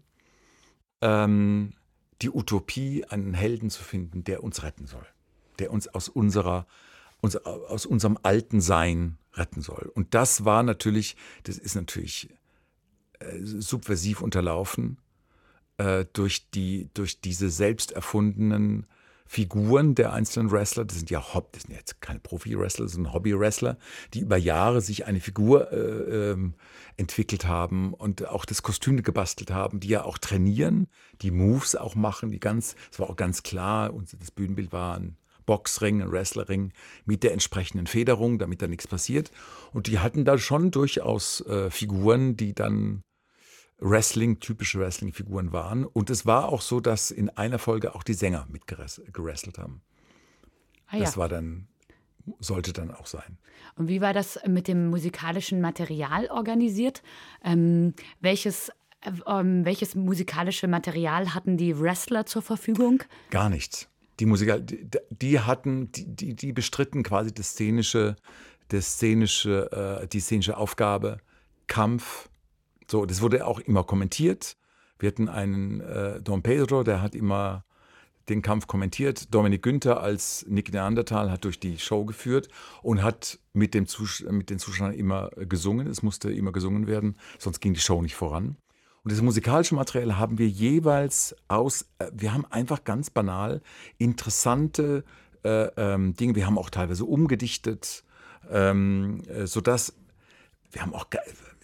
ähm, 1.01 1.73
die 2.21 2.29
Utopie, 2.29 3.05
einen 3.05 3.33
Helden 3.33 3.69
zu 3.69 3.83
finden, 3.83 4.23
der 4.23 4.43
uns 4.43 4.63
retten 4.63 4.87
soll, 4.87 5.05
der 5.59 5.71
uns 5.71 5.87
aus 5.87 6.09
unserer 6.09 6.65
uns, 7.21 7.35
aus 7.37 7.85
unserem 7.85 8.17
alten 8.23 8.61
Sein 8.61 9.17
retten 9.33 9.61
soll. 9.61 9.91
Und 9.93 10.13
das 10.13 10.45
war 10.45 10.63
natürlich, 10.63 11.15
das 11.43 11.57
ist 11.57 11.75
natürlich 11.75 12.29
äh, 13.19 13.39
subversiv 13.41 14.21
unterlaufen 14.21 14.97
äh, 15.77 16.05
durch, 16.13 16.49
die, 16.51 16.89
durch 16.93 17.21
diese 17.21 17.49
selbst 17.49 17.91
erfundenen 17.91 18.85
Figuren 19.25 19.95
der 19.95 20.11
einzelnen 20.11 20.51
Wrestler. 20.51 20.83
Das 20.83 20.97
sind 20.97 21.09
ja 21.09 21.33
Hob, 21.33 21.53
das 21.53 21.63
sind 21.63 21.73
jetzt 21.73 22.01
keine 22.01 22.19
Profi-Wrestler, 22.19 22.83
das 22.83 22.93
sind 22.95 23.13
Hobby-Wrestler, 23.13 23.77
die 24.13 24.19
über 24.19 24.35
Jahre 24.35 24.81
sich 24.81 25.05
eine 25.05 25.21
Figur 25.21 25.71
äh, 25.71 26.31
ähm, 26.31 26.55
entwickelt 26.97 27.45
haben 27.45 27.93
und 27.93 28.27
auch 28.27 28.43
das 28.43 28.61
Kostüm 28.61 29.01
gebastelt 29.01 29.49
haben, 29.49 29.79
die 29.79 29.87
ja 29.87 30.03
auch 30.03 30.17
trainieren, 30.17 30.87
die 31.21 31.31
Moves 31.31 31.77
auch 31.77 31.95
machen, 31.95 32.31
die 32.31 32.41
ganz, 32.41 32.75
es 32.91 32.99
war 32.99 33.09
auch 33.09 33.15
ganz 33.15 33.41
klar, 33.41 33.93
und 33.93 34.11
das 34.19 34.31
Bühnenbild 34.31 34.73
war 34.73 34.97
ein 34.97 35.15
Boxring, 35.45 36.01
ein 36.01 36.11
Wrestlerring 36.11 36.73
mit 37.05 37.23
der 37.23 37.33
entsprechenden 37.33 37.87
Federung, 37.87 38.39
damit 38.39 38.61
da 38.61 38.67
nichts 38.67 38.87
passiert. 38.87 39.31
Und 39.73 39.87
die 39.87 39.99
hatten 39.99 40.25
da 40.25 40.37
schon 40.37 40.71
durchaus 40.71 41.41
äh, 41.47 41.69
Figuren, 41.69 42.35
die 42.37 42.53
dann 42.53 43.03
Wrestling, 43.79 44.39
typische 44.39 44.79
Wrestling-Figuren 44.79 45.51
waren. 45.51 45.85
Und 45.85 46.09
es 46.09 46.25
war 46.25 46.49
auch 46.49 46.61
so, 46.61 46.79
dass 46.79 47.11
in 47.11 47.29
einer 47.29 47.59
Folge 47.59 47.95
auch 47.95 48.03
die 48.03 48.13
Sänger 48.13 48.47
mitgerestelt 48.49 49.57
haben. 49.57 49.81
Ah, 50.87 50.97
ja. 50.97 51.03
Das 51.03 51.17
war 51.17 51.27
dann, 51.27 51.67
sollte 52.39 52.73
dann 52.73 52.91
auch 52.91 53.07
sein. 53.07 53.37
Und 53.75 53.87
wie 53.87 54.01
war 54.01 54.13
das 54.13 54.39
mit 54.47 54.67
dem 54.67 54.89
musikalischen 54.89 55.61
Material 55.61 56.27
organisiert? 56.27 57.01
Ähm, 57.43 57.95
welches 58.19 58.71
äh, 59.01 59.11
ähm, 59.27 59.65
welches 59.65 59.95
musikalische 59.95 60.67
Material 60.67 61.33
hatten 61.33 61.57
die 61.57 61.79
Wrestler 61.79 62.25
zur 62.25 62.41
Verfügung? 62.41 63.03
Gar 63.29 63.49
nichts. 63.49 63.90
Die 64.19 64.25
Musiker, 64.25 64.59
die, 64.59 64.87
die 65.09 65.39
hatten, 65.39 65.91
die, 65.91 66.05
die, 66.05 66.35
die, 66.35 66.53
bestritten 66.53 67.03
quasi 67.03 67.33
das 67.33 67.51
szenische, 67.51 68.15
das 68.67 68.93
szenische, 68.93 70.01
äh, 70.03 70.07
die 70.07 70.19
szenische 70.19 70.57
Aufgabe, 70.57 71.17
Kampf, 71.67 72.29
so, 72.89 73.05
das 73.05 73.21
wurde 73.21 73.47
auch 73.47 73.59
immer 73.59 73.83
kommentiert. 73.83 74.57
Wir 74.99 75.07
hatten 75.07 75.29
einen 75.29 75.79
äh, 75.79 76.21
Don 76.21 76.43
Pedro, 76.43 76.83
der 76.83 77.01
hat 77.01 77.15
immer 77.15 77.63
den 78.29 78.41
Kampf 78.41 78.67
kommentiert. 78.67 79.33
Dominik 79.33 79.63
Günther 79.63 80.01
als 80.01 80.45
Nick 80.47 80.73
Neandertal 80.73 81.31
hat 81.31 81.45
durch 81.45 81.59
die 81.59 81.77
Show 81.79 82.05
geführt 82.05 82.49
und 82.81 83.01
hat 83.01 83.39
mit, 83.53 83.73
dem 83.73 83.87
Zus 83.87 84.23
mit 84.29 84.49
den 84.49 84.59
Zuschauern 84.59 84.93
immer 84.93 85.29
gesungen. 85.37 85.87
Es 85.87 86.03
musste 86.03 86.31
immer 86.31 86.51
gesungen 86.51 86.87
werden, 86.87 87.17
sonst 87.39 87.59
ging 87.61 87.73
die 87.73 87.79
Show 87.79 88.01
nicht 88.01 88.15
voran. 88.15 88.57
Und 89.03 89.11
das 89.11 89.21
musikalische 89.21 89.75
Material 89.75 90.17
haben 90.17 90.37
wir 90.37 90.47
jeweils 90.47 91.35
aus, 91.47 91.87
äh, 91.99 92.11
wir 92.13 92.33
haben 92.33 92.45
einfach 92.45 92.83
ganz 92.83 93.09
banal 93.09 93.61
interessante 93.97 95.03
äh, 95.43 95.65
ähm, 95.75 96.15
Dinge, 96.15 96.35
wir 96.35 96.45
haben 96.45 96.57
auch 96.57 96.69
teilweise 96.69 97.05
umgedichtet, 97.05 98.03
ähm, 98.49 99.23
äh, 99.27 99.47
sodass 99.47 99.93
wir 100.71 100.81
haben 100.81 100.93
auch 100.93 101.07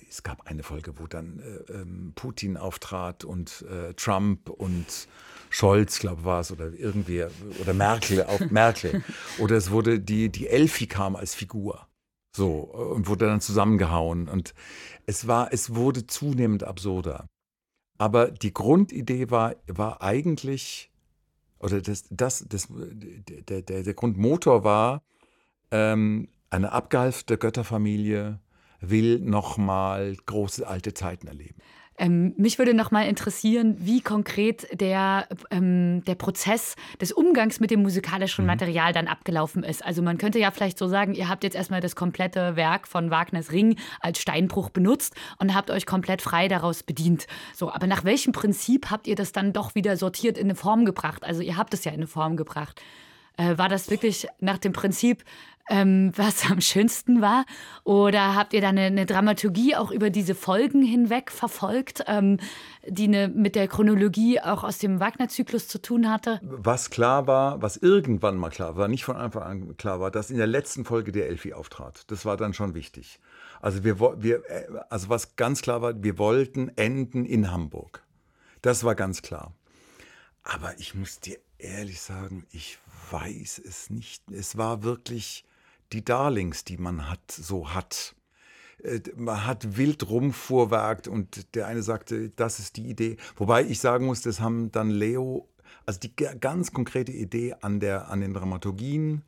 es 0.09 0.23
gab 0.23 0.47
eine 0.47 0.63
Folge, 0.63 0.99
wo 0.99 1.05
dann 1.05 1.39
äh, 1.39 1.73
ähm, 1.73 2.13
Putin 2.15 2.57
auftrat 2.57 3.23
und 3.23 3.65
äh, 3.69 3.93
Trump 3.93 4.49
und 4.49 5.07
Scholz, 5.49 5.99
glaube 5.99 6.21
ich, 6.21 6.25
war 6.25 6.41
es, 6.41 6.51
oder 6.51 6.71
irgendwie, 6.73 7.23
oder 7.61 7.73
Merkel, 7.73 8.23
auch 8.23 8.39
Merkel. 8.49 9.03
Oder 9.39 9.55
es 9.55 9.71
wurde, 9.71 9.99
die, 9.99 10.29
die 10.29 10.47
Elfi 10.47 10.87
kam 10.87 11.15
als 11.15 11.35
Figur. 11.35 11.87
So, 12.37 12.59
und 12.59 13.07
wurde 13.07 13.25
dann 13.25 13.41
zusammengehauen. 13.41 14.29
Und 14.29 14.53
es 15.07 15.27
war, 15.27 15.51
es 15.51 15.73
wurde 15.73 16.05
zunehmend 16.05 16.63
absurder. 16.63 17.25
Aber 17.97 18.29
die 18.29 18.53
Grundidee 18.53 19.31
war, 19.31 19.55
war 19.65 20.03
eigentlich, 20.03 20.91
oder 21.57 21.81
das, 21.81 22.05
das, 22.11 22.45
das, 22.47 22.67
der, 22.69 23.63
der, 23.63 23.81
der 23.81 23.93
Grundmotor 23.95 24.63
war, 24.63 25.01
ähm, 25.71 26.27
eine 26.51 26.71
abgehalfte 26.73 27.39
Götterfamilie 27.39 28.39
will 28.81 29.19
nochmal 29.19 30.15
große 30.27 30.67
alte 30.67 30.93
Zeiten 30.93 31.25
erleben. 31.25 31.59
Ähm, 31.97 32.33
mich 32.37 32.59
würde 32.59 32.75
noch 32.75 32.91
mal 32.91 33.07
interessieren, 33.07 33.75
wie 33.79 34.01
konkret 34.01 34.67
der, 34.79 35.27
ähm, 35.49 36.03
der 36.05 36.15
Prozess 36.15 36.75
des 37.01 37.11
Umgangs 37.11 37.59
mit 37.59 37.71
dem 37.71 37.81
musikalischen 37.81 38.43
mhm. 38.43 38.47
Material 38.47 38.93
dann 38.93 39.07
abgelaufen 39.07 39.63
ist. 39.63 39.83
Also 39.83 40.03
man 40.03 40.17
könnte 40.17 40.37
ja 40.37 40.51
vielleicht 40.51 40.77
so 40.77 40.87
sagen, 40.87 41.15
ihr 41.15 41.27
habt 41.27 41.43
jetzt 41.43 41.55
erstmal 41.55 41.81
das 41.81 41.95
komplette 41.95 42.55
Werk 42.55 42.87
von 42.87 43.09
Wagners 43.09 43.51
Ring 43.51 43.77
als 43.99 44.19
Steinbruch 44.19 44.69
benutzt 44.69 45.15
und 45.39 45.55
habt 45.55 45.71
euch 45.71 45.87
komplett 45.87 46.21
frei 46.21 46.47
daraus 46.47 46.83
bedient. 46.83 47.25
So, 47.55 47.71
aber 47.71 47.87
nach 47.87 48.03
welchem 48.03 48.31
Prinzip 48.31 48.91
habt 48.91 49.07
ihr 49.07 49.15
das 49.15 49.31
dann 49.31 49.51
doch 49.51 49.73
wieder 49.73 49.97
sortiert 49.97 50.37
in 50.37 50.45
eine 50.45 50.55
Form 50.55 50.85
gebracht? 50.85 51.23
Also 51.23 51.41
ihr 51.41 51.57
habt 51.57 51.73
es 51.73 51.83
ja 51.83 51.91
in 51.91 51.97
eine 51.97 52.07
Form 52.07 52.37
gebracht. 52.37 52.79
Äh, 53.37 53.57
war 53.57 53.69
das 53.69 53.89
wirklich 53.89 54.27
nach 54.39 54.57
dem 54.57 54.73
Prinzip, 54.73 55.23
ähm, 55.69 56.11
was 56.15 56.49
am 56.49 56.61
schönsten 56.61 57.21
war? 57.21 57.45
Oder 57.83 58.35
habt 58.35 58.53
ihr 58.53 58.61
da 58.61 58.69
eine, 58.69 58.81
eine 58.81 59.05
Dramaturgie 59.05 59.75
auch 59.75 59.91
über 59.91 60.09
diese 60.09 60.35
Folgen 60.35 60.81
hinweg 60.81 61.31
verfolgt, 61.31 62.03
ähm, 62.07 62.37
die 62.87 63.05
eine, 63.05 63.27
mit 63.27 63.55
der 63.55 63.67
Chronologie 63.67 64.39
auch 64.39 64.63
aus 64.63 64.77
dem 64.77 64.99
Wagner-Zyklus 64.99 65.67
zu 65.67 65.81
tun 65.81 66.09
hatte? 66.09 66.39
Was 66.43 66.89
klar 66.89 67.27
war, 67.27 67.61
was 67.61 67.77
irgendwann 67.77 68.37
mal 68.37 68.49
klar 68.49 68.75
war, 68.75 68.87
nicht 68.87 69.05
von 69.05 69.17
Anfang 69.17 69.43
an 69.43 69.77
klar 69.77 69.99
war, 69.99 70.11
dass 70.11 70.29
in 70.29 70.37
der 70.37 70.47
letzten 70.47 70.85
Folge 70.85 71.11
der 71.11 71.27
Elfi 71.27 71.53
auftrat. 71.53 72.09
Das 72.11 72.25
war 72.25 72.37
dann 72.37 72.53
schon 72.53 72.73
wichtig. 72.73 73.19
Also, 73.61 73.83
wir, 73.83 73.99
wir, 73.99 74.43
äh, 74.49 74.67
also 74.89 75.09
was 75.09 75.35
ganz 75.35 75.61
klar 75.61 75.81
war, 75.81 76.03
wir 76.03 76.17
wollten 76.17 76.69
enden 76.75 77.25
in 77.25 77.51
Hamburg. 77.51 78.03
Das 78.61 78.83
war 78.83 78.95
ganz 78.95 79.21
klar. 79.21 79.53
Aber 80.43 80.79
ich 80.79 80.95
muss 80.95 81.19
dir 81.19 81.37
ehrlich 81.57 82.01
sagen, 82.01 82.45
ich 82.51 82.77
weiß 83.11 83.61
es 83.65 83.89
nicht. 83.89 84.23
Es 84.31 84.57
war 84.57 84.83
wirklich 84.83 85.43
die 85.93 86.03
Darlings, 86.03 86.63
die 86.63 86.77
man 86.77 87.09
hat, 87.09 87.31
so 87.31 87.73
hat. 87.73 88.15
Äh, 88.83 89.01
man 89.15 89.45
hat 89.45 89.77
wild 89.77 90.09
rumfuhrwerkt 90.09 91.07
und 91.07 91.55
der 91.55 91.67
eine 91.67 91.83
sagte, 91.83 92.29
das 92.29 92.59
ist 92.59 92.77
die 92.77 92.89
Idee. 92.89 93.17
Wobei 93.35 93.63
ich 93.63 93.79
sagen 93.79 94.05
muss, 94.05 94.21
das 94.21 94.39
haben 94.39 94.71
dann 94.71 94.89
Leo, 94.89 95.47
also 95.85 95.99
die 95.99 96.15
ganz 96.15 96.73
konkrete 96.73 97.11
Idee 97.11 97.55
an, 97.61 97.79
der, 97.79 98.09
an 98.09 98.21
den 98.21 98.33
Dramaturgien 98.33 99.23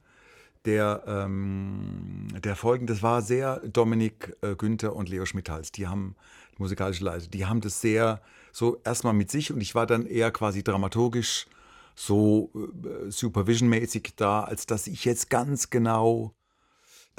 der, 0.66 1.04
ähm, 1.08 2.28
der 2.44 2.56
Folgen, 2.56 2.86
das 2.86 3.02
war 3.02 3.22
sehr 3.22 3.62
Dominik 3.62 4.36
äh, 4.42 4.56
Günther 4.56 4.96
und 4.96 5.10
Leo 5.10 5.26
Schmidhals. 5.26 5.72
Die 5.72 5.88
haben, 5.88 6.16
die 6.54 6.62
musikalische 6.62 7.04
Leiter, 7.04 7.28
die 7.28 7.46
haben 7.46 7.62
das 7.62 7.82
sehr 7.82 8.22
so 8.52 8.82
erstmal 8.84 9.14
mit 9.14 9.32
sich 9.32 9.54
und 9.54 9.62
ich 9.62 9.74
war 9.76 9.86
dann 9.86 10.06
eher 10.06 10.32
quasi 10.32 10.64
dramaturgisch 10.64 11.48
so 11.96 12.52
äh, 12.56 13.10
supervisionmäßig 13.10 14.14
da, 14.16 14.44
als 14.44 14.66
dass 14.66 14.88
ich 14.88 15.06
jetzt 15.06 15.30
ganz 15.30 15.70
genau 15.70 16.34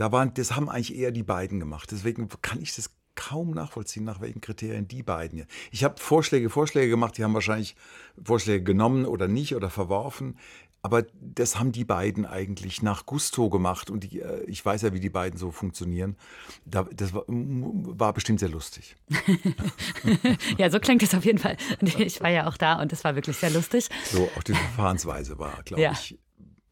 da 0.00 0.10
waren, 0.12 0.32
das 0.32 0.56
haben 0.56 0.70
eigentlich 0.70 0.96
eher 0.96 1.10
die 1.10 1.22
beiden 1.22 1.60
gemacht. 1.60 1.90
Deswegen 1.92 2.26
kann 2.40 2.62
ich 2.62 2.74
das 2.74 2.90
kaum 3.16 3.50
nachvollziehen, 3.50 4.02
nach 4.02 4.22
welchen 4.22 4.40
Kriterien 4.40 4.88
die 4.88 5.02
beiden 5.02 5.36
hier. 5.36 5.46
Ich 5.72 5.84
habe 5.84 6.00
Vorschläge, 6.00 6.48
Vorschläge 6.48 6.88
gemacht, 6.88 7.18
die 7.18 7.24
haben 7.24 7.34
wahrscheinlich 7.34 7.76
Vorschläge 8.24 8.64
genommen 8.64 9.04
oder 9.04 9.28
nicht 9.28 9.54
oder 9.54 9.68
verworfen. 9.68 10.38
Aber 10.80 11.04
das 11.20 11.58
haben 11.58 11.72
die 11.72 11.84
beiden 11.84 12.24
eigentlich 12.24 12.80
nach 12.80 13.04
Gusto 13.04 13.50
gemacht 13.50 13.90
und 13.90 14.04
die, 14.04 14.20
äh, 14.20 14.42
ich 14.44 14.64
weiß 14.64 14.80
ja, 14.80 14.94
wie 14.94 15.00
die 15.00 15.10
beiden 15.10 15.38
so 15.38 15.50
funktionieren. 15.50 16.16
das 16.64 17.12
war, 17.12 17.24
war 17.28 18.14
bestimmt 18.14 18.40
sehr 18.40 18.48
lustig. 18.48 18.96
ja, 20.56 20.70
so 20.70 20.80
klingt 20.80 21.02
es 21.02 21.14
auf 21.14 21.26
jeden 21.26 21.36
Fall. 21.36 21.58
Ich 21.98 22.22
war 22.22 22.30
ja 22.30 22.48
auch 22.48 22.56
da 22.56 22.80
und 22.80 22.90
es 22.94 23.04
war 23.04 23.16
wirklich 23.16 23.36
sehr 23.36 23.50
lustig. 23.50 23.90
So, 24.04 24.30
auch 24.34 24.42
die 24.44 24.54
Verfahrensweise 24.54 25.38
war, 25.38 25.62
glaube 25.62 25.82
ja. 25.82 25.92
ich, 25.92 26.18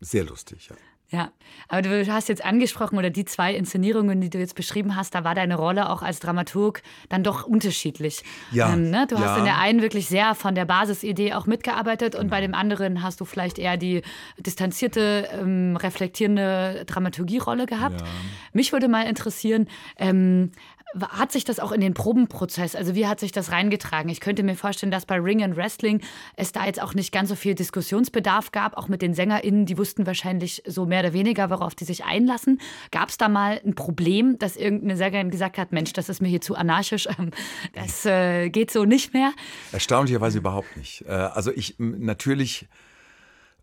sehr 0.01 0.25
lustig. 0.25 0.69
Ja. 0.71 0.77
Ja, 1.11 1.31
aber 1.69 1.81
du 1.81 2.07
hast 2.07 2.29
jetzt 2.29 2.45
angesprochen, 2.45 2.99
oder 2.99 3.09
die 3.09 3.25
zwei 3.25 3.55
Inszenierungen, 3.55 4.21
die 4.21 4.29
du 4.29 4.39
jetzt 4.39 4.55
beschrieben 4.55 4.95
hast, 4.95 5.15
da 5.15 5.25
war 5.25 5.35
deine 5.35 5.57
Rolle 5.57 5.89
auch 5.89 6.03
als 6.03 6.21
Dramaturg 6.21 6.83
dann 7.09 7.23
doch 7.23 7.45
unterschiedlich. 7.45 8.23
Ja. 8.51 8.75
Ähm, 8.75 8.91
ne? 8.91 9.07
Du 9.09 9.15
ja. 9.15 9.23
hast 9.23 9.39
in 9.39 9.45
der 9.45 9.59
einen 9.59 9.81
wirklich 9.81 10.07
sehr 10.07 10.35
von 10.35 10.55
der 10.55 10.67
Basisidee 10.67 11.33
auch 11.33 11.47
mitgearbeitet 11.47 12.15
und 12.15 12.29
bei 12.29 12.43
dem 12.43 12.55
anderen 12.55 13.03
hast 13.03 13.21
du 13.23 13.25
vielleicht 13.25 13.59
eher 13.59 13.79
die 13.79 14.03
distanzierte, 14.39 15.29
ähm, 15.33 15.77
reflektierende 15.77 16.85
Dramaturgierolle 16.87 17.65
gehabt. 17.65 18.03
Ja. 18.03 18.07
Mich 18.53 18.73
würde 18.73 18.89
mal 18.89 19.07
interessieren, 19.07 19.67
ähm, 19.97 20.53
hat 21.01 21.33
sich 21.33 21.45
das 21.45 21.61
auch 21.61 21.73
in 21.73 21.81
den 21.81 21.95
Probenprozess, 21.95 22.75
also 22.75 22.95
wie 22.95 23.07
hat 23.07 23.21
sich 23.21 23.33
das 23.33 23.53
reingetragen? 23.53 24.09
Ich 24.09 24.21
könnte 24.21 24.43
mir 24.43 24.57
vorstellen, 24.57 24.91
dass 24.91 25.05
bei 25.05 25.17
Ring 25.17 25.43
and 25.43 25.57
Wrestling 25.57 26.01
es 26.37 26.53
da 26.53 26.65
jetzt 26.65 26.81
auch 26.81 26.95
nicht 26.95 27.13
ganz 27.13 27.29
so 27.29 27.35
viel 27.35 27.55
Diskussionsbedarf 27.55 28.53
gab, 28.53 28.77
auch 28.77 28.89
mit 28.89 29.03
den 29.03 29.13
SängerInnen, 29.13 29.67
die 29.67 29.77
wussten 29.77 30.07
wahrscheinlich 30.07 30.63
so 30.67 30.87
mehr 30.87 31.01
oder 31.01 31.13
weniger, 31.13 31.51
worauf 31.51 31.75
die 31.75 31.85
sich 31.85 32.05
einlassen. 32.05 32.61
Gab 32.91 33.11
es 33.11 33.19
da 33.19 33.29
mal 33.29 33.61
ein 33.65 33.75
Problem, 33.75 34.39
dass 34.39 34.57
irgendeine 34.57 34.97
Sängerin 34.97 35.31
gesagt 35.31 35.59
hat, 35.59 35.73
Mensch, 35.73 35.93
das 35.93 36.09
ist 36.09 36.23
mir 36.23 36.29
hier 36.29 36.41
zu 36.41 36.55
anarchisch, 36.55 37.07
ähm, 37.19 37.31
das 37.75 38.07
äh, 38.07 38.49
geht 38.49 38.71
so 38.71 38.85
nicht 38.85 39.13
mehr? 39.13 39.33
Erstaunlicherweise 39.73 40.39
überhaupt 40.39 40.77
nicht. 40.77 41.05
Äh, 41.07 41.13
also 41.13 41.53
ich, 41.53 41.75
natürlich 41.79 42.67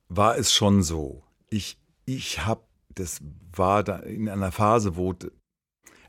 war 0.10 0.38
es 0.38 0.54
schon 0.54 0.84
so. 0.84 1.24
Ich, 1.50 1.78
ich 2.06 2.46
habe, 2.46 2.62
das 2.94 3.20
war 3.56 3.84
da 3.84 3.98
in 3.98 4.30
einer 4.30 4.52
Phase, 4.52 4.96
wo 4.96 5.14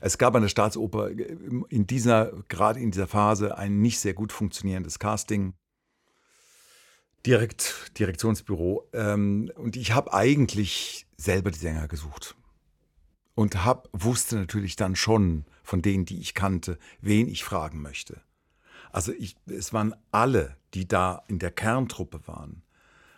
es 0.01 0.17
gab 0.17 0.35
an 0.35 0.41
der 0.41 0.49
Staatsoper 0.49 1.09
in 1.09 1.87
dieser, 1.87 2.31
gerade 2.47 2.79
in 2.79 2.91
dieser 2.91 3.07
Phase 3.07 3.57
ein 3.57 3.81
nicht 3.81 3.99
sehr 3.99 4.13
gut 4.13 4.31
funktionierendes 4.31 4.99
Casting. 4.99 5.53
Direkt, 7.25 7.91
Direktionsbüro. 7.99 8.87
Ähm, 8.93 9.51
und 9.55 9.75
ich 9.75 9.93
habe 9.93 10.13
eigentlich 10.13 11.07
selber 11.17 11.51
die 11.51 11.59
Sänger 11.59 11.87
gesucht. 11.87 12.35
Und 13.35 13.65
hab, 13.65 13.89
wusste 13.91 14.37
natürlich 14.37 14.75
dann 14.75 14.95
schon 14.95 15.45
von 15.63 15.81
denen, 15.81 16.05
die 16.05 16.19
ich 16.19 16.33
kannte, 16.33 16.77
wen 17.01 17.27
ich 17.27 17.43
fragen 17.43 17.81
möchte. 17.81 18.21
Also 18.91 19.11
ich, 19.13 19.35
es 19.47 19.73
waren 19.73 19.93
alle, 20.11 20.57
die 20.73 20.87
da 20.87 21.23
in 21.27 21.39
der 21.39 21.51
Kerntruppe 21.51 22.21
waren, 22.27 22.63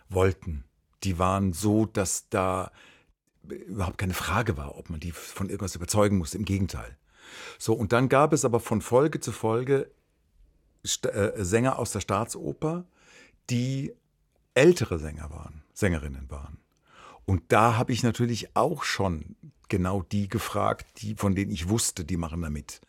wollten. 0.08 0.64
Die 1.04 1.18
waren 1.18 1.52
so, 1.52 1.86
dass 1.86 2.28
da 2.28 2.72
überhaupt 3.48 3.98
keine 3.98 4.14
Frage 4.14 4.56
war, 4.56 4.76
ob 4.76 4.90
man 4.90 5.00
die 5.00 5.12
von 5.12 5.48
irgendwas 5.48 5.74
überzeugen 5.74 6.18
musste. 6.18 6.38
Im 6.38 6.44
Gegenteil. 6.44 6.96
So, 7.58 7.74
und 7.74 7.92
dann 7.92 8.08
gab 8.08 8.32
es 8.32 8.44
aber 8.44 8.60
von 8.60 8.80
Folge 8.80 9.20
zu 9.20 9.32
Folge 9.32 9.90
St 10.86 11.06
äh, 11.06 11.32
Sänger 11.36 11.78
aus 11.78 11.92
der 11.92 12.00
Staatsoper, 12.00 12.84
die 13.50 13.94
ältere 14.54 14.98
Sänger 14.98 15.30
waren, 15.30 15.62
Sängerinnen 15.74 16.30
waren. 16.30 16.58
Und 17.26 17.44
da 17.48 17.76
habe 17.76 17.92
ich 17.92 18.02
natürlich 18.02 18.56
auch 18.56 18.82
schon 18.82 19.36
genau 19.68 20.02
die 20.02 20.28
gefragt, 20.28 21.02
die, 21.02 21.14
von 21.14 21.34
denen 21.34 21.52
ich 21.52 21.68
wusste, 21.68 22.04
die 22.04 22.16
machen 22.16 22.42
da 22.42 22.50
mit. 22.50 22.80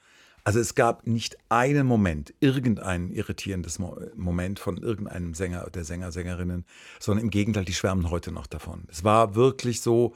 Also 0.44 0.60
es 0.60 0.74
gab 0.74 1.06
nicht 1.06 1.38
einen 1.50 1.86
Moment, 1.86 2.34
irgendein 2.40 3.12
irritierendes 3.12 3.80
Moment 4.16 4.60
von 4.60 4.78
irgendeinem 4.78 5.36
Sänger 5.36 5.68
oder 5.68 5.84
Sänger, 5.84 6.12
Sängerinnen, 6.12 6.66
sondern 7.00 7.26
im 7.26 7.30
Gegenteil, 7.30 7.66
die 7.66 7.76
schwärmen 7.76 8.10
heute 8.10 8.32
noch 8.32 8.48
davon. 8.48 8.86
Es 8.88 9.04
war 9.04 9.36
wirklich 9.36 9.82
so, 9.82 10.16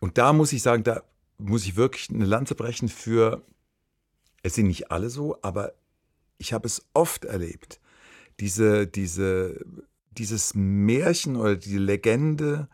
und 0.00 0.18
da 0.18 0.32
muss 0.32 0.52
ich 0.52 0.62
sagen, 0.62 0.84
da 0.84 1.02
muss 1.38 1.64
ich 1.64 1.76
wirklich 1.76 2.10
eine 2.10 2.24
Lanze 2.24 2.54
brechen 2.54 2.88
für, 2.88 3.44
es 4.42 4.54
sind 4.54 4.66
nicht 4.66 4.90
alle 4.90 5.10
so, 5.10 5.38
aber 5.42 5.72
ich 6.38 6.52
habe 6.52 6.66
es 6.66 6.86
oft 6.94 7.24
erlebt, 7.24 7.80
diese, 8.40 8.86
diese, 8.86 9.64
dieses 10.12 10.54
Märchen 10.54 11.36
oder 11.36 11.56
die 11.56 11.78
Legende, 11.78 12.68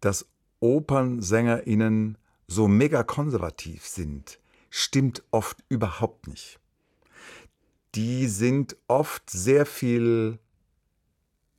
dass 0.00 0.26
OpernsängerInnen 0.60 2.18
so 2.46 2.68
mega 2.68 3.02
konservativ 3.02 3.86
sind, 3.86 4.38
stimmt 4.70 5.22
oft 5.30 5.58
überhaupt 5.68 6.26
nicht. 6.26 6.60
Die 7.94 8.28
sind 8.28 8.76
oft 8.86 9.28
sehr 9.30 9.66
viel 9.66 10.38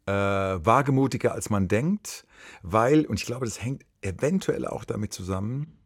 äh, 0.06 0.12
wagemutiger, 0.12 1.34
als 1.34 1.50
man 1.50 1.68
denkt, 1.68 2.26
weil, 2.62 3.06
und 3.06 3.20
ich 3.20 3.26
glaube, 3.26 3.46
das 3.46 3.62
hängt 3.62 3.86
eventuell 4.02 4.66
auch 4.68 4.84
damit 4.84 5.14
zusammen, 5.14 5.78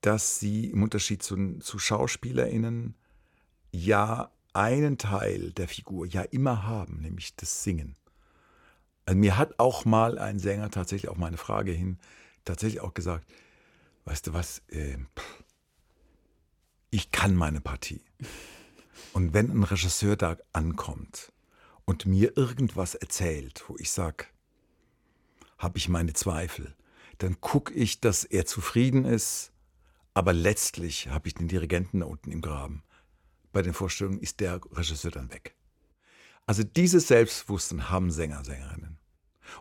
dass 0.00 0.38
sie 0.38 0.70
im 0.70 0.82
Unterschied 0.82 1.22
zu, 1.22 1.58
zu 1.58 1.78
SchauspielerInnen 1.78 2.94
ja 3.72 4.30
einen 4.52 4.98
Teil 4.98 5.52
der 5.52 5.68
Figur 5.68 6.06
ja 6.06 6.22
immer 6.22 6.62
haben, 6.64 7.00
nämlich 7.00 7.36
das 7.36 7.62
Singen. 7.62 7.96
Also 9.06 9.18
mir 9.18 9.36
hat 9.36 9.58
auch 9.58 9.84
mal 9.84 10.18
ein 10.18 10.38
Sänger 10.38 10.70
tatsächlich 10.70 11.10
auf 11.10 11.16
meine 11.16 11.36
Frage 11.36 11.72
hin 11.72 11.98
tatsächlich 12.44 12.80
auch 12.80 12.94
gesagt, 12.94 13.26
weißt 14.04 14.26
du 14.26 14.32
was, 14.32 14.62
äh, 14.68 14.98
ich 16.90 17.10
kann 17.10 17.34
meine 17.34 17.60
Partie. 17.60 18.00
Und 19.12 19.34
wenn 19.34 19.50
ein 19.50 19.64
Regisseur 19.64 20.16
da 20.16 20.36
ankommt 20.52 21.32
und 21.84 22.06
mir 22.06 22.36
irgendwas 22.36 22.94
erzählt, 22.94 23.64
wo 23.68 23.76
ich 23.78 23.90
sage, 23.90 24.26
habe 25.58 25.78
ich 25.78 25.88
meine 25.88 26.14
Zweifel, 26.14 26.74
dann 27.18 27.40
gucke 27.40 27.74
ich, 27.74 28.00
dass 28.00 28.24
er 28.24 28.46
zufrieden 28.46 29.04
ist, 29.04 29.52
aber 30.14 30.32
letztlich 30.32 31.08
habe 31.08 31.28
ich 31.28 31.34
den 31.34 31.48
Dirigenten 31.48 32.00
da 32.00 32.06
unten 32.06 32.30
im 32.30 32.40
Graben. 32.40 32.82
Bei 33.52 33.62
den 33.62 33.74
Vorstellungen 33.74 34.20
ist 34.20 34.40
der 34.40 34.60
Regisseur 34.72 35.10
dann 35.10 35.32
weg. 35.32 35.54
Also 36.46 36.62
dieses 36.62 37.08
Selbstbewusstsein 37.08 37.90
haben 37.90 38.10
Sänger, 38.10 38.44
Sängerinnen. 38.44 38.98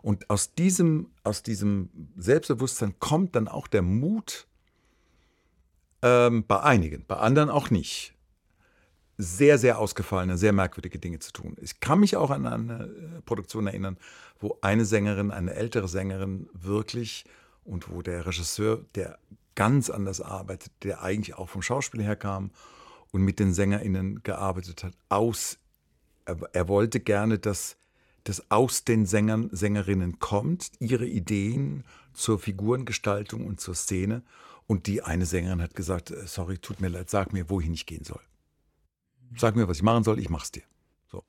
Und 0.02 0.30
aus 0.30 0.54
diesem, 0.54 1.12
aus 1.24 1.44
diesem 1.44 1.90
Selbstbewusstsein 2.18 3.00
kommt 3.00 3.36
dann 3.36 3.48
auch 3.48 3.68
der 3.68 3.82
Mut, 3.82 4.48
ähm, 6.02 6.46
bei 6.46 6.62
einigen, 6.62 7.06
bei 7.06 7.18
anderen 7.18 7.50
auch 7.50 7.70
nicht, 7.70 8.14
sehr, 9.18 9.58
sehr 9.58 9.80
ausgefallene, 9.80 10.38
sehr 10.38 10.54
merkwürdige 10.54 11.00
Dinge 11.00 11.20
zu 11.20 11.32
tun. 11.32 11.56
Ich 11.60 11.80
kann 11.80 12.00
mich 12.00 12.16
auch 12.16 12.30
an 12.30 12.46
eine 12.46 12.84
äh, 12.84 13.22
Produktion 13.22 13.66
erinnern, 13.66 13.98
wo 14.40 14.58
eine 14.62 14.86
Sängerin, 14.86 15.32
eine 15.32 15.54
ältere 15.56 15.88
Sängerin 15.88 16.50
wirklich 16.54 17.26
und 17.68 17.90
wo 17.90 18.02
der 18.02 18.26
Regisseur, 18.26 18.86
der 18.96 19.20
ganz 19.56 19.90
anders 19.90 20.22
arbeitet, 20.22 20.72
der 20.84 21.02
eigentlich 21.02 21.36
auch 21.36 21.50
vom 21.50 21.62
Schauspiel 21.62 22.04
herkam 22.04 22.52
und 23.12 23.22
mit 23.22 23.40
den 23.40 23.54
SängerInnen 23.54 24.24
gearbeitet 24.24 24.84
hat, 24.84 24.94
aus, 25.10 25.58
er, 26.26 26.38
er 26.54 26.68
wollte 26.68 27.00
gerne, 27.00 27.40
dass 27.40 27.78
das 28.24 28.52
aus 28.52 28.84
den 28.84 29.06
Sängern, 29.06 29.50
Sängerinnen 29.52 30.20
kommt, 30.20 30.72
ihre 30.80 31.06
Ideen 31.06 31.84
zur 32.14 32.40
Figurengestaltung 32.40 33.46
und 33.46 33.62
zur 33.62 33.76
Szene. 33.76 34.22
Und 34.66 34.88
die 34.88 35.02
eine 35.02 35.26
Sängerin 35.26 35.62
hat 35.62 35.76
gesagt, 35.76 36.12
äh, 36.12 36.28
sorry, 36.28 36.58
tut 36.58 36.82
mir 36.82 36.90
leid, 36.90 37.10
sag 37.10 37.32
mir, 37.32 37.50
wohin 37.50 37.74
ich 37.74 37.86
gehen 37.86 38.04
soll. 38.04 38.20
Sag 39.38 39.56
mir, 39.56 39.68
was 39.68 39.78
ich 39.78 39.84
machen 39.84 40.04
soll, 40.04 40.20
ich 40.20 40.30
mach's 40.30 40.52
dir. 40.52 40.64
So. 41.10 41.24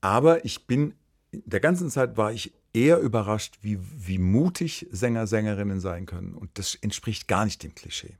Aber 0.00 0.44
ich 0.44 0.66
bin, 0.66 0.94
der 1.32 1.60
ganzen 1.60 1.90
Zeit 1.90 2.16
war 2.16 2.32
ich 2.32 2.52
eher 2.72 2.98
überrascht, 2.98 3.58
wie, 3.62 3.78
wie 3.80 4.18
mutig 4.18 4.86
Sänger, 4.90 5.26
Sängerinnen 5.26 5.80
sein 5.80 6.06
können. 6.06 6.34
Und 6.34 6.50
das 6.54 6.74
entspricht 6.74 7.28
gar 7.28 7.44
nicht 7.44 7.62
dem 7.62 7.74
Klischee. 7.74 8.16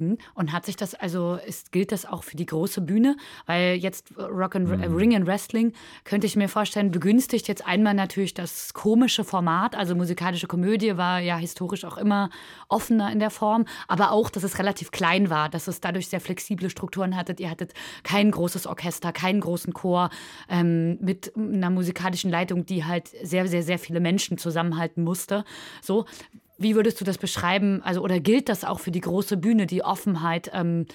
Hm? 0.00 0.16
Und 0.34 0.52
hat 0.52 0.64
sich 0.64 0.76
das, 0.76 0.94
also 0.94 1.38
ist, 1.46 1.72
gilt 1.72 1.92
das 1.92 2.06
auch 2.06 2.24
für 2.24 2.36
die 2.36 2.46
große 2.46 2.80
Bühne? 2.80 3.16
Weil 3.44 3.74
jetzt 3.74 4.16
Rock 4.16 4.56
and 4.56 4.66
mhm. 4.66 4.96
Ring 4.96 5.14
and 5.14 5.26
Wrestling 5.26 5.74
könnte 6.04 6.26
ich 6.26 6.36
mir 6.36 6.48
vorstellen, 6.48 6.90
begünstigt 6.90 7.48
jetzt 7.48 7.66
einmal 7.66 7.92
natürlich 7.92 8.32
das 8.32 8.72
komische 8.72 9.24
Format, 9.24 9.76
also 9.76 9.94
musikalische 9.94 10.46
Komödie 10.46 10.96
war 10.96 11.20
ja 11.20 11.36
historisch 11.36 11.84
auch 11.84 11.98
immer 11.98 12.30
offener 12.68 13.12
in 13.12 13.18
der 13.18 13.28
Form, 13.28 13.66
aber 13.88 14.10
auch, 14.12 14.30
dass 14.30 14.42
es 14.42 14.58
relativ 14.58 14.90
klein 14.90 15.28
war, 15.28 15.50
dass 15.50 15.68
es 15.68 15.82
dadurch 15.82 16.08
sehr 16.08 16.20
flexible 16.20 16.70
Strukturen 16.70 17.14
hattet. 17.14 17.38
Ihr 17.38 17.50
hattet 17.50 17.74
kein 18.02 18.30
großes 18.30 18.66
Orchester, 18.66 19.12
keinen 19.12 19.40
großen 19.40 19.74
Chor 19.74 20.08
ähm, 20.48 20.96
mit 21.02 21.36
einer 21.36 21.68
musikalischen 21.68 22.30
Leitung, 22.30 22.64
die 22.64 22.86
halt 22.86 23.08
sehr, 23.22 23.46
sehr, 23.46 23.62
sehr 23.62 23.78
viele 23.78 24.00
Menschen 24.00 24.38
zusammenhalten 24.38 25.04
musste. 25.04 25.44
So, 25.82 26.06
wie 26.60 26.74
würdest 26.74 27.00
du 27.00 27.04
das 27.04 27.18
beschreiben? 27.18 27.82
Also, 27.82 28.02
oder 28.02 28.20
gilt 28.20 28.48
das 28.48 28.64
auch 28.64 28.80
für 28.80 28.90
die 28.90 29.00
große 29.00 29.36
Bühne, 29.36 29.66
die 29.66 29.82
Offenheit 29.82 30.50
ähm, 30.52 30.86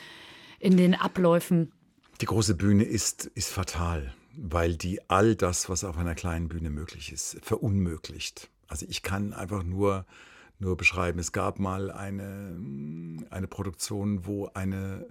in 0.59 0.77
den 0.77 0.93
Abläufen? 0.93 1.71
Die 2.21 2.25
große 2.27 2.55
Bühne 2.55 2.83
ist, 2.83 3.25
ist 3.25 3.51
fatal, 3.51 4.13
weil 4.37 4.75
die 4.75 5.01
all 5.09 5.35
das, 5.35 5.67
was 5.67 5.83
auf 5.83 5.97
einer 5.97 6.15
kleinen 6.15 6.47
Bühne 6.47 6.69
möglich 6.69 7.11
ist, 7.11 7.37
verunmöglicht. 7.41 8.49
Also 8.67 8.85
ich 8.87 9.03
kann 9.03 9.33
einfach 9.33 9.63
nur, 9.63 10.05
nur 10.59 10.77
beschreiben, 10.77 11.19
es 11.19 11.31
gab 11.31 11.59
mal 11.59 11.91
eine, 11.91 12.57
eine 13.31 13.47
Produktion, 13.47 14.25
wo 14.25 14.49
eine, 14.53 15.05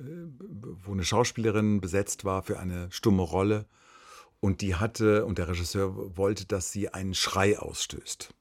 wo 0.85 0.93
eine 0.93 1.05
Schauspielerin 1.05 1.81
besetzt 1.81 2.25
war 2.25 2.43
für 2.43 2.59
eine 2.59 2.91
stumme 2.91 3.23
Rolle 3.23 3.67
und 4.41 4.61
die 4.61 4.77
hatte, 4.77 5.27
und 5.27 5.39
der 5.39 5.49
Regisseur 5.49 6.17
wollte, 6.17 6.47
dass 6.47 6.71
sie 6.71 6.89
einen 6.89 7.15
Schrei 7.15 7.59
ausstößt. 7.59 8.33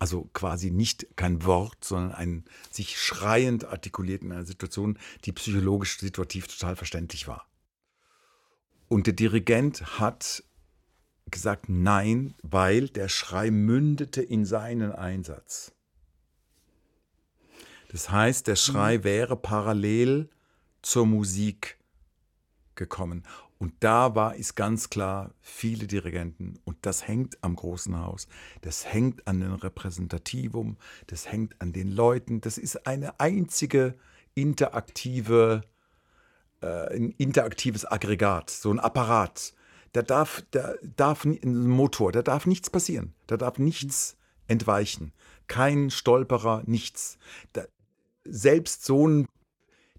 Also 0.00 0.28
quasi 0.32 0.70
nicht 0.70 1.06
kein 1.14 1.44
Wort, 1.44 1.84
sondern 1.84 2.12
ein 2.12 2.44
sich 2.70 2.98
schreiend 2.98 3.66
artikuliert 3.66 4.22
in 4.22 4.32
einer 4.32 4.46
Situation, 4.46 4.98
die 5.24 5.32
psychologisch 5.32 5.98
situativ 5.98 6.48
total 6.48 6.74
verständlich 6.74 7.28
war. 7.28 7.46
Und 8.88 9.06
der 9.06 9.14
Dirigent 9.14 10.00
hat 10.00 10.42
gesagt 11.30 11.68
nein, 11.68 12.34
weil 12.42 12.88
der 12.88 13.08
Schrei 13.08 13.52
mündete 13.52 14.22
in 14.22 14.44
seinen 14.44 14.90
Einsatz. 14.90 15.72
Das 17.92 18.10
heißt, 18.10 18.46
der 18.46 18.56
Schrei 18.56 18.98
mhm. 18.98 19.04
wäre 19.04 19.36
parallel 19.36 20.30
zur 20.82 21.06
Musik 21.06 21.78
gekommen. 22.74 23.24
Und 23.60 23.74
da 23.80 24.14
war 24.14 24.36
es 24.36 24.54
ganz 24.54 24.88
klar, 24.88 25.34
viele 25.42 25.86
Dirigenten, 25.86 26.58
und 26.64 26.78
das 26.80 27.06
hängt 27.06 27.36
am 27.44 27.56
großen 27.56 28.00
Haus, 28.00 28.26
das 28.62 28.90
hängt 28.90 29.28
an 29.28 29.40
dem 29.40 29.52
Repräsentativum, 29.52 30.78
das 31.08 31.30
hängt 31.30 31.60
an 31.60 31.74
den 31.74 31.90
Leuten, 31.92 32.40
das 32.40 32.56
ist 32.56 32.86
eine 32.86 33.20
einzige 33.20 33.96
interaktive, 34.34 35.60
äh, 36.62 36.96
ein 36.96 37.10
interaktives 37.18 37.84
Aggregat, 37.84 38.48
so 38.48 38.72
ein 38.72 38.80
Apparat. 38.80 39.52
Da 39.92 40.00
darf, 40.00 40.42
da 40.52 40.72
darf 40.96 41.26
ein 41.26 41.68
Motor, 41.68 42.12
da 42.12 42.22
darf 42.22 42.46
nichts 42.46 42.70
passieren, 42.70 43.12
da 43.26 43.36
darf 43.36 43.58
nichts 43.58 44.16
entweichen, 44.46 45.12
kein 45.48 45.90
Stolperer, 45.90 46.62
nichts. 46.64 47.18
Da, 47.52 47.64
selbst 48.24 48.86
so 48.86 49.06
ein, 49.06 49.28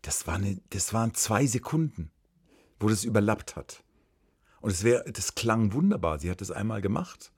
das, 0.02 0.26
war 0.26 0.40
das 0.72 0.94
waren 0.96 1.14
zwei 1.14 1.46
Sekunden 1.46 2.10
wo 2.82 2.90
das 2.90 3.04
überlappt 3.04 3.56
hat. 3.56 3.84
Und 4.62 4.72
es 4.72 4.84
wäre, 4.84 5.04
das 5.12 5.36
klang 5.36 5.74
wunderbar. 5.74 6.20
Sie 6.20 6.30
hat 6.30 6.42
das 6.42 6.52
einmal 6.52 6.82
gemacht. 6.82 7.32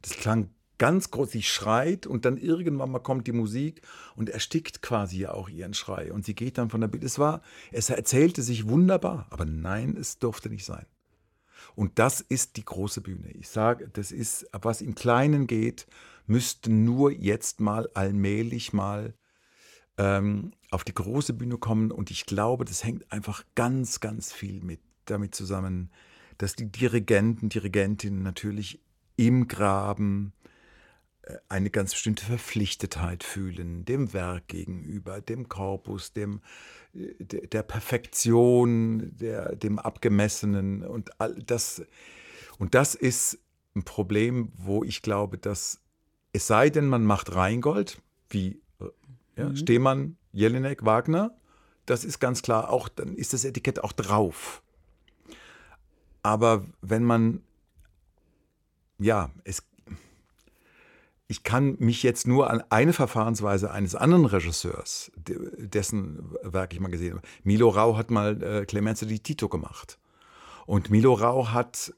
Das 0.00 0.12
klang 0.12 0.50
ganz 0.78 1.10
groß. 1.10 1.30
Sie 1.30 1.42
schreit 1.42 2.06
und 2.06 2.24
dann 2.24 2.36
irgendwann 2.38 2.90
mal 2.90 2.98
kommt 2.98 3.26
die 3.26 3.32
Musik 3.32 3.82
und 4.16 4.30
erstickt 4.30 4.82
quasi 4.82 5.18
ja 5.18 5.32
auch 5.32 5.48
ihren 5.48 5.74
Schrei. 5.74 6.12
Und 6.12 6.24
sie 6.24 6.34
geht 6.34 6.58
dann 6.58 6.70
von 6.70 6.80
der 6.80 6.88
Bild. 6.88 7.04
Es 7.04 7.18
war, 7.18 7.42
es 7.70 7.90
erzählte 7.90 8.42
sich 8.42 8.68
wunderbar, 8.68 9.26
aber 9.30 9.44
nein, 9.44 9.96
es 9.96 10.18
durfte 10.18 10.48
nicht 10.48 10.64
sein. 10.64 10.86
Und 11.74 11.98
das 11.98 12.20
ist 12.20 12.56
die 12.56 12.64
große 12.64 13.00
Bühne. 13.00 13.30
Ich 13.32 13.48
sage, 13.48 13.88
das 13.92 14.12
ist, 14.12 14.46
was 14.52 14.80
im 14.80 14.94
Kleinen 14.94 15.46
geht, 15.46 15.86
müsste 16.26 16.72
nur 16.72 17.12
jetzt 17.12 17.60
mal 17.60 17.88
allmählich 17.94 18.72
mal 18.72 19.14
ähm, 19.98 20.52
auf 20.70 20.84
die 20.84 20.94
große 20.94 21.34
Bühne 21.34 21.58
kommen. 21.58 21.90
Und 21.90 22.10
ich 22.10 22.26
glaube, 22.26 22.64
das 22.64 22.84
hängt 22.84 23.10
einfach 23.12 23.44
ganz, 23.54 24.00
ganz 24.00 24.32
viel 24.32 24.62
mit 24.62 24.80
damit 25.06 25.34
zusammen, 25.34 25.90
dass 26.38 26.54
die 26.54 26.70
Dirigenten, 26.70 27.48
Dirigentinnen 27.48 28.22
natürlich 28.22 28.80
im 29.16 29.48
Graben 29.48 30.32
äh, 31.22 31.36
eine 31.48 31.70
ganz 31.70 31.92
bestimmte 31.92 32.24
Verpflichtetheit 32.24 33.24
fühlen, 33.24 33.84
dem 33.84 34.12
Werk 34.12 34.48
gegenüber, 34.48 35.20
dem 35.20 35.48
Korpus, 35.48 36.12
dem, 36.12 36.40
äh, 36.94 37.24
der 37.24 37.62
Perfektion, 37.62 39.16
der, 39.16 39.56
dem 39.56 39.78
Abgemessenen 39.78 40.84
und 40.84 41.20
all 41.20 41.34
das. 41.34 41.82
Und 42.58 42.74
das 42.74 42.94
ist 42.94 43.38
ein 43.74 43.84
Problem, 43.84 44.52
wo 44.56 44.84
ich 44.84 45.02
glaube, 45.02 45.38
dass 45.38 45.80
es 46.32 46.46
sei 46.46 46.70
denn, 46.70 46.86
man 46.86 47.04
macht 47.04 47.34
Rheingold, 47.34 48.00
wie 48.30 48.61
ja, 49.36 49.48
mhm. 49.48 49.56
Stehmann, 49.56 50.16
Jelinek, 50.32 50.84
Wagner, 50.84 51.34
das 51.86 52.04
ist 52.04 52.20
ganz 52.20 52.42
klar 52.42 52.70
auch, 52.70 52.88
dann 52.88 53.14
ist 53.14 53.32
das 53.32 53.44
Etikett 53.44 53.82
auch 53.82 53.92
drauf. 53.92 54.62
Aber 56.22 56.64
wenn 56.80 57.02
man, 57.02 57.42
ja, 58.98 59.30
es, 59.44 59.64
ich 61.26 61.42
kann 61.42 61.76
mich 61.78 62.02
jetzt 62.02 62.26
nur 62.26 62.50
an 62.50 62.62
eine 62.70 62.92
Verfahrensweise 62.92 63.70
eines 63.70 63.94
anderen 63.94 64.26
Regisseurs, 64.26 65.10
dessen 65.16 66.32
Werk 66.42 66.72
ich 66.72 66.80
mal 66.80 66.90
gesehen 66.90 67.16
habe. 67.16 67.26
Milo 67.42 67.70
Rau 67.70 67.96
hat 67.96 68.10
mal 68.10 68.40
äh, 68.42 68.66
Clemenza 68.66 69.06
di 69.06 69.18
Tito 69.18 69.48
gemacht. 69.48 69.98
Und 70.66 70.90
Milo 70.90 71.14
Rau 71.14 71.48
hat 71.48 71.92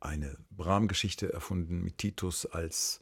eine 0.00 0.36
Rahmengeschichte 0.58 1.32
erfunden 1.32 1.82
mit 1.82 1.98
Titus 1.98 2.44
als 2.44 3.00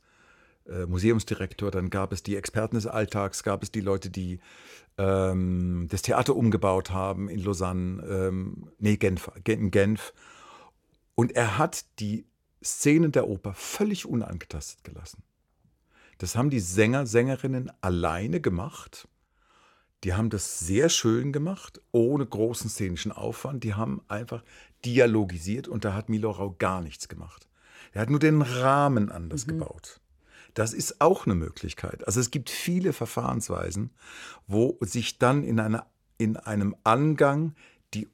äh, 0.70 0.86
Museumsdirektor, 0.86 1.70
dann 1.70 1.90
gab 1.90 2.12
es 2.12 2.22
die 2.22 2.36
Experten 2.36 2.76
des 2.76 2.86
Alltags, 2.86 3.42
gab 3.42 3.62
es 3.62 3.70
die 3.70 3.80
Leute, 3.80 4.10
die 4.10 4.40
ähm, 4.98 5.86
das 5.90 6.02
Theater 6.02 6.36
umgebaut 6.36 6.90
haben 6.90 7.28
in 7.28 7.40
Lausanne, 7.40 8.02
ähm, 8.06 8.70
nee, 8.78 8.96
Genf, 8.96 9.30
in 9.46 9.70
Genf. 9.70 10.12
Und 11.14 11.32
er 11.32 11.58
hat 11.58 11.84
die 11.98 12.26
Szenen 12.62 13.12
der 13.12 13.28
Oper 13.28 13.54
völlig 13.54 14.06
unangetastet 14.06 14.84
gelassen. 14.84 15.22
Das 16.18 16.36
haben 16.36 16.50
die 16.50 16.60
Sänger, 16.60 17.06
Sängerinnen 17.06 17.72
alleine 17.80 18.40
gemacht. 18.40 19.08
Die 20.04 20.14
haben 20.14 20.30
das 20.30 20.58
sehr 20.58 20.88
schön 20.88 21.32
gemacht, 21.32 21.80
ohne 21.92 22.24
großen 22.26 22.70
szenischen 22.70 23.12
Aufwand. 23.12 23.64
Die 23.64 23.74
haben 23.74 24.02
einfach 24.08 24.42
dialogisiert 24.84 25.68
und 25.68 25.84
da 25.84 25.94
hat 25.94 26.08
Milo 26.08 26.30
Rau 26.30 26.54
gar 26.58 26.80
nichts 26.80 27.08
gemacht. 27.08 27.48
Er 27.92 28.02
hat 28.02 28.10
nur 28.10 28.20
den 28.20 28.42
Rahmen 28.42 29.10
anders 29.10 29.46
mhm. 29.46 29.58
gebaut. 29.58 29.99
Das 30.54 30.72
ist 30.72 31.00
auch 31.00 31.26
eine 31.26 31.34
Möglichkeit. 31.34 32.06
Also 32.06 32.20
es 32.20 32.30
gibt 32.30 32.50
viele 32.50 32.92
Verfahrensweisen, 32.92 33.90
wo 34.46 34.76
sich 34.80 35.18
dann 35.18 35.44
in, 35.44 35.60
einer, 35.60 35.86
in 36.18 36.36
einem 36.36 36.76
Angang 36.84 37.54
die, 37.94 38.08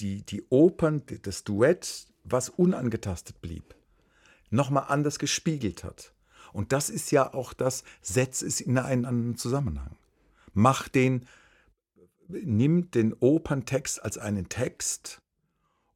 die, 0.00 0.22
die 0.22 0.44
Opern, 0.48 1.02
das 1.22 1.44
Duett, 1.44 2.06
was 2.24 2.48
unangetastet 2.48 3.40
blieb, 3.40 3.74
nochmal 4.50 4.84
anders 4.88 5.18
gespiegelt 5.18 5.84
hat. 5.84 6.12
Und 6.52 6.72
das 6.72 6.90
ist 6.90 7.10
ja 7.10 7.32
auch 7.32 7.52
das, 7.54 7.82
setz 8.02 8.42
es 8.42 8.60
in 8.60 8.78
einen 8.78 9.04
anderen 9.04 9.36
Zusammenhang. 9.36 9.96
Mach 10.52 10.88
den, 10.88 11.26
nimm 12.28 12.90
den 12.90 13.14
Operntext 13.14 14.04
als 14.04 14.18
einen 14.18 14.48
Text 14.48 15.22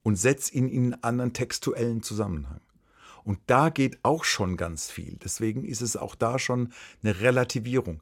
und 0.03 0.17
setz 0.17 0.51
ihn 0.51 0.69
in 0.69 0.95
einen 0.95 1.03
anderen 1.03 1.33
textuellen 1.33 2.03
Zusammenhang. 2.03 2.61
Und 3.27 3.41
da 3.49 3.71
geht 3.71 3.99
auch 4.05 4.23
schon 4.23 4.57
ganz 4.57 4.89
viel. 4.89 5.19
Deswegen 5.23 5.65
ist 5.65 5.81
es 5.81 5.97
auch 5.97 6.15
da 6.15 6.39
schon 6.39 6.73
eine 7.03 7.21
Relativierung. 7.21 8.01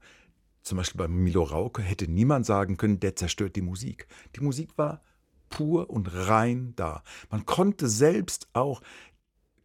Zum 0.63 0.77
Beispiel 0.77 0.99
bei 0.99 1.09
Milo 1.09 1.45
Rauke 1.45 1.81
hätte 1.81 2.09
niemand 2.09 2.45
sagen 2.45 2.77
können, 2.77 3.01
der 3.01 3.17
zerstört 3.17 3.57
die 3.57 3.63
Musik. 3.63 4.07
Die 4.37 4.43
Musik 4.43 4.77
war 4.77 5.01
pur 5.49 5.89
und 5.89 6.09
rein 6.13 6.75
da. 6.77 7.03
Man 7.31 7.47
konnte 7.47 7.89
selbst 7.89 8.49
auch 8.53 8.83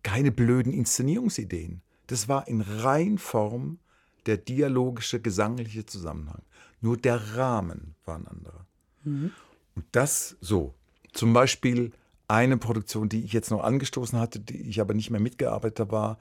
keine 0.02 0.32
blöden 0.32 0.72
Inszenierungsideen. 0.72 1.82
Das 2.08 2.30
war 2.30 2.48
in 2.48 2.62
Reinform 2.62 3.80
der 4.28 4.38
dialogische, 4.38 5.20
gesangliche 5.20 5.86
Zusammenhang. 5.86 6.44
Nur 6.80 6.96
der 6.96 7.36
Rahmen 7.36 7.96
war 8.06 8.16
ein 8.16 8.28
anderer. 8.28 8.66
Mhm. 9.04 9.34
Und 9.76 9.86
das 9.92 10.38
so. 10.40 10.74
Zum 11.12 11.34
Beispiel 11.34 11.92
eine 12.30 12.58
Produktion, 12.58 13.10
die 13.10 13.24
ich 13.24 13.34
jetzt 13.34 13.52
noch 13.52 13.64
angestoßen 13.64 14.20
hatte, 14.20 14.40
die 14.40 14.70
ich 14.70 14.80
aber 14.80 14.94
nicht 14.94 15.10
mehr 15.10 15.20
mitgearbeitet 15.20 15.92
war 15.92 16.18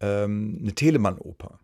ähm, 0.00 0.58
eine 0.60 0.74
Telemann-Oper 0.74 1.60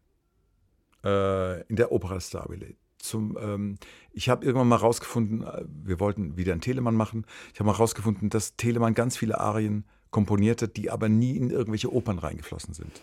äh, 1.05 1.63
in 1.67 1.77
der 1.77 1.93
Opera 1.93 2.21
Stabile. 2.21 2.75
Zum, 2.99 3.37
ähm, 3.41 3.79
ich 4.13 4.29
habe 4.29 4.45
irgendwann 4.45 4.69
mal 4.69 4.77
rausgefunden, 4.77 5.43
äh, 5.43 5.65
wir 5.67 6.01
wollten 6.01 6.37
wieder 6.37 6.53
einen 6.53 6.61
Telemann 6.61 6.95
machen. 6.95 7.27
Ich 7.53 7.61
habe 7.61 7.67
mal 7.69 7.77
rausgefunden, 7.77 8.31
dass 8.31 8.57
Telemann 8.57 8.95
ganz 8.95 9.17
viele 9.17 9.39
Arien 9.41 9.85
komponierte, 10.11 10.69
die 10.69 10.91
aber 10.91 11.09
nie 11.09 11.37
in 11.37 11.51
irgendwelche 11.51 11.93
Opern 11.93 12.19
reingeflossen 12.19 12.75
sind. 12.75 13.03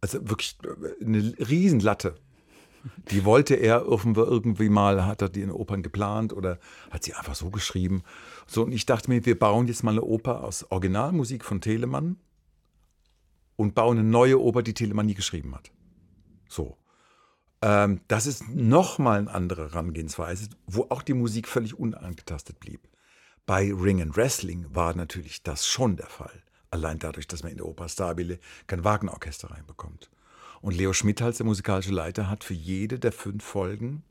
Also 0.00 0.28
wirklich 0.28 0.56
äh, 0.64 1.04
eine 1.04 1.34
Riesenlatte 1.38 2.14
die 3.10 3.24
wollte 3.24 3.54
er 3.54 3.82
irgendwie 3.82 4.68
mal, 4.68 5.04
hat 5.06 5.22
er 5.22 5.28
die 5.28 5.42
in 5.42 5.50
Opern 5.50 5.82
geplant 5.82 6.32
oder 6.32 6.58
hat 6.90 7.04
sie 7.04 7.14
einfach 7.14 7.34
so 7.34 7.50
geschrieben. 7.50 8.02
So, 8.46 8.64
und 8.64 8.72
ich 8.72 8.86
dachte 8.86 9.10
mir, 9.10 9.24
wir 9.24 9.38
bauen 9.38 9.66
jetzt 9.66 9.82
mal 9.82 9.92
eine 9.92 10.02
Oper 10.02 10.42
aus 10.44 10.70
Originalmusik 10.70 11.44
von 11.44 11.60
Telemann 11.60 12.16
und 13.56 13.74
bauen 13.74 13.98
eine 13.98 14.08
neue 14.08 14.40
Oper, 14.40 14.62
die 14.62 14.74
Telemann 14.74 15.06
nie 15.06 15.14
geschrieben 15.14 15.54
hat. 15.54 15.70
So. 16.48 16.76
Ähm, 17.62 18.00
das 18.08 18.26
ist 18.26 18.48
nochmal 18.48 19.18
eine 19.18 19.30
andere 19.30 19.70
Herangehensweise, 19.70 20.48
wo 20.66 20.86
auch 20.88 21.02
die 21.02 21.14
Musik 21.14 21.46
völlig 21.46 21.78
unangetastet 21.78 22.58
blieb. 22.58 22.88
Bei 23.44 23.72
Ring 23.72 24.00
and 24.00 24.16
Wrestling 24.16 24.66
war 24.70 24.94
natürlich 24.94 25.42
das 25.42 25.66
schon 25.66 25.96
der 25.96 26.06
Fall. 26.06 26.42
Allein 26.70 26.98
dadurch, 26.98 27.26
dass 27.26 27.42
man 27.42 27.52
in 27.52 27.58
der 27.58 27.66
Oper 27.66 27.88
Stabile 27.88 28.38
kein 28.66 28.84
Wagner-Orchester 28.84 29.50
reinbekommt. 29.50 30.10
Und 30.60 30.76
Leo 30.76 30.92
Schmidt 30.92 31.22
als 31.22 31.38
der 31.38 31.46
musikalische 31.46 31.92
Leiter 31.92 32.28
hat 32.28 32.44
für 32.44 32.54
jede 32.54 32.98
der 32.98 33.12
fünf 33.12 33.44
Folgen 33.44 34.02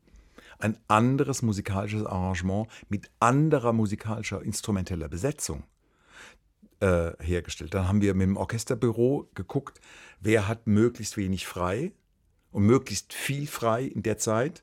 ein 0.58 0.76
anderes 0.88 1.42
musikalisches 1.42 2.04
Arrangement 2.04 2.68
mit 2.88 3.10
anderer 3.18 3.72
musikalischer 3.72 4.42
instrumenteller 4.42 5.08
Besetzung 5.08 5.64
äh, 6.80 7.12
hergestellt. 7.20 7.74
Dann 7.74 7.88
haben 7.88 8.02
wir 8.02 8.14
mit 8.14 8.26
dem 8.26 8.36
Orchesterbüro 8.36 9.28
geguckt, 9.34 9.80
wer 10.20 10.48
hat 10.48 10.66
möglichst 10.66 11.16
wenig 11.16 11.46
frei 11.46 11.92
und 12.52 12.64
möglichst 12.64 13.12
viel 13.12 13.46
frei 13.46 13.84
in 13.84 14.02
der 14.02 14.18
Zeit 14.18 14.62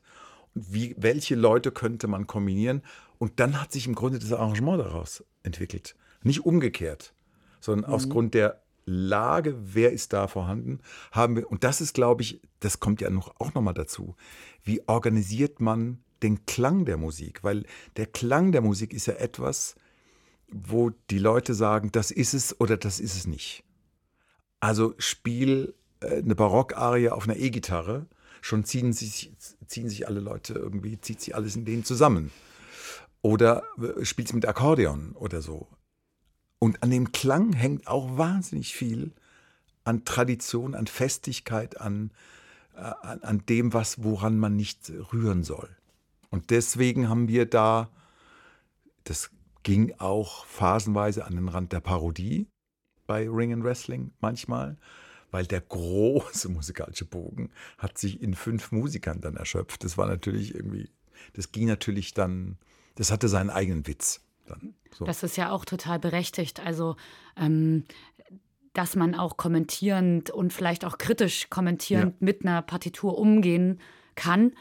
und 0.54 0.72
wie, 0.72 0.94
welche 0.98 1.34
Leute 1.34 1.72
könnte 1.72 2.06
man 2.06 2.26
kombinieren. 2.26 2.82
Und 3.18 3.40
dann 3.40 3.60
hat 3.60 3.72
sich 3.72 3.86
im 3.86 3.94
Grunde 3.94 4.18
das 4.18 4.32
Arrangement 4.32 4.80
daraus 4.80 5.24
entwickelt. 5.42 5.96
Nicht 6.22 6.44
umgekehrt, 6.44 7.14
sondern 7.60 7.90
mhm. 7.90 7.94
aus 7.94 8.08
Grund 8.08 8.34
der 8.34 8.62
Lage, 8.88 9.56
wer 9.60 9.92
ist 9.92 10.12
da 10.12 10.26
vorhanden, 10.26 10.80
haben 11.12 11.36
wir, 11.36 11.50
und 11.50 11.62
das 11.64 11.80
ist, 11.80 11.94
glaube 11.94 12.22
ich, 12.22 12.40
das 12.60 12.80
kommt 12.80 13.00
ja 13.00 13.10
noch, 13.10 13.38
auch 13.38 13.54
nochmal 13.54 13.74
dazu, 13.74 14.16
wie 14.64 14.86
organisiert 14.88 15.60
man 15.60 16.02
den 16.22 16.46
Klang 16.46 16.84
der 16.84 16.96
Musik? 16.96 17.44
Weil 17.44 17.64
der 17.96 18.06
Klang 18.06 18.52
der 18.52 18.62
Musik 18.62 18.92
ist 18.92 19.06
ja 19.06 19.14
etwas, 19.14 19.74
wo 20.50 20.90
die 21.10 21.18
Leute 21.18 21.54
sagen, 21.54 21.92
das 21.92 22.10
ist 22.10 22.34
es 22.34 22.58
oder 22.60 22.76
das 22.76 23.00
ist 23.00 23.14
es 23.14 23.26
nicht. 23.26 23.64
Also 24.60 24.94
spiel 24.98 25.74
äh, 26.00 26.16
eine 26.16 26.34
Barockarie 26.34 27.10
auf 27.10 27.24
einer 27.24 27.36
E-Gitarre, 27.36 28.06
schon 28.40 28.64
ziehen 28.64 28.92
sich, 28.92 29.32
ziehen 29.66 29.88
sich 29.88 30.08
alle 30.08 30.20
Leute 30.20 30.54
irgendwie, 30.54 31.00
zieht 31.00 31.20
sich 31.20 31.34
alles 31.34 31.56
in 31.56 31.64
denen 31.64 31.84
zusammen. 31.84 32.30
Oder 33.20 33.64
äh, 33.78 34.04
spielt 34.04 34.28
sie 34.28 34.34
mit 34.34 34.46
Akkordeon 34.46 35.12
oder 35.12 35.42
so. 35.42 35.68
Und 36.58 36.82
an 36.82 36.90
dem 36.90 37.12
Klang 37.12 37.52
hängt 37.52 37.86
auch 37.86 38.18
wahnsinnig 38.18 38.74
viel 38.74 39.12
an 39.84 40.04
Tradition, 40.04 40.74
an 40.74 40.86
Festigkeit, 40.86 41.80
an, 41.80 42.10
äh, 42.76 42.80
an, 42.80 43.22
an 43.22 43.42
dem, 43.48 43.72
was, 43.72 44.02
woran 44.02 44.38
man 44.38 44.56
nicht 44.56 44.90
rühren 45.12 45.44
soll. 45.44 45.68
Und 46.30 46.50
deswegen 46.50 47.08
haben 47.08 47.28
wir 47.28 47.46
da, 47.46 47.90
das 49.04 49.30
ging 49.62 49.94
auch 49.98 50.44
phasenweise 50.46 51.24
an 51.24 51.36
den 51.36 51.48
Rand 51.48 51.72
der 51.72 51.80
Parodie 51.80 52.48
bei 53.06 53.28
Ring 53.28 53.52
and 53.52 53.64
Wrestling 53.64 54.12
manchmal, 54.20 54.76
weil 55.30 55.46
der 55.46 55.60
große 55.60 56.48
musikalische 56.50 57.04
Bogen 57.04 57.50
hat 57.78 57.98
sich 57.98 58.22
in 58.22 58.34
fünf 58.34 58.72
Musikern 58.72 59.20
dann 59.20 59.36
erschöpft. 59.36 59.84
Das 59.84 59.96
war 59.96 60.06
natürlich 60.06 60.54
irgendwie, 60.54 60.90
das 61.32 61.52
ging 61.52 61.66
natürlich 61.66 62.14
dann, 62.14 62.58
das 62.96 63.10
hatte 63.10 63.28
seinen 63.28 63.50
eigenen 63.50 63.86
Witz. 63.86 64.20
Dann, 64.48 64.74
so. 64.96 65.04
Das 65.04 65.22
ist 65.22 65.36
ja 65.36 65.50
auch 65.50 65.64
total 65.64 65.98
berechtigt. 65.98 66.60
Also 66.60 66.96
ähm, 67.36 67.84
dass 68.78 68.94
man 68.94 69.16
auch 69.16 69.36
kommentierend 69.36 70.30
und 70.30 70.52
vielleicht 70.52 70.84
auch 70.84 70.98
kritisch 70.98 71.50
kommentierend 71.50 72.12
ja. 72.20 72.24
mit 72.24 72.44
einer 72.44 72.62
Partitur 72.62 73.18
umgehen 73.18 73.80
kann. 74.14 74.52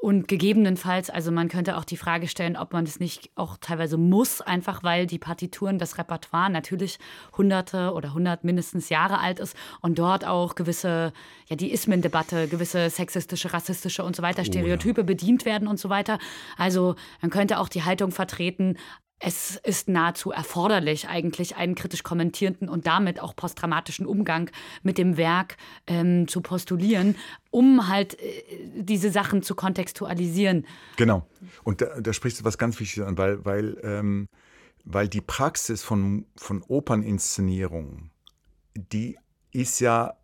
Und 0.00 0.28
gegebenenfalls, 0.28 1.10
also 1.10 1.32
man 1.32 1.48
könnte 1.48 1.76
auch 1.76 1.84
die 1.84 1.96
Frage 1.96 2.28
stellen, 2.28 2.56
ob 2.56 2.72
man 2.72 2.84
das 2.84 3.00
nicht 3.00 3.30
auch 3.34 3.56
teilweise 3.60 3.96
muss, 3.96 4.40
einfach 4.40 4.84
weil 4.84 5.08
die 5.08 5.18
Partituren, 5.18 5.78
das 5.78 5.98
Repertoire 5.98 6.50
natürlich 6.50 7.00
hunderte 7.36 7.92
oder 7.92 8.14
hundert 8.14 8.44
mindestens 8.44 8.90
Jahre 8.90 9.18
alt 9.18 9.40
ist 9.40 9.56
und 9.80 9.98
dort 9.98 10.24
auch 10.24 10.54
gewisse, 10.54 11.12
ja, 11.48 11.56
die 11.56 11.72
Ismen-Debatte, 11.72 12.46
gewisse 12.46 12.90
sexistische, 12.90 13.52
rassistische 13.52 14.04
und 14.04 14.14
so 14.14 14.22
weiter, 14.22 14.44
Stereotype 14.44 15.00
oh, 15.00 15.02
ja. 15.02 15.06
bedient 15.06 15.44
werden 15.44 15.66
und 15.66 15.80
so 15.80 15.88
weiter. 15.88 16.20
Also 16.56 16.94
man 17.20 17.32
könnte 17.32 17.58
auch 17.58 17.68
die 17.68 17.82
Haltung 17.82 18.12
vertreten, 18.12 18.76
es 19.20 19.56
ist 19.56 19.88
nahezu 19.88 20.30
erforderlich, 20.30 21.08
eigentlich 21.08 21.56
einen 21.56 21.74
kritisch 21.74 22.02
kommentierenden 22.02 22.68
und 22.68 22.86
damit 22.86 23.20
auch 23.20 23.34
posttraumatischen 23.34 24.06
Umgang 24.06 24.50
mit 24.82 24.96
dem 24.96 25.16
Werk 25.16 25.56
ähm, 25.86 26.28
zu 26.28 26.40
postulieren, 26.40 27.16
um 27.50 27.88
halt 27.88 28.20
äh, 28.20 28.42
diese 28.74 29.10
Sachen 29.10 29.42
zu 29.42 29.54
kontextualisieren. 29.54 30.66
Genau. 30.96 31.26
Und 31.64 31.80
da, 31.80 32.00
da 32.00 32.12
sprichst 32.12 32.40
du 32.40 32.44
was 32.44 32.58
ganz 32.58 32.78
Wichtiges 32.78 33.08
an, 33.08 33.18
weil, 33.18 33.44
weil, 33.44 33.78
ähm, 33.82 34.28
weil 34.84 35.08
die 35.08 35.20
Praxis 35.20 35.82
von, 35.82 36.26
von 36.36 36.62
Operninszenierung, 36.62 38.10
die 38.76 39.18
ist 39.50 39.80
ja 39.80 40.14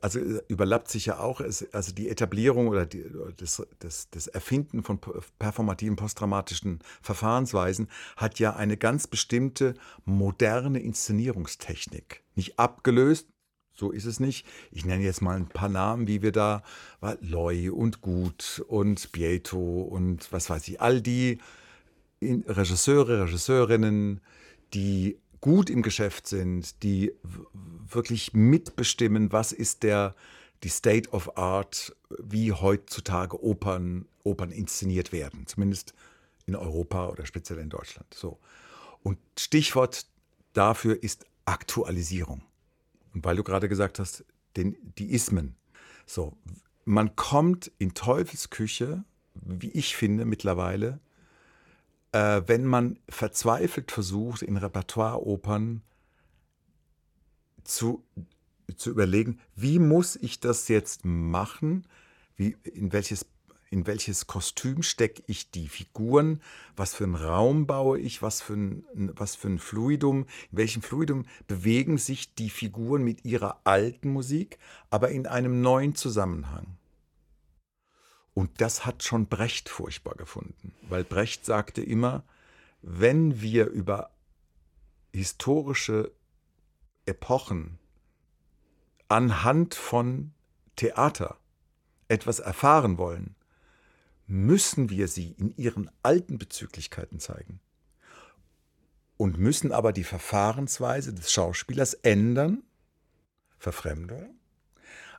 also 0.00 0.20
äh, 0.20 0.42
überlappt 0.48 0.88
sich 0.88 1.06
ja 1.06 1.18
auch, 1.18 1.40
also 1.40 1.92
die 1.92 2.08
Etablierung 2.08 2.68
oder 2.68 2.86
die, 2.86 3.04
das, 3.36 3.62
das, 3.78 4.08
das, 4.10 4.26
Erfinden 4.28 4.82
von 4.82 4.98
performativen 5.38 5.96
posttraumatischen 5.96 6.80
Verfahrensweisen 7.00 7.88
hat 8.16 8.38
ja 8.38 8.54
eine 8.54 8.76
ganz 8.76 9.06
bestimmte 9.06 9.74
moderne 10.04 10.80
Inszenierungstechnik. 10.80 12.22
Nicht 12.34 12.58
abgelöst, 12.58 13.28
so 13.74 13.90
ist 13.90 14.04
es 14.04 14.20
nicht. 14.20 14.46
Ich 14.70 14.84
nenne 14.84 15.02
jetzt 15.02 15.22
mal 15.22 15.36
ein 15.36 15.48
paar 15.48 15.68
Namen, 15.68 16.06
wie 16.06 16.22
wir 16.22 16.32
da, 16.32 16.62
Loy 17.20 17.70
und 17.70 18.00
Gut 18.00 18.64
und 18.68 19.12
Bieto 19.12 19.82
und 19.82 20.30
was 20.32 20.50
weiß 20.50 20.68
ich, 20.68 20.80
all 20.80 21.00
die 21.00 21.38
Regisseure, 22.20 23.24
Regisseurinnen, 23.24 24.20
die 24.74 25.18
gut 25.42 25.68
im 25.68 25.82
Geschäft 25.82 26.26
sind, 26.26 26.82
die 26.82 27.12
wirklich 27.52 28.32
mitbestimmen, 28.32 29.32
was 29.32 29.52
ist 29.52 29.82
der, 29.82 30.14
die 30.62 30.70
State 30.70 31.10
of 31.10 31.36
Art, 31.36 31.94
wie 32.18 32.52
heutzutage 32.52 33.44
Opern, 33.44 34.06
Opern 34.22 34.52
inszeniert 34.52 35.12
werden, 35.12 35.46
zumindest 35.46 35.92
in 36.46 36.56
Europa 36.56 37.08
oder 37.08 37.26
speziell 37.26 37.58
in 37.58 37.68
Deutschland. 37.68 38.06
So. 38.14 38.38
Und 39.02 39.18
Stichwort 39.38 40.06
dafür 40.54 41.02
ist 41.02 41.26
Aktualisierung. 41.44 42.42
Und 43.12 43.24
weil 43.24 43.36
du 43.36 43.42
gerade 43.42 43.68
gesagt 43.68 43.98
hast, 43.98 44.24
den, 44.56 44.76
die 44.96 45.12
Ismen. 45.12 45.56
So, 46.06 46.36
man 46.84 47.16
kommt 47.16 47.72
in 47.78 47.94
Teufelsküche, 47.94 49.04
wie 49.34 49.70
ich 49.72 49.96
finde 49.96 50.24
mittlerweile, 50.24 51.00
äh, 52.12 52.42
wenn 52.46 52.64
man 52.64 52.98
verzweifelt 53.08 53.90
versucht, 53.90 54.42
in 54.42 54.56
Repertoireopern 54.56 55.82
zu, 57.64 58.04
zu 58.76 58.90
überlegen, 58.90 59.40
wie 59.56 59.78
muss 59.78 60.16
ich 60.16 60.40
das 60.40 60.68
jetzt 60.68 61.04
machen, 61.04 61.86
wie, 62.36 62.56
in, 62.64 62.92
welches, 62.92 63.26
in 63.70 63.86
welches 63.86 64.26
Kostüm 64.26 64.82
stecke 64.82 65.22
ich 65.26 65.50
die 65.50 65.68
Figuren, 65.68 66.42
was 66.76 66.94
für 66.94 67.04
einen 67.04 67.14
Raum 67.14 67.66
baue 67.66 67.98
ich, 67.98 68.20
was 68.20 68.42
für 68.42 68.54
ein, 68.54 68.84
was 69.14 69.34
für 69.34 69.48
ein 69.48 69.58
Fluidum, 69.58 70.26
in 70.50 70.58
welchem 70.58 70.82
Fluidum 70.82 71.24
bewegen 71.46 71.98
sich 71.98 72.34
die 72.34 72.50
Figuren 72.50 73.02
mit 73.02 73.24
ihrer 73.24 73.60
alten 73.64 74.12
Musik, 74.12 74.58
aber 74.90 75.10
in 75.10 75.26
einem 75.26 75.60
neuen 75.60 75.94
Zusammenhang. 75.94 76.76
Und 78.34 78.60
das 78.60 78.86
hat 78.86 79.02
schon 79.02 79.26
Brecht 79.26 79.68
furchtbar 79.68 80.14
gefunden, 80.14 80.74
weil 80.88 81.04
Brecht 81.04 81.44
sagte 81.44 81.82
immer, 81.82 82.24
wenn 82.80 83.40
wir 83.40 83.66
über 83.66 84.10
historische 85.12 86.12
Epochen 87.04 87.78
anhand 89.08 89.74
von 89.74 90.32
Theater 90.76 91.38
etwas 92.08 92.38
erfahren 92.38 92.96
wollen, 92.96 93.36
müssen 94.26 94.88
wir 94.88 95.08
sie 95.08 95.32
in 95.32 95.54
ihren 95.56 95.90
alten 96.02 96.38
Bezüglichkeiten 96.38 97.20
zeigen. 97.20 97.60
Und 99.18 99.38
müssen 99.38 99.72
aber 99.72 99.92
die 99.92 100.04
Verfahrensweise 100.04 101.12
des 101.12 101.30
Schauspielers 101.30 101.94
ändern, 101.94 102.62
Verfremdung, 103.58 104.34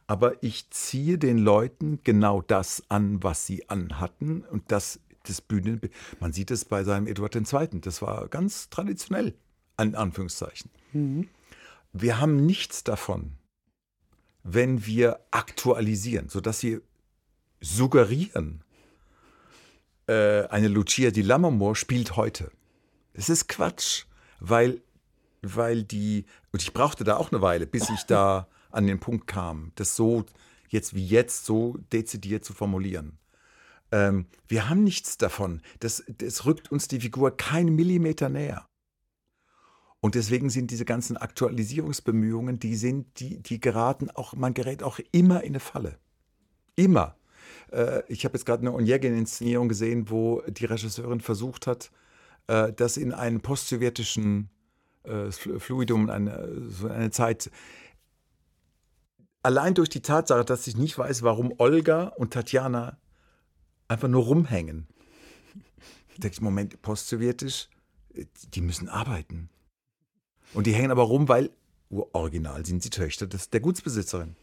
aber 0.07 0.43
ich 0.43 0.69
ziehe 0.69 1.17
den 1.17 1.37
Leuten 1.37 1.99
genau 2.03 2.41
das 2.41 2.83
an, 2.89 3.23
was 3.23 3.45
sie 3.45 3.69
anhatten 3.69 4.43
und 4.43 4.71
das 4.71 4.99
das 5.23 5.41
Bühnen. 5.41 5.81
Man 6.19 6.33
sieht 6.33 6.51
es 6.51 6.65
bei 6.65 6.83
seinem 6.83 7.07
Eduard 7.07 7.35
II. 7.35 7.81
Das 7.81 8.01
war 8.01 8.27
ganz 8.27 8.69
traditionell, 8.69 9.33
an 9.77 9.95
Anführungszeichen. 9.95 10.69
Mhm. 10.91 11.29
Wir 11.93 12.19
haben 12.19 12.45
nichts 12.45 12.83
davon, 12.83 13.33
wenn 14.43 14.85
wir 14.85 15.19
aktualisieren, 15.31 16.29
sodass 16.29 16.59
sie 16.59 16.81
suggerieren, 17.61 18.63
äh, 20.07 20.47
eine 20.47 20.67
Lucia 20.67 21.11
di 21.11 21.21
Lammermoor 21.21 21.75
spielt 21.75 22.17
heute. 22.17 22.51
Das 23.13 23.29
ist 23.29 23.47
Quatsch, 23.47 24.05
weil, 24.39 24.81
weil 25.41 25.83
die, 25.83 26.25
und 26.51 26.61
ich 26.61 26.73
brauchte 26.73 27.03
da 27.03 27.15
auch 27.15 27.31
eine 27.31 27.41
Weile, 27.41 27.65
bis 27.65 27.89
ich 27.89 28.03
da 28.03 28.47
an 28.73 28.87
den 28.87 28.99
Punkt 28.99 29.27
kam, 29.27 29.71
das 29.75 29.95
so 29.95 30.25
jetzt 30.69 30.95
wie 30.95 31.05
jetzt 31.05 31.45
so 31.45 31.77
dezidiert 31.91 32.43
zu 32.43 32.53
formulieren. 32.53 33.19
Ähm, 33.91 34.25
wir 34.47 34.69
haben 34.69 34.83
nichts 34.83 35.17
davon. 35.17 35.61
Das, 35.79 36.03
das 36.07 36.45
rückt 36.45 36.71
uns 36.71 36.87
die 36.87 36.99
Figur 36.99 37.37
keinen 37.37 37.75
Millimeter 37.75 38.27
näher. 38.29 38.67
Und 39.99 40.15
deswegen 40.15 40.49
sind 40.49 40.71
diese 40.71 40.83
ganzen 40.83 41.15
Aktualisierungsbemühungen, 41.15 42.59
die 42.59 42.75
sind, 42.75 43.19
die, 43.19 43.41
die 43.41 43.61
geraten 43.61 44.09
auch, 44.09 44.33
man 44.33 44.53
gerät 44.53 44.83
auch 44.83 44.99
immer 45.11 45.43
in 45.43 45.51
eine 45.51 45.59
Falle. 45.59 45.97
Immer. 46.75 47.15
Äh, 47.71 48.01
ich 48.07 48.25
habe 48.25 48.35
jetzt 48.35 48.45
gerade 48.45 48.61
eine 48.61 48.73
Onegin-Inszenierung 48.73 49.69
gesehen, 49.69 50.09
wo 50.09 50.41
die 50.41 50.65
Regisseurin 50.65 51.21
versucht 51.21 51.67
hat, 51.67 51.91
äh, 52.47 52.73
das 52.73 52.97
in 52.97 53.13
einen 53.13 53.41
postsowjetischen 53.41 54.49
äh, 55.03 55.31
Fluidum, 55.31 56.09
eine, 56.09 56.69
so 56.69 56.87
eine 56.87 57.11
Zeit 57.11 57.51
allein 59.43 59.75
durch 59.75 59.89
die 59.89 60.01
Tatsache, 60.01 60.43
dass 60.43 60.65
ich 60.67 60.75
nicht 60.75 60.97
weiß, 60.97 61.21
warum 61.21 61.53
Olga 61.59 62.05
und 62.07 62.33
Tatjana 62.33 62.97
einfach 63.87 64.07
nur 64.07 64.23
rumhängen. 64.23 64.87
Ich 66.13 66.19
denke, 66.19 66.43
Moment, 66.43 66.81
postsowjetisch, 66.81 67.69
die 68.53 68.61
müssen 68.61 68.89
arbeiten. 68.89 69.49
Und 70.53 70.67
die 70.67 70.73
hängen 70.73 70.91
aber 70.91 71.03
rum, 71.03 71.27
weil 71.27 71.51
original 71.89 72.65
sind 72.65 72.81
sie 72.81 72.89
Töchter 72.89 73.27
des, 73.27 73.49
der 73.49 73.59
Gutsbesitzerin. 73.59 74.35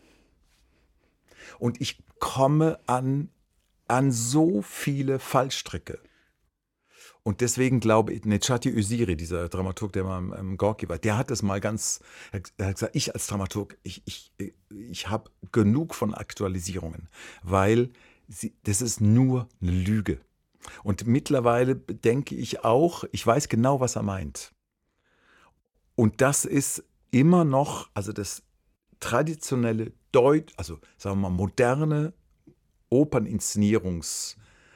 Und 1.59 1.81
ich 1.81 2.03
komme 2.19 2.79
an, 2.87 3.31
an 3.89 4.13
so 4.13 4.63
viele 4.63 5.19
Fallstricke. 5.19 5.99
Und 7.23 7.43
deswegen 7.43 7.81
glaube 7.81 8.13
ich, 8.15 8.25
Nechati 8.25 8.73
Usiri, 8.75 9.17
dieser 9.17 9.49
Dramaturg, 9.49 9.93
der 9.93 10.05
mal 10.05 10.19
im, 10.19 10.33
im 10.33 10.57
Gorki 10.57 10.89
war, 10.89 10.99
der 10.99 11.19
hat 11.19 11.31
das 11.31 11.43
mal 11.43 11.61
ganz, 11.61 12.01
er 12.33 12.67
hat 12.67 12.75
gesagt, 12.75 12.97
ich 12.97 13.15
als 13.15 13.27
Dramaturg, 13.27 13.77
ich, 13.83 14.03
ich, 14.07 14.33
ich 14.69 15.09
habe 15.09 15.31
genug 15.53 15.95
von 15.95 16.15
Aktualisierungen, 16.15 17.09
weil 17.43 17.91
sie, 18.27 18.55
das 18.65 18.81
ist 18.81 19.01
nur 19.01 19.49
eine 19.61 19.73
Lüge. 19.73 20.21
Und 20.83 21.07
mittlerweile 21.07 21.77
denke 21.77 22.35
ich 22.35 22.65
auch, 22.65 23.05
ich 23.13 23.27
weiß 23.27 23.49
genau, 23.49 23.81
was 23.81 23.97
er 23.97 24.03
meint. 24.03 24.53
Und 25.95 26.21
das 26.21 26.45
ist 26.45 26.85
immer 27.11 27.45
noch, 27.45 27.91
also 27.95 28.13
das 28.13 28.43
traditionelle 29.01 29.93
Deut, 30.13 30.53
also 30.57 30.79
sagen 30.97 31.21
wir 31.21 31.29
mal 31.29 31.37
moderne 31.37 32.13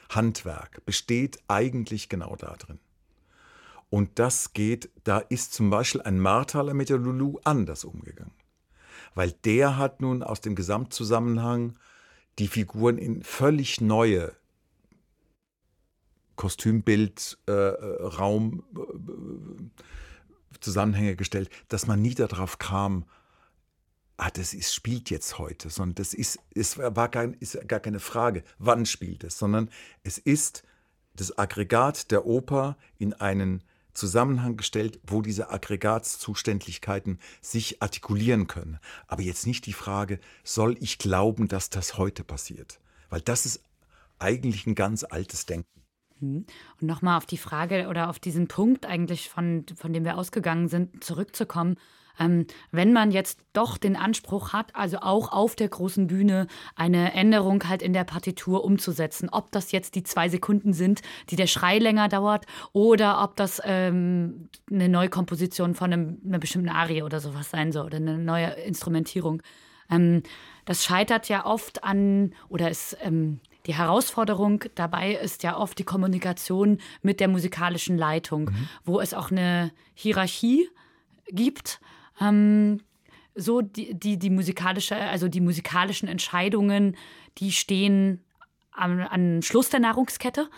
Operninszenierungshandwerk 0.09 0.85
besteht 0.85 1.39
eigentlich 1.47 2.09
genau 2.09 2.35
darin. 2.35 2.79
Und 3.89 4.19
das 4.19 4.53
geht, 4.53 4.89
da 5.03 5.19
ist 5.19 5.53
zum 5.53 5.69
Beispiel 5.69 6.01
ein 6.01 6.19
Marthaler 6.19 6.73
mit 6.73 6.89
der 6.89 6.97
Lulu 6.97 7.39
anders 7.43 7.85
umgegangen. 7.85 8.33
Weil 9.13 9.31
der 9.31 9.77
hat 9.77 10.01
nun 10.01 10.23
aus 10.23 10.41
dem 10.41 10.55
Gesamtzusammenhang 10.55 11.77
die 12.39 12.47
Figuren 12.47 12.97
in 12.97 13.23
völlig 13.23 13.79
neue 13.79 14.33
Kostümbild, 16.35 17.37
äh, 17.47 17.51
äh 17.51 18.03
Raum, 18.03 18.63
äh, 18.75 20.59
Zusammenhänge 20.59 21.15
gestellt, 21.15 21.49
dass 21.69 21.87
man 21.87 22.01
nie 22.01 22.15
darauf 22.15 22.57
kam, 22.57 23.05
ah, 24.17 24.29
das 24.31 24.53
ist, 24.53 24.73
spielt 24.73 25.09
jetzt 25.09 25.37
heute, 25.37 25.69
sondern 25.69 25.95
das 25.95 26.13
ist, 26.13 26.39
es 26.53 26.77
war 26.77 27.09
kein, 27.09 27.33
ist 27.35 27.67
gar 27.67 27.79
keine 27.79 27.99
Frage, 27.99 28.43
wann 28.57 28.85
spielt 28.85 29.23
es, 29.23 29.37
sondern 29.37 29.69
es 30.03 30.17
ist 30.17 30.63
das 31.15 31.37
Aggregat 31.37 32.11
der 32.11 32.25
Oper 32.25 32.77
in 32.97 33.13
einen 33.13 33.63
Zusammenhang 33.93 34.57
gestellt, 34.57 34.99
wo 35.07 35.21
diese 35.21 35.49
Aggregatzuständigkeiten 35.49 37.19
sich 37.41 37.81
artikulieren 37.81 38.47
können. 38.47 38.79
Aber 39.07 39.21
jetzt 39.21 39.47
nicht 39.47 39.65
die 39.65 39.73
Frage, 39.73 40.19
soll 40.43 40.75
ich 40.81 40.97
glauben, 40.97 41.47
dass 41.47 41.69
das 41.69 41.97
heute 41.97 42.23
passiert? 42.25 42.79
Weil 43.09 43.21
das 43.21 43.45
ist 43.45 43.63
eigentlich 44.19 44.67
ein 44.67 44.75
ganz 44.75 45.05
altes 45.05 45.45
Denken. 45.45 45.81
Mhm. 46.19 46.45
Und 46.81 46.87
nochmal 46.87 47.17
auf 47.17 47.25
die 47.25 47.37
Frage 47.37 47.87
oder 47.87 48.09
auf 48.09 48.19
diesen 48.19 48.47
Punkt 48.47 48.85
eigentlich, 48.85 49.29
von, 49.29 49.65
von 49.75 49.93
dem 49.93 50.03
wir 50.03 50.17
ausgegangen 50.17 50.67
sind, 50.67 51.03
zurückzukommen. 51.03 51.77
Ähm, 52.19 52.45
wenn 52.71 52.93
man 52.93 53.11
jetzt 53.11 53.39
doch 53.53 53.77
den 53.77 53.95
Anspruch 53.95 54.53
hat, 54.53 54.75
also 54.75 54.97
auch 54.99 55.31
auf 55.31 55.55
der 55.55 55.69
großen 55.69 56.07
Bühne 56.07 56.47
eine 56.75 57.13
Änderung 57.13 57.67
halt 57.67 57.81
in 57.81 57.93
der 57.93 58.03
Partitur 58.03 58.63
umzusetzen, 58.63 59.29
ob 59.29 59.51
das 59.51 59.71
jetzt 59.71 59.95
die 59.95 60.03
zwei 60.03 60.29
Sekunden 60.29 60.73
sind, 60.73 61.01
die 61.29 61.35
der 61.35 61.47
Schrei 61.47 61.79
länger 61.79 62.09
dauert, 62.09 62.45
oder 62.73 63.23
ob 63.23 63.35
das 63.35 63.61
ähm, 63.63 64.49
eine 64.71 64.89
Neukomposition 64.89 65.75
von 65.75 65.93
einem, 65.93 66.17
einer 66.25 66.39
bestimmten 66.39 66.69
Arie 66.69 67.03
oder 67.03 67.19
sowas 67.19 67.49
sein 67.49 67.71
soll 67.71 67.85
oder 67.85 67.97
eine 67.97 68.17
neue 68.17 68.47
Instrumentierung. 68.47 69.41
Ähm, 69.89 70.23
das 70.65 70.83
scheitert 70.83 71.29
ja 71.29 71.45
oft 71.45 71.83
an 71.83 72.33
oder 72.49 72.69
ist 72.69 72.97
ähm, 73.01 73.39
die 73.65 73.75
Herausforderung 73.75 74.63
dabei 74.75 75.13
ist 75.13 75.43
ja 75.43 75.57
oft 75.57 75.77
die 75.79 75.83
Kommunikation 75.83 76.79
mit 77.01 77.19
der 77.19 77.27
musikalischen 77.27 77.97
Leitung, 77.97 78.45
mhm. 78.45 78.69
wo 78.83 78.99
es 78.99 79.13
auch 79.13 79.31
eine 79.31 79.71
Hierarchie 79.93 80.69
gibt. 81.27 81.79
Ähm, 82.19 82.81
so 83.35 83.61
die, 83.61 83.93
die, 83.93 84.17
die 84.17 84.29
musikalische, 84.29 84.95
also 84.95 85.27
die 85.27 85.41
musikalischen 85.41 86.07
Entscheidungen, 86.07 86.95
die 87.37 87.51
stehen 87.51 88.23
am, 88.71 88.99
am 88.99 89.41
Schluss 89.41 89.69
der 89.69 89.81
Nahrungskette. 89.81 90.49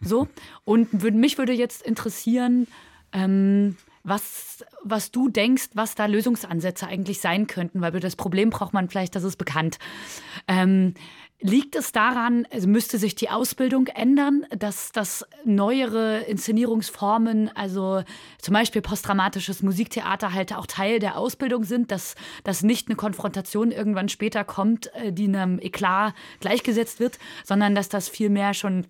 So. 0.00 0.28
Und 0.64 0.88
würd, 1.02 1.14
mich 1.14 1.38
würde 1.38 1.52
jetzt 1.52 1.82
interessieren, 1.82 2.66
ähm, 3.12 3.76
was, 4.04 4.64
was 4.82 5.10
du 5.10 5.28
denkst, 5.28 5.70
was 5.74 5.94
da 5.94 6.06
Lösungsansätze 6.06 6.86
eigentlich 6.86 7.20
sein 7.20 7.46
könnten, 7.46 7.80
weil 7.80 7.90
über 7.90 8.00
das 8.00 8.16
Problem 8.16 8.50
braucht 8.50 8.72
man 8.72 8.88
vielleicht, 8.88 9.16
das 9.16 9.24
ist 9.24 9.36
bekannt. 9.36 9.78
Ähm, 10.46 10.94
Liegt 11.40 11.76
es 11.76 11.92
daran, 11.92 12.48
also 12.50 12.66
müsste 12.66 12.98
sich 12.98 13.14
die 13.14 13.30
Ausbildung 13.30 13.86
ändern, 13.86 14.44
dass, 14.50 14.90
dass 14.90 15.24
neuere 15.44 16.22
Inszenierungsformen, 16.22 17.48
also 17.54 18.02
zum 18.38 18.54
Beispiel 18.54 18.82
postdramatisches 18.82 19.62
Musiktheater, 19.62 20.32
halt 20.32 20.52
auch 20.52 20.66
Teil 20.66 20.98
der 20.98 21.16
Ausbildung 21.16 21.62
sind, 21.62 21.92
dass, 21.92 22.16
dass 22.42 22.64
nicht 22.64 22.88
eine 22.88 22.96
Konfrontation 22.96 23.70
irgendwann 23.70 24.08
später 24.08 24.42
kommt, 24.42 24.92
äh, 24.94 25.12
die 25.12 25.26
einem 25.26 25.60
Eklat 25.60 26.12
gleichgesetzt 26.40 26.98
wird, 26.98 27.20
sondern 27.44 27.76
dass 27.76 27.88
das 27.88 28.08
vielmehr 28.08 28.52
schon 28.52 28.86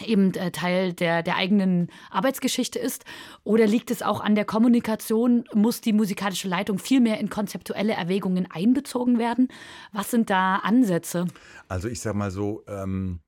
eben 0.00 0.32
äh, 0.34 0.50
Teil 0.50 0.92
der, 0.92 1.22
der 1.22 1.36
eigenen 1.36 1.88
Arbeitsgeschichte 2.10 2.78
ist? 2.78 3.04
Oder 3.44 3.66
liegt 3.66 3.90
es 3.90 4.02
auch 4.02 4.20
an 4.20 4.34
der 4.34 4.44
Kommunikation? 4.44 5.44
Muss 5.52 5.80
die 5.80 5.92
musikalische 5.92 6.48
Leitung 6.48 6.78
viel 6.78 7.00
mehr 7.00 7.18
in 7.18 7.28
konzeptuelle 7.28 7.92
Erwägungen 7.92 8.50
einbezogen 8.50 9.18
werden? 9.18 9.48
Was 9.92 10.10
sind 10.10 10.30
da 10.30 10.56
Ansätze? 10.56 11.26
Also 11.68 11.88
ich 11.88 12.00
sage 12.00 12.16
mal 12.16 12.30
so, 12.30 12.64
ähm, 12.66 13.20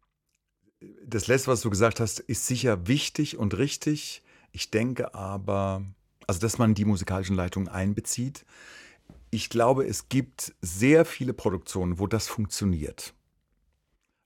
das 1.06 1.26
Letzte, 1.26 1.50
was 1.50 1.60
du 1.60 1.70
gesagt 1.70 2.00
hast, 2.00 2.20
ist 2.20 2.46
sicher 2.46 2.86
wichtig 2.86 3.36
und 3.36 3.56
richtig. 3.56 4.22
Ich 4.52 4.70
denke 4.70 5.14
aber, 5.14 5.84
also 6.26 6.40
dass 6.40 6.58
man 6.58 6.74
die 6.74 6.84
musikalischen 6.84 7.36
Leitungen 7.36 7.68
einbezieht. 7.68 8.44
Ich 9.30 9.50
glaube, 9.50 9.86
es 9.86 10.08
gibt 10.08 10.54
sehr 10.60 11.04
viele 11.04 11.32
Produktionen, 11.32 11.98
wo 11.98 12.06
das 12.06 12.28
funktioniert. 12.28 13.14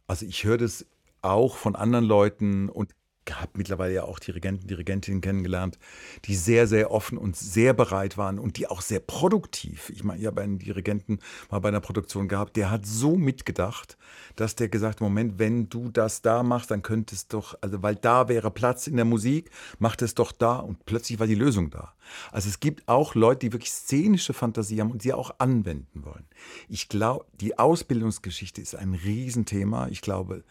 Also 0.06 0.26
ich 0.26 0.44
höre 0.44 0.58
das 0.58 0.86
auch 1.28 1.56
von 1.56 1.76
anderen 1.76 2.04
Leuten 2.04 2.68
und 2.68 2.92
habe 3.30 3.50
mittlerweile 3.54 3.94
ja 3.94 4.04
auch 4.04 4.18
Dirigenten, 4.18 4.66
Dirigentinnen 4.66 5.20
kennengelernt, 5.20 5.78
die 6.24 6.34
sehr, 6.34 6.66
sehr 6.66 6.90
offen 6.90 7.18
und 7.18 7.36
sehr 7.36 7.74
bereit 7.74 8.16
waren 8.16 8.38
und 8.38 8.56
die 8.56 8.68
auch 8.68 8.80
sehr 8.80 9.00
produktiv. 9.00 9.90
Ich 9.90 10.04
meine, 10.04 10.20
ich 10.20 10.26
habe 10.26 10.40
einen 10.40 10.58
Dirigenten 10.58 11.18
mal 11.50 11.58
bei 11.60 11.68
einer 11.68 11.80
Produktion 11.80 12.28
gehabt, 12.28 12.56
der 12.56 12.70
hat 12.70 12.86
so 12.86 13.16
mitgedacht, 13.16 13.96
dass 14.36 14.54
der 14.56 14.68
gesagt 14.68 14.96
hat, 14.96 15.00
Moment, 15.00 15.38
wenn 15.38 15.68
du 15.68 15.88
das 15.90 16.22
da 16.22 16.42
machst, 16.42 16.70
dann 16.70 16.82
könntest 16.82 17.32
doch, 17.32 17.56
also 17.60 17.82
weil 17.82 17.96
da 17.96 18.28
wäre 18.28 18.50
Platz 18.50 18.86
in 18.86 18.96
der 18.96 19.04
Musik, 19.04 19.50
mach 19.78 19.96
das 19.96 20.14
doch 20.14 20.32
da 20.32 20.56
und 20.56 20.84
plötzlich 20.86 21.18
war 21.18 21.26
die 21.26 21.34
Lösung 21.34 21.70
da. 21.70 21.94
Also 22.32 22.48
es 22.48 22.60
gibt 22.60 22.88
auch 22.88 23.14
Leute, 23.14 23.40
die 23.40 23.52
wirklich 23.52 23.72
szenische 23.72 24.32
Fantasie 24.32 24.80
haben 24.80 24.90
und 24.90 25.02
sie 25.02 25.12
auch 25.12 25.34
anwenden 25.38 26.04
wollen. 26.04 26.26
Ich 26.68 26.88
glaube, 26.88 27.26
die 27.34 27.58
Ausbildungsgeschichte 27.58 28.60
ist 28.60 28.74
ein 28.74 28.94
Riesenthema. 28.94 29.88
Ich 29.88 30.00
glaube, 30.00 30.44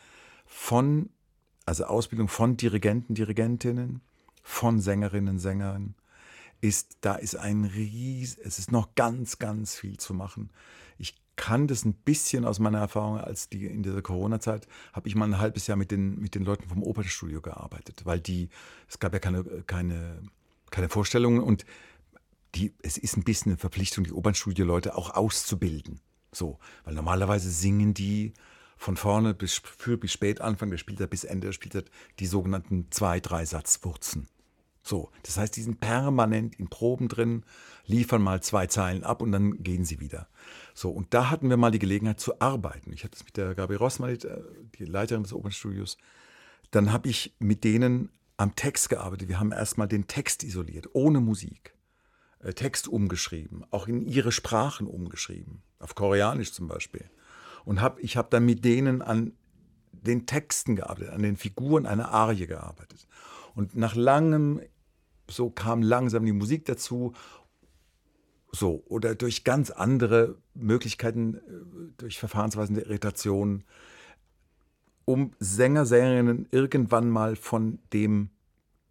von, 0.48 1.10
also 1.66 1.86
Ausbildung 1.86 2.28
von 2.28 2.58
Dirigenten, 2.58 3.14
Dirigentinnen, 3.14 4.02
von 4.42 4.80
Sängerinnen, 4.80 5.40
Sängern, 5.40 5.96
ist, 6.62 6.98
da 7.02 7.16
ist 7.16 7.36
ein 7.36 7.66
Ries, 7.66 8.38
es 8.38 8.58
ist 8.58 8.72
noch 8.72 8.96
ganz, 8.96 9.38
ganz 9.38 9.76
viel 9.76 9.98
zu 9.98 10.14
machen. 10.14 10.50
Ich 10.98 11.16
kann 11.36 11.68
das 11.68 11.86
ein 11.86 11.94
bisschen 11.94 12.46
aus 12.46 12.58
meiner 12.58 12.80
Erfahrung, 12.80 13.20
als 13.20 13.50
die 13.50 13.68
in 13.68 13.84
dieser 13.84 14.02
Corona-Zeit, 14.02 14.68
habe 14.94 15.08
ich 15.08 15.16
mal 15.16 15.26
ein 15.26 15.38
halbes 15.38 15.68
Jahr 15.68 15.78
mit 15.78 15.92
den, 15.92 16.20
mit 16.20 16.34
den 16.34 16.44
Leuten 16.44 16.68
vom 16.68 16.82
Opernstudio 16.82 17.42
gearbeitet, 17.42 18.06
weil 18.06 18.20
die, 18.20 18.50
es 18.88 19.00
gab 19.00 19.14
ja 19.14 19.20
keine, 19.20 19.44
keine, 19.68 20.24
keine 20.72 20.90
Vorstellungen 20.90 21.42
und 21.42 21.66
die, 22.56 22.74
es 22.82 22.98
ist 22.98 23.18
ein 23.18 23.24
bisschen 23.24 23.52
eine 23.52 23.60
Verpflichtung, 23.60 24.04
die 24.04 24.14
Opernstudio-Leute 24.14 24.96
auch 24.96 25.12
auszubilden. 25.12 26.00
So, 26.32 26.58
weil 26.84 26.96
normalerweise 26.96 27.52
singen 27.52 27.94
die 27.94 28.34
von 28.78 28.96
vorne 28.96 29.34
bis 29.34 29.56
früh 29.56 29.98
bis 29.98 30.12
spät 30.12 30.42
Anfang, 30.42 30.70
der 30.70 30.78
spielt 30.78 31.00
er 31.00 31.08
bis 31.08 31.24
Ende, 31.24 31.48
der 31.48 31.54
spielt 31.54 31.76
er 31.76 31.84
die 32.20 32.28
sogenannten 32.28 32.88
zwei, 32.92 33.20
drei 33.20 33.46
Satzwurzen. 33.46 34.28
So, 34.84 35.12
das 35.24 35.38
heißt, 35.38 35.56
die 35.58 35.64
sind 35.64 35.82
permanent 35.82 36.56
in 36.56 36.70
Proben 36.70 37.10
drin, 37.10 37.44
liefern 37.86 38.22
mal 38.22 38.42
zwei 38.42 38.68
Zeilen 38.68 39.04
ab 39.04 39.22
und 39.22 39.34
dann 39.34 39.62
gehen 39.62 39.84
sie 39.84 40.00
wieder. 40.00 40.30
So, 40.74 40.90
und 40.92 41.14
da 41.14 41.30
hatten 41.30 41.50
wir 41.50 41.58
mal 41.58 41.72
die 41.72 41.80
Gelegenheit 41.80 42.22
zu 42.22 42.40
arbeiten. 42.40 42.94
Ich 42.94 43.04
hatte 43.04 43.18
es 43.18 43.26
mit 43.26 43.36
der 43.36 43.54
Gabi 43.54 43.76
Rossmann, 43.76 44.12
äh, 44.12 44.18
die 44.78 44.86
Leiterin 44.86 45.24
des 45.24 45.34
Opernstudios, 45.34 45.98
dann 46.72 46.94
habe 46.94 47.10
ich 47.10 47.36
mit 47.40 47.66
denen 47.66 48.10
am 48.38 48.56
Text 48.56 48.90
gearbeitet. 48.90 49.28
Wir 49.28 49.40
haben 49.40 49.52
erstmal 49.52 49.88
den 49.88 50.08
Text 50.08 50.44
isoliert, 50.44 50.88
ohne 50.94 51.20
Musik. 51.20 51.74
Äh, 52.40 52.54
Text 52.54 52.88
umgeschrieben, 52.88 53.66
auch 53.72 53.88
in 53.88 54.02
ihre 54.02 54.32
Sprachen 54.32 54.88
umgeschrieben, 54.88 55.64
auf 55.80 55.96
Koreanisch 55.96 56.54
zum 56.54 56.68
Beispiel 56.68 57.10
und 57.68 57.82
hab, 57.82 58.00
ich 58.00 58.16
habe 58.16 58.30
dann 58.32 58.46
mit 58.46 58.64
denen 58.64 59.02
an 59.02 59.34
den 59.92 60.26
Texten 60.26 60.78
gearbeitet, 60.78 61.10
an 61.10 61.22
den 61.22 61.36
Figuren 61.36 61.86
einer 61.86 62.14
Arie 62.14 62.48
gearbeitet. 62.48 63.06
Und 63.56 63.76
nach 63.76 63.94
langem, 63.94 64.62
so 65.30 65.50
kam 65.50 65.82
langsam 65.82 66.26
die 66.26 66.32
Musik 66.32 66.64
dazu, 66.64 67.12
so, 68.54 68.86
oder 68.88 69.16
durch 69.16 69.44
ganz 69.44 69.70
andere 69.70 70.38
Möglichkeiten, 70.54 71.36
äh, 71.36 71.42
durch 71.98 72.20
Verfahrensweisen 72.20 72.76
der 72.76 72.86
Irritation, 72.86 73.66
um 75.04 75.34
Sänger, 75.40 75.86
Sängerinnen 75.86 76.48
irgendwann 76.52 77.10
mal 77.10 77.36
von 77.36 77.80
dem 77.92 78.30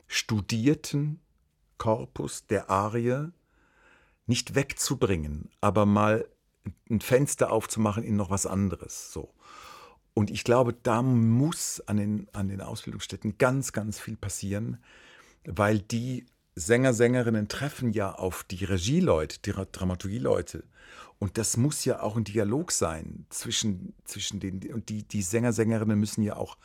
studierten 0.07 1.20
Korpus 1.79 2.47
der 2.47 2.68
Arie 2.68 3.29
nicht 4.27 4.55
wegzubringen, 4.55 5.49
aber 5.62 5.87
mal 5.87 6.27
ein 6.91 7.01
Fenster 7.01 7.53
aufzumachen 7.53 8.03
in 8.03 8.17
noch 8.17 8.31
was 8.31 8.47
anderes. 8.47 9.12
So. 9.12 9.33
Und 10.14 10.31
ich 10.31 10.45
glaube, 10.45 10.73
da 10.73 11.03
muss 11.03 11.81
an 11.87 11.99
den, 11.99 12.29
an 12.33 12.49
den 12.49 12.61
Ausbildungsstätten 12.61 13.39
ganz, 13.39 13.73
ganz 13.73 14.01
viel 14.01 14.17
passieren, 14.17 14.79
weil 15.45 15.79
die 15.79 16.27
Sänger, 16.55 16.95
Sängerinnen 16.95 17.49
treffen 17.49 17.93
ja 17.93 18.14
auf 18.14 18.45
die 18.45 18.64
Regieleute, 18.64 19.39
die 19.41 19.53
Dramaturgieleute. 19.53 20.64
Und 21.19 21.39
das 21.39 21.57
muss 21.57 21.85
ja 21.85 22.01
auch 22.01 22.17
ein 22.17 22.25
Dialog 22.25 22.73
sein 22.73 23.27
zwischen, 23.29 23.95
zwischen 24.05 24.41
den, 24.41 24.73
und 24.73 24.89
die, 24.89 25.03
die 25.03 25.23
Sänger, 25.23 25.53
Sängerinnen 25.53 25.99
müssen 25.99 26.23
ja 26.23 26.37
auch 26.37 26.57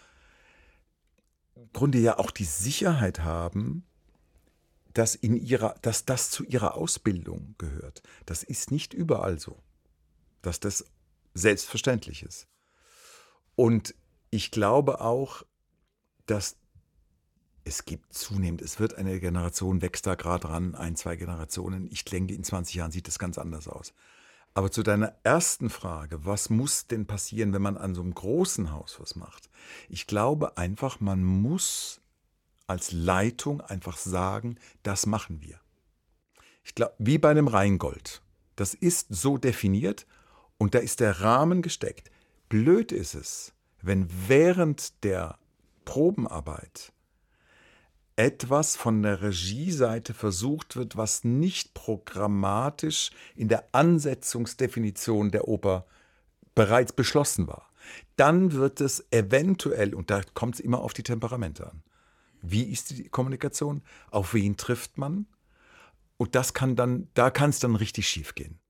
im 1.56 1.70
Grunde 1.74 2.00
ja 2.00 2.18
auch 2.20 2.32
die 2.32 2.46
Sicherheit 2.46 3.20
haben, 3.20 3.84
dass, 4.94 5.16
in 5.16 5.36
ihrer, 5.36 5.76
dass 5.82 6.06
das 6.06 6.30
zu 6.30 6.44
ihrer 6.46 6.76
Ausbildung 6.76 7.56
gehört. 7.58 8.02
Das 8.26 8.44
ist 8.44 8.72
nicht 8.72 8.94
überall 8.94 9.40
so 9.40 9.62
dass 10.42 10.60
das 10.60 10.86
selbstverständlich 11.34 12.24
ist. 12.24 12.48
Und 13.56 13.96
ich 14.30 14.52
glaube 14.52 15.02
auch, 15.02 15.44
dass 16.26 16.58
es 17.64 17.86
gibt 17.86 18.14
zunehmend, 18.14 18.62
es 18.62 18.80
wird 18.80 18.96
eine 18.96 19.20
Generation, 19.20 19.82
wächst 19.82 20.08
da 20.08 20.16
gerade 20.16 20.50
ran, 20.50 20.76
ein, 20.76 20.96
zwei 20.96 21.16
Generationen. 21.16 21.88
Ich 21.92 22.04
denke, 22.06 22.34
in 22.34 22.44
20 22.44 22.76
Jahren 22.76 22.92
sieht 22.92 23.08
das 23.08 23.20
ganz 23.20 23.38
anders 23.38 23.68
aus. 23.68 23.94
Aber 24.54 24.72
zu 24.72 24.84
deiner 24.84 25.16
ersten 25.24 25.70
Frage, 25.70 26.26
was 26.26 26.50
muss 26.50 26.88
denn 26.88 27.06
passieren, 27.06 27.54
wenn 27.54 27.62
man 27.62 27.78
an 27.78 27.96
so 27.96 28.02
einem 28.02 28.14
großen 28.14 28.72
Haus 28.72 29.00
was 29.00 29.16
macht? 29.16 29.50
Ich 29.90 30.08
glaube 30.08 30.58
einfach, 30.58 31.00
man 31.00 31.24
muss 31.24 32.02
als 32.68 32.92
Leitung 32.92 33.62
einfach 33.62 33.98
sagen, 33.98 34.58
das 34.84 35.06
machen 35.06 35.42
wir. 35.42 35.60
Ich 36.64 36.76
glaube, 36.76 36.94
wie 36.98 37.18
bei 37.18 37.30
einem 37.30 37.48
Rheingold. 37.48 38.22
Das 38.56 38.74
ist 38.74 39.08
so 39.10 39.38
definiert 39.38 40.06
und 40.62 40.76
da 40.76 40.78
ist 40.78 41.00
der 41.00 41.22
Rahmen 41.22 41.64
gesteckt. 41.64 42.12
Blöd 42.48 42.92
ist 42.92 43.16
es, 43.16 43.52
wenn 43.82 44.08
während 44.28 45.04
der 45.04 45.40
Probenarbeit 45.86 46.94
etwas 48.16 48.76
von 48.76 49.02
der 49.02 49.24
Regieseite 49.24 50.14
versucht 50.14 50.76
wird, 50.76 50.96
was 50.96 51.24
nicht 51.24 51.74
programmatisch 51.74 53.10
in 53.36 53.48
der 53.48 53.70
Ansetzungsdefinition 53.72 55.32
der 55.32 55.48
Oper 55.48 55.88
bereits 56.54 56.94
beschlossen 56.94 57.48
war. 57.48 57.72
Dann 58.16 58.52
wird 58.52 58.82
es 58.82 59.04
eventuell, 59.10 59.96
und 59.96 60.12
da 60.12 60.22
kommt 60.36 60.54
es 60.54 60.60
immer 60.60 60.82
auf 60.82 60.94
die 60.94 61.02
Temperamente 61.02 61.72
an, 61.72 61.82
wie 62.44 62.72
ist 62.72 62.92
die 62.92 63.10
Kommunikation, 63.10 63.82
auf 64.12 64.36
wen 64.36 64.58
trifft 64.58 65.00
man, 65.00 65.26
und 66.18 66.36
das 66.36 66.54
kann 66.54 66.76
dann, 66.76 67.08
da 67.16 67.32
kann 67.32 67.50
es 67.50 67.58
dann 67.58 67.76
richtig 67.76 68.08
schief 68.08 68.36
gehen. 68.36 68.61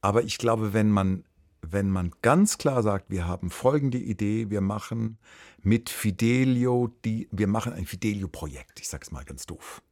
Aber 0.00 0.22
ich 0.22 0.38
glaube, 0.38 0.72
wenn 0.72 0.90
man 0.90 1.24
wenn 1.72 1.90
man 1.90 2.12
ganz 2.22 2.58
klar 2.58 2.82
sagt, 2.82 3.10
wir 3.10 3.26
haben 3.26 3.50
folgende 3.50 3.98
Idee, 3.98 4.50
wir 4.50 4.60
machen 4.60 5.18
mit 5.62 5.90
Fidelio, 5.90 6.92
die, 7.04 7.28
wir 7.30 7.48
machen 7.48 7.72
ein 7.72 7.86
Fidelio-Projekt, 7.86 8.80
ich 8.80 8.88
sage 8.88 9.02
es 9.04 9.10
mal 9.10 9.24
ganz 9.24 9.46
doof. 9.46 9.82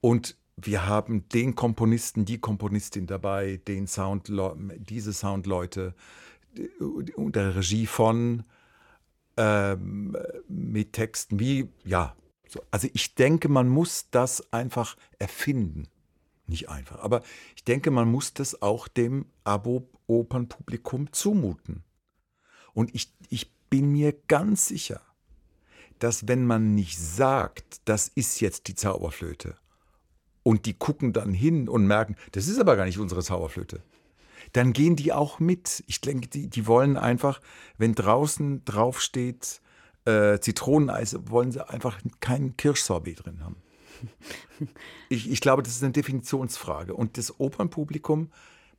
Und 0.00 0.36
wir 0.56 0.86
haben 0.86 1.28
den 1.30 1.54
Komponisten, 1.54 2.24
die 2.24 2.38
Komponistin 2.38 3.06
dabei, 3.06 3.60
den 3.66 3.86
Sound, 3.86 4.30
diese 4.78 5.12
Soundleute 5.12 5.94
unter 7.16 7.56
Regie 7.56 7.86
von 7.86 8.44
ähm, 9.36 10.16
mit 10.48 10.92
Texten 10.92 11.40
wie, 11.40 11.68
ja, 11.84 12.14
so. 12.48 12.62
also 12.70 12.88
ich 12.92 13.16
denke, 13.16 13.48
man 13.48 13.68
muss 13.68 14.10
das 14.10 14.52
einfach 14.52 14.96
erfinden. 15.18 15.88
Nicht 16.46 16.68
einfach, 16.68 17.00
aber 17.00 17.22
ich 17.56 17.64
denke, 17.64 17.90
man 17.90 18.10
muss 18.10 18.34
das 18.34 18.60
auch 18.60 18.88
dem 18.88 19.26
Abo 19.44 19.88
Opernpublikum 20.06 21.12
zumuten. 21.12 21.82
Und 22.74 22.94
ich, 22.94 23.10
ich 23.30 23.50
bin 23.70 23.92
mir 23.92 24.12
ganz 24.28 24.68
sicher, 24.68 25.00
dass 25.98 26.28
wenn 26.28 26.46
man 26.46 26.74
nicht 26.74 26.98
sagt, 26.98 27.80
das 27.86 28.08
ist 28.08 28.40
jetzt 28.40 28.68
die 28.68 28.74
Zauberflöte, 28.74 29.56
und 30.44 30.66
die 30.66 30.74
gucken 30.74 31.12
dann 31.12 31.34
hin 31.34 31.68
und 31.68 31.86
merken, 31.86 32.14
das 32.32 32.46
ist 32.46 32.60
aber 32.60 32.76
gar 32.76 32.84
nicht 32.84 32.98
unsere 32.98 33.22
Zauberflöte, 33.22 33.82
dann 34.52 34.72
gehen 34.72 34.94
die 34.94 35.12
auch 35.12 35.40
mit. 35.40 35.82
Ich 35.88 36.00
denke, 36.00 36.28
die, 36.28 36.48
die 36.48 36.66
wollen 36.68 36.96
einfach, 36.96 37.40
wenn 37.78 37.94
draußen 37.94 38.64
draufsteht 38.64 39.60
äh, 40.04 40.38
Zitroneneis, 40.38 41.16
wollen 41.28 41.50
sie 41.50 41.66
einfach 41.66 41.98
keinen 42.20 42.56
Kirschsorbet 42.56 43.24
drin 43.24 43.42
haben. 43.42 43.56
Ich, 45.08 45.30
ich 45.30 45.40
glaube, 45.40 45.62
das 45.62 45.76
ist 45.76 45.82
eine 45.82 45.92
Definitionsfrage. 45.92 46.94
Und 46.94 47.18
das 47.18 47.38
Opernpublikum 47.38 48.30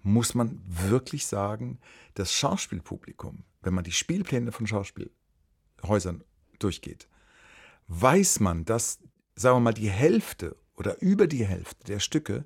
muss 0.01 0.35
man 0.35 0.61
wirklich 0.65 1.25
sagen, 1.25 1.79
das 2.13 2.33
Schauspielpublikum, 2.33 3.43
wenn 3.61 3.73
man 3.73 3.83
die 3.83 3.91
Spielpläne 3.91 4.51
von 4.51 4.67
Schauspielhäusern 4.67 6.23
durchgeht, 6.59 7.07
weiß 7.87 8.39
man, 8.39 8.65
dass, 8.65 8.99
sagen 9.35 9.57
wir 9.57 9.61
mal, 9.61 9.73
die 9.73 9.89
Hälfte 9.89 10.55
oder 10.75 11.01
über 11.01 11.27
die 11.27 11.45
Hälfte 11.45 11.85
der 11.85 11.99
Stücke, 11.99 12.45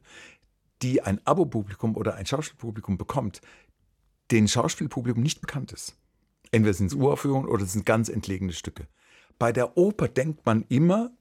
die 0.81 1.01
ein 1.01 1.25
Abo-Publikum 1.25 1.95
oder 1.95 2.15
ein 2.15 2.25
Schauspielpublikum 2.25 2.97
bekommt, 2.97 3.41
den 4.31 4.47
Schauspielpublikum 4.47 5.21
nicht 5.21 5.41
bekannt 5.41 5.71
ist. 5.71 5.97
Entweder 6.51 6.73
sind 6.73 6.87
es 6.87 6.93
Uraufführungen 6.93 7.49
oder 7.49 7.63
es 7.63 7.73
sind 7.73 7.85
ganz 7.85 8.09
entlegene 8.09 8.53
Stücke. 8.53 8.87
Bei 9.37 9.51
der 9.51 9.77
Oper 9.77 10.07
denkt 10.07 10.45
man 10.45 10.63
immer, 10.69 11.11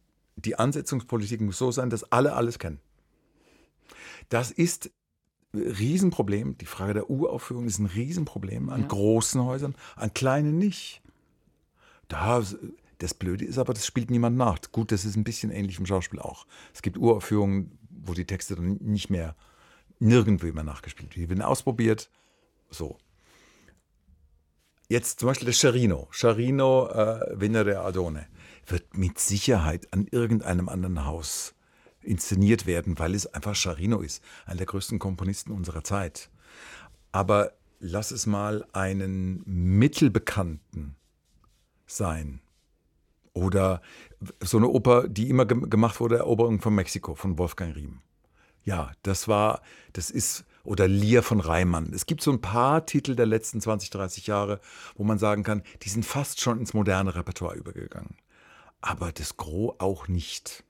die 0.45 0.59
Ansetzungspolitik 0.59 1.41
muss 1.41 1.59
so 1.59 1.71
sein, 1.71 1.91
dass 1.91 2.11
alle 2.13 2.35
alles 2.35 2.59
kennen. 2.59 2.81
Das 4.29 4.51
ist 4.51 4.91
Riesenproblem. 5.55 6.59
Die 6.59 6.67
Frage 6.67 6.95
der 6.95 7.11
Uraufführung 7.11 7.67
ist 7.67 7.79
ein 7.79 7.87
Riesenproblem 7.87 8.69
an 8.69 8.83
ja. 8.83 8.87
großen 8.87 9.43
Häusern, 9.43 9.75
an 9.97 10.13
kleinen 10.15 10.59
nicht. 10.59 11.03
Da, 12.09 12.43
das 12.99 13.15
Blöde 13.15 13.45
ist 13.45 13.59
aber, 13.59 13.75
das 13.75 13.87
spielt 13.87 14.11
niemand 14.11 14.37
nach. 14.37 14.59
Gut, 14.73 14.93
das 14.93 15.05
ist 15.05 15.17
ein 15.17 15.25
bisschen 15.25 15.51
ähnlich 15.51 15.79
im 15.79 15.87
Schauspiel 15.87 16.21
auch. 16.21 16.47
Es 16.75 16.83
gibt 16.83 16.99
Uraufführungen, 16.99 17.79
wo 17.91 18.15
die 18.15 18.27
Texte 18.27 18.57
dann 18.57 18.79
nicht 18.81 19.11
mehr 19.11 19.35
nirgendwo 19.99 20.47
mehr 20.47 20.65
nachgespielt 20.65 21.11
werden. 21.11 21.23
Die 21.23 21.29
werden 21.29 21.43
ausprobiert. 21.43 22.11
So. 22.71 22.99
Jetzt 24.89 25.21
zum 25.21 25.29
Beispiel 25.29 25.47
das 25.47 25.59
Charino. 25.59 26.09
Charino, 26.11 26.89
äh, 26.89 27.39
Venere 27.39 27.81
Adone, 27.81 28.27
wird 28.71 28.97
mit 28.97 29.19
Sicherheit 29.19 29.93
an 29.93 30.07
irgendeinem 30.11 30.69
anderen 30.69 31.05
Haus 31.05 31.55
inszeniert 32.03 32.67
werden, 32.67 32.99
weil 32.99 33.15
es 33.15 33.27
einfach 33.27 33.55
Charino 33.55 34.01
ist, 34.01 34.23
einer 34.47 34.59
der 34.59 34.67
größten 34.67 34.99
Komponisten 34.99 35.53
unserer 35.53 35.85
Zeit. 35.85 36.31
Aber 37.13 37.53
lass 37.81 38.11
es 38.11 38.27
mal 38.27 38.67
einen 38.73 39.43
Mittelbekannten 39.47 40.97
sein. 41.87 42.41
Oder 43.33 43.83
so 44.43 44.57
eine 44.57 44.69
Oper, 44.69 45.09
die 45.09 45.29
immer 45.29 45.47
gemacht 45.47 46.01
wurde, 46.01 46.19
Eroberung 46.19 46.61
von 46.61 46.75
Mexiko 46.75 47.15
von 47.15 47.39
Wolfgang 47.39 47.77
Riem. 47.77 48.01
Ja, 48.65 48.93
das 49.03 49.29
war, 49.29 49.63
das 49.93 50.11
ist, 50.11 50.45
oder 50.65 50.89
Lear 50.89 51.23
von 51.23 51.41
Reimann. 51.41 51.93
Es 51.95 52.05
gibt 52.05 52.21
so 52.21 52.33
ein 52.33 52.41
paar 52.41 52.85
Titel 52.85 53.15
der 53.15 53.27
letzten 53.27 53.61
20, 53.61 53.91
30 53.91 54.27
Jahre, 54.27 54.61
wo 54.97 55.05
man 55.05 55.19
sagen 55.19 55.43
kann, 55.45 55.63
die 55.83 55.89
sind 55.89 56.05
fast 56.05 56.41
schon 56.41 56.59
ins 56.59 56.75
moderne 56.75 57.15
Repertoire 57.15 57.57
übergegangen. 57.57 58.17
Aber 58.81 59.13
das 59.13 59.37
Gros 59.37 59.75
auch 59.79 60.09
nicht. 60.09 60.65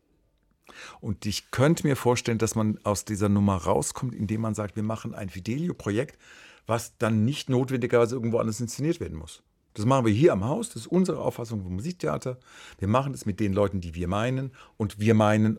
Und 1.00 1.26
ich 1.26 1.50
könnte 1.50 1.86
mir 1.86 1.96
vorstellen, 1.96 2.38
dass 2.38 2.54
man 2.54 2.78
aus 2.84 3.04
dieser 3.04 3.28
Nummer 3.28 3.56
rauskommt, 3.56 4.14
indem 4.14 4.42
man 4.42 4.54
sagt, 4.54 4.76
wir 4.76 4.82
machen 4.82 5.14
ein 5.14 5.28
Fidelio-Projekt, 5.28 6.18
was 6.66 6.96
dann 6.98 7.24
nicht 7.24 7.48
notwendigerweise 7.48 8.14
irgendwo 8.14 8.38
anders 8.38 8.60
inszeniert 8.60 9.00
werden 9.00 9.18
muss. 9.18 9.42
Das 9.74 9.86
machen 9.86 10.06
wir 10.06 10.12
hier 10.12 10.32
am 10.32 10.44
Haus, 10.44 10.68
das 10.68 10.82
ist 10.82 10.86
unsere 10.88 11.20
Auffassung 11.20 11.62
vom 11.62 11.74
Musiktheater. 11.74 12.38
Wir 12.78 12.88
machen 12.88 13.12
das 13.12 13.26
mit 13.26 13.40
den 13.40 13.52
Leuten, 13.52 13.80
die 13.80 13.94
wir 13.94 14.08
meinen 14.08 14.52
und 14.76 14.98
wir 14.98 15.14
meinen 15.14 15.58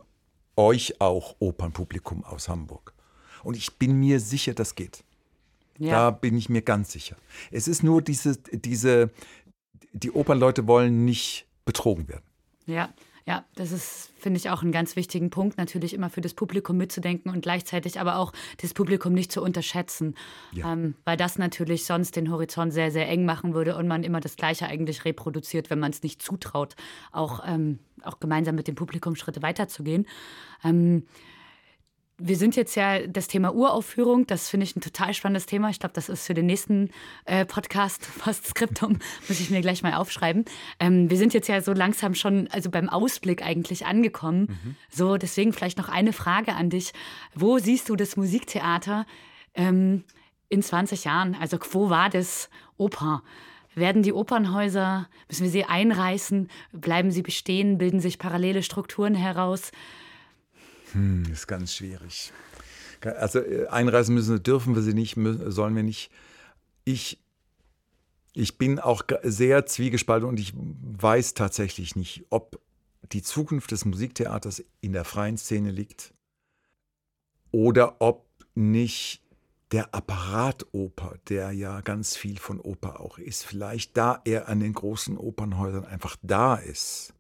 euch 0.56 1.00
auch, 1.00 1.36
Opernpublikum 1.40 2.24
aus 2.26 2.50
Hamburg. 2.50 2.94
Und 3.44 3.56
ich 3.56 3.78
bin 3.78 3.94
mir 4.00 4.20
sicher, 4.20 4.54
das 4.54 4.76
geht. 4.76 5.04
Ja. 5.78 5.92
Da 5.92 6.12
bin 6.12 6.38
ich 6.38 6.50
mir 6.50 6.62
ganz 6.62 6.92
sicher. 6.92 7.16
Es 7.52 7.68
ist 7.68 7.84
nur 7.84 8.02
diese, 8.02 8.36
diese, 8.38 9.12
die 9.94 10.12
Opernleute 10.12 10.68
wollen 10.68 11.06
nicht 11.06 11.48
betrogen 11.64 12.10
werden. 12.10 12.29
Ja, 12.70 12.90
ja, 13.30 13.46
das 13.54 13.72
ist, 13.72 14.12
finde 14.18 14.38
ich, 14.38 14.50
auch 14.50 14.64
einen 14.64 14.72
ganz 14.72 14.96
wichtigen 14.96 15.30
Punkt, 15.30 15.60
natürlich 15.60 15.94
immer 15.94 16.10
für 16.10 16.22
das 16.22 16.34
Publikum 16.34 16.78
mitzudenken 16.78 17.32
und 17.32 17.42
gleichzeitig 17.42 18.00
aber 18.00 18.18
auch 18.18 18.34
das 18.60 18.74
Publikum 18.74 19.14
nicht 19.14 19.32
zu 19.32 19.44
unterschätzen, 19.44 20.16
ja. 20.52 20.74
ähm, 20.74 20.96
weil 21.06 21.16
das 21.16 21.38
natürlich 21.38 21.86
sonst 21.86 22.16
den 22.16 22.32
Horizont 22.32 22.74
sehr, 22.74 22.90
sehr 22.90 23.08
eng 23.08 23.26
machen 23.26 23.54
würde 23.54 23.76
und 23.76 23.88
man 23.88 24.04
immer 24.04 24.20
das 24.20 24.36
Gleiche 24.36 24.66
eigentlich 24.66 25.06
reproduziert, 25.06 25.70
wenn 25.70 25.78
man 25.78 25.92
es 25.92 26.02
nicht 26.02 26.24
zutraut, 26.24 26.76
auch, 27.12 27.44
ähm, 27.46 27.78
auch 28.02 28.20
gemeinsam 28.20 28.56
mit 28.56 28.68
dem 28.68 28.74
Publikum 28.74 29.16
Schritte 29.16 29.44
weiterzugehen. 29.44 30.08
Ähm, 30.64 31.04
wir 32.20 32.36
sind 32.36 32.56
jetzt 32.56 32.76
ja 32.76 33.08
das 33.08 33.28
Thema 33.28 33.54
Uraufführung, 33.54 34.28
das 34.28 34.50
finde 34.50 34.66
ich 34.66 34.76
ein 34.76 34.82
total 34.82 35.14
spannendes 35.14 35.46
Thema. 35.46 35.70
Ich 35.70 35.80
glaube, 35.80 35.94
das 35.94 36.10
ist 36.10 36.28
für 36.28 36.34
den 36.34 36.46
nächsten 36.46 36.90
äh, 37.26 37.46
Podcast, 37.46 38.08
Postskriptum, 38.20 39.00
muss 39.28 39.40
ich 39.40 39.50
mir 39.50 39.62
gleich 39.62 39.82
mal 39.82 39.94
aufschreiben. 39.94 40.46
Ähm, 40.80 41.10
wir 41.10 41.18
sind 41.18 41.34
jetzt 41.34 41.48
ja 41.48 41.62
so 41.62 41.74
langsam 41.74 42.14
schon, 42.14 42.48
also 42.52 42.70
beim 42.70 42.90
Ausblick 42.90 43.44
eigentlich 43.44 43.86
angekommen. 43.86 44.60
Mhm. 44.64 44.76
So, 44.90 45.18
deswegen 45.18 45.54
vielleicht 45.54 45.78
noch 45.78 45.90
eine 45.90 46.14
Frage 46.14 46.54
an 46.54 46.70
dich. 46.70 46.92
Wo 47.34 47.58
siehst 47.58 47.90
du 47.90 47.96
das 47.96 48.18
Musiktheater 48.18 49.06
ähm, 49.56 50.04
in 50.50 50.62
20 50.62 51.06
Jahren? 51.06 51.36
Also, 51.40 51.58
wo 51.72 51.90
war 51.90 52.10
das 52.10 52.50
Oper? 52.78 53.24
Werden 53.76 54.04
die 54.04 54.14
Opernhäuser, 54.14 55.08
müssen 55.30 55.44
wir 55.44 55.52
sie 55.52 55.64
einreißen? 55.64 56.50
Bleiben 56.74 57.12
sie 57.12 57.22
bestehen? 57.22 57.78
Bilden 57.78 58.02
sich 58.02 58.20
parallele 58.20 58.64
Strukturen 58.64 59.16
heraus? 59.16 59.72
Hm, 60.94 61.26
ist 61.32 61.48
ganz 61.48 61.74
schwierig. 61.76 62.32
Also 63.02 63.40
äh, 63.40 63.68
einreisen 63.68 64.16
müssen 64.16 64.42
dürfen 64.44 64.76
wir 64.76 64.82
sie 64.82 64.94
nicht, 64.94 65.16
sollen 65.16 65.76
wir 65.76 65.84
nicht. 65.84 66.12
Ich, 66.84 67.20
ich 68.34 68.58
bin 68.58 68.80
auch 68.80 69.04
sehr 69.24 69.66
zwiegespalten 69.66 70.28
und 70.28 70.40
ich 70.40 70.54
weiß 70.56 71.34
tatsächlich 71.34 71.96
nicht, 71.96 72.26
ob 72.30 72.60
die 73.12 73.22
Zukunft 73.22 73.72
des 73.72 73.86
Musiktheaters 73.86 74.64
in 74.82 74.94
der 74.94 75.06
freien 75.06 75.38
Szene 75.38 75.72
liegt 75.72 76.14
oder 77.52 78.02
ob 78.02 78.28
nicht 78.56 79.22
der 79.72 79.94
Apparatoper, 79.94 81.16
der 81.30 81.52
ja 81.52 81.82
ganz 81.82 82.18
viel 82.18 82.40
von 82.40 82.60
Oper 82.60 83.00
auch 83.00 83.20
ist, 83.20 83.46
vielleicht 83.46 83.96
da 83.98 84.22
er 84.26 84.48
an 84.48 84.60
den 84.60 84.74
großen 84.74 85.18
Opernhäusern 85.18 85.86
einfach 85.86 86.16
da 86.24 86.56
ist, 86.56 87.14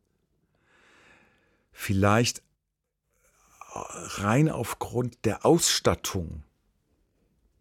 vielleicht 1.72 2.42
rein 3.74 4.50
aufgrund 4.50 5.26
der 5.26 5.46
Ausstattung 5.46 6.44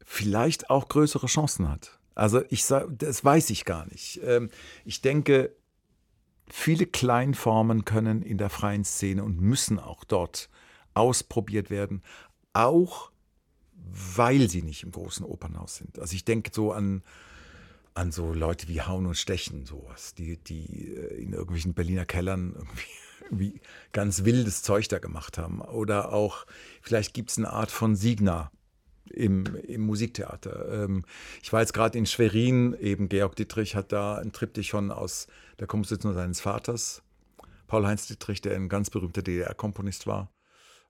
vielleicht 0.05 0.71
auch 0.71 0.89
größere 0.89 1.27
Chancen 1.27 1.69
hat. 1.69 1.99
Also 2.15 2.43
ich 2.49 2.65
sage, 2.65 2.93
das 2.93 3.25
weiß 3.25 3.51
ich 3.51 3.65
gar 3.65 3.87
nicht. 3.87 4.21
Ähm, 4.25 4.51
ich 4.85 5.03
denke, 5.03 5.55
viele 6.51 6.87
Kleinformen 6.87 7.85
können 7.85 8.23
in 8.23 8.39
der 8.39 8.51
freien 8.51 8.85
Szene 8.85 9.23
und 9.23 9.41
müssen 9.41 9.79
auch 9.79 10.05
dort 10.05 10.49
ausprobiert 10.95 11.71
werden, 11.71 12.03
auch 12.55 13.13
weil 13.75 14.49
sie 14.49 14.63
nicht 14.63 14.83
im 14.83 14.93
großen 14.93 15.25
Opernhaus 15.25 15.77
sind. 15.77 15.99
Also 15.99 16.15
ich 16.15 16.25
denke 16.25 16.51
so 16.53 16.73
an, 16.73 17.03
an 17.95 18.11
so 18.11 18.33
Leute 18.33 18.67
wie 18.69 18.83
Hauen 18.83 19.07
und 19.07 19.17
Stechen, 19.17 19.67
sowas, 19.67 20.15
die, 20.15 20.39
die 20.39 20.89
äh, 20.89 21.23
in 21.23 21.33
irgendwelchen 21.33 21.75
Berliner 21.75 22.07
Kellern 22.07 22.55
irgendwie 22.57 22.87
wie 23.31 23.61
ganz 23.93 24.25
wildes 24.25 24.63
Zeug 24.63 24.89
da 24.89 24.99
gemacht 24.99 25.39
haben. 25.39 25.61
Oder 25.61 26.13
auch, 26.13 26.47
vielleicht 26.81 27.15
gibt 27.15 27.31
es 27.31 27.39
eine 27.39 27.51
Art 27.53 27.71
von 27.71 27.97
Signa 27.97 28.51
im, 29.11 29.57
im 29.57 29.83
Musiktheater. 29.83 30.85
Ähm, 30.85 31.05
ich 31.43 31.53
war 31.53 31.61
jetzt 31.61 31.73
gerade 31.73 31.99
in 31.99 32.07
Schwerin, 32.07 32.75
eben 32.81 33.09
Georg 33.09 33.37
Dietrich 33.37 33.75
hat 33.75 33.93
da 33.93 34.17
ein 34.17 34.33
Triptychon 34.33 34.91
aus 34.91 35.27
der 35.59 35.67
Komposition 35.67 36.15
seines 36.15 36.41
Vaters, 36.41 37.03
Paul-Heinz 37.67 38.07
Dietrich, 38.07 38.41
der 38.41 38.55
ein 38.55 38.69
ganz 38.69 38.91
berühmter 38.91 39.23
DDR-Komponist 39.23 40.07
war, 40.07 40.31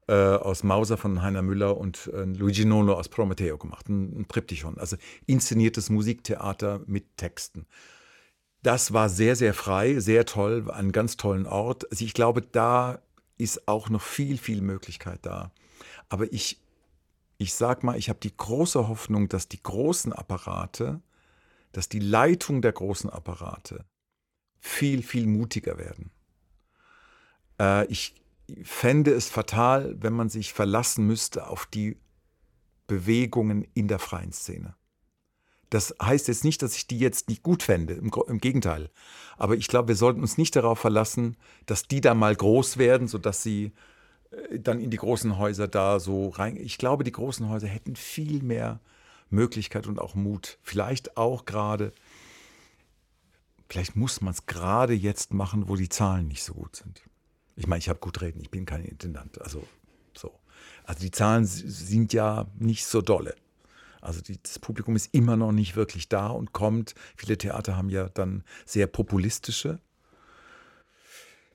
äh, 0.07 0.15
aus 0.15 0.63
Mauser 0.63 0.97
von 0.97 1.23
Heiner 1.23 1.43
Müller 1.43 1.77
und 1.77 2.11
äh, 2.13 2.25
Luigi 2.25 2.65
Nono 2.65 2.95
aus 2.95 3.09
Prometeo 3.09 3.59
gemacht, 3.59 3.89
ein, 3.89 4.21
ein 4.21 4.29
Triptychon, 4.29 4.79
also 4.79 4.97
inszeniertes 5.27 5.91
Musiktheater 5.91 6.81
mit 6.87 7.17
Texten. 7.17 7.67
Das 8.63 8.93
war 8.93 9.09
sehr, 9.09 9.37
sehr 9.37 9.55
frei, 9.55 10.01
sehr 10.01 10.27
toll, 10.27 10.71
an 10.71 10.93
ganz 10.93 11.17
tollen 11.17 11.47
Ort. 11.47 11.91
Also 11.91 12.05
ich 12.05 12.13
glaube, 12.13 12.43
da 12.43 13.01
ist 13.37 13.69
auch 13.69 13.89
noch 13.89 14.03
viel, 14.03 14.37
viel 14.37 14.61
Möglichkeit 14.63 15.21
da. 15.23 15.53
Aber 16.09 16.33
ich, 16.33 16.61
ich 17.39 17.55
sag 17.55 17.85
mal, 17.85 17.97
ich 17.97 18.09
habe 18.09 18.19
die 18.21 18.37
große 18.37 18.89
Hoffnung, 18.89 19.29
dass 19.29 19.49
die 19.49 19.63
großen 19.63 20.13
Apparate, 20.13 21.01
dass 21.73 21.89
die 21.89 22.01
Leitung 22.01 22.63
der 22.63 22.73
großen 22.73 23.11
Apparate 23.11 23.85
viel, 24.59 25.03
viel 25.03 25.27
mutiger 25.27 25.79
werden. 25.79 26.11
Äh, 27.61 27.87
ich 27.87 28.15
fände 28.65 29.13
es 29.13 29.29
fatal, 29.29 29.95
wenn 30.01 30.15
man 30.15 30.31
sich 30.31 30.53
verlassen 30.53 31.07
müsste 31.07 31.47
auf 31.47 31.67
die 31.67 31.97
Bewegungen 32.87 33.67
in 33.75 33.87
der 33.87 33.99
freien 33.99 34.33
Szene. 34.33 34.75
Das 35.71 35.95
heißt 36.01 36.29
jetzt 36.29 36.45
nicht, 36.45 36.63
dass 36.63 36.77
ich 36.77 36.87
die 36.87 36.99
jetzt 36.99 37.29
nicht 37.29 37.43
gut 37.43 37.63
fände, 37.63 37.95
im, 37.95 38.11
im, 38.27 38.39
Gegenteil. 38.39 38.91
Aber 39.37 39.57
ich 39.57 39.69
glaube, 39.69 39.89
wir 39.89 39.97
sollten 39.97 40.21
uns 40.21 40.39
nicht 40.39 40.57
darauf 40.57 40.79
verlassen, 40.79 41.37
dass 41.67 41.87
die 41.87 42.01
da 42.01 42.15
mal 42.15 42.35
groß 42.35 42.79
werden, 42.79 43.07
sodass 43.07 43.43
sie 43.43 43.73
äh, 44.31 44.59
dann 44.59 44.81
in 44.81 44.91
die 44.91 44.97
großen 44.97 45.37
Häuser 45.39 45.69
da 45.69 46.01
so 46.01 46.29
rein. 46.29 46.57
Ich 46.57 46.79
glaube, 46.79 47.05
die 47.05 47.13
großen 47.13 47.49
Häuser 47.49 47.69
hätten 47.69 47.97
viel 47.97 48.43
mehr 48.43 48.81
Möglichkeit 49.31 49.87
und 49.87 49.99
auch 49.99 50.15
Mut. 50.15 50.59
Vielleicht 50.63 51.17
auch 51.17 51.45
gerade, 51.45 51.93
vielleicht 53.69 53.95
muss 53.95 54.21
man 54.23 54.33
es 54.33 54.47
gerade 54.47 54.95
jetzt 54.95 55.35
machen, 55.35 55.69
wo 55.69 55.77
die 55.77 55.91
Zahlen 55.91 56.29
nicht 56.29 56.43
so 56.43 56.55
gut 56.55 56.77
sind. 56.77 57.03
Ich 57.57 57.67
meine, 57.67 57.81
ich 57.81 57.89
habe 57.89 57.99
gut 57.99 58.21
reden, 58.23 58.41
ich 58.41 58.51
bin 58.51 58.65
kein 58.65 58.85
Intendant. 58.85 59.41
Also 59.43 59.65
so. 60.15 60.33
Also 60.85 61.01
die 61.01 61.11
Zahlen 61.11 61.45
sind 61.45 62.13
ja 62.13 62.47
nicht 62.59 62.87
so 62.87 63.03
dolle. 63.03 63.35
Also 64.01 64.21
die, 64.21 64.43
das 64.43 64.59
Publikum 64.59 64.97
ist 64.97 65.13
immer 65.15 65.37
noch 65.37 65.53
nicht 65.53 65.77
wirklich 65.77 66.09
da 66.09 66.29
und 66.29 66.53
kommt. 66.53 66.95
Viele 67.17 67.39
Theater 67.39 67.77
haben 67.77 67.91
ja 67.91 68.09
dann 68.09 68.45
sehr 68.65 68.87
populistische 68.87 69.81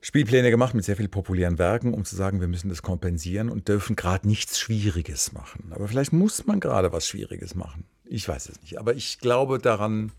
Spielpläne 0.04 0.50
gemacht 0.50 0.74
mit 0.74 0.84
sehr 0.84 0.96
vielen 0.96 1.10
populären 1.10 1.58
Werken, 1.58 1.94
um 1.94 2.04
zu 2.04 2.14
sagen, 2.14 2.38
wir 2.38 2.46
müssen 2.46 2.68
das 2.68 2.82
kompensieren 2.82 3.48
und 3.48 3.68
dürfen 3.68 3.96
gerade 3.96 4.28
nichts 4.28 4.58
Schwieriges 4.58 5.32
machen. 5.32 5.72
Aber 5.74 5.88
vielleicht 5.88 6.12
muss 6.12 6.46
man 6.46 6.60
gerade 6.60 6.92
was 6.92 7.08
Schwieriges 7.08 7.54
machen. 7.54 7.86
Ich 8.04 8.28
weiß 8.28 8.50
es 8.50 8.60
nicht. 8.60 8.78
Aber 8.78 8.94
ich 8.94 9.18
glaube 9.18 9.58
daran, 9.58 10.12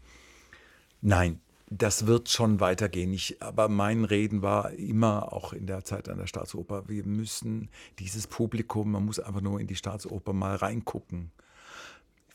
nein, 1.02 1.40
das 1.70 2.08
wird 2.08 2.30
schon 2.30 2.60
weitergehen. 2.60 3.14
Ich, 3.14 3.44
aber 3.44 3.70
mein 3.70 4.06
Reden 4.06 4.42
war 4.42 4.72
immer 4.72 5.32
auch 5.32 5.54
in 5.54 5.68
der 5.68 5.84
Zeit 5.84 6.10
an 6.10 6.18
der 6.18 6.26
Staatsoper, 6.26 6.90
wir 6.90 7.06
müssen 7.06 7.70
dieses 8.00 8.26
Publikum, 8.26 8.92
man 8.92 9.06
muss 9.06 9.20
einfach 9.20 9.42
nur 9.42 9.60
in 9.60 9.68
die 9.68 9.76
Staatsoper 9.76 10.34
mal 10.34 10.56
reingucken. 10.56 11.32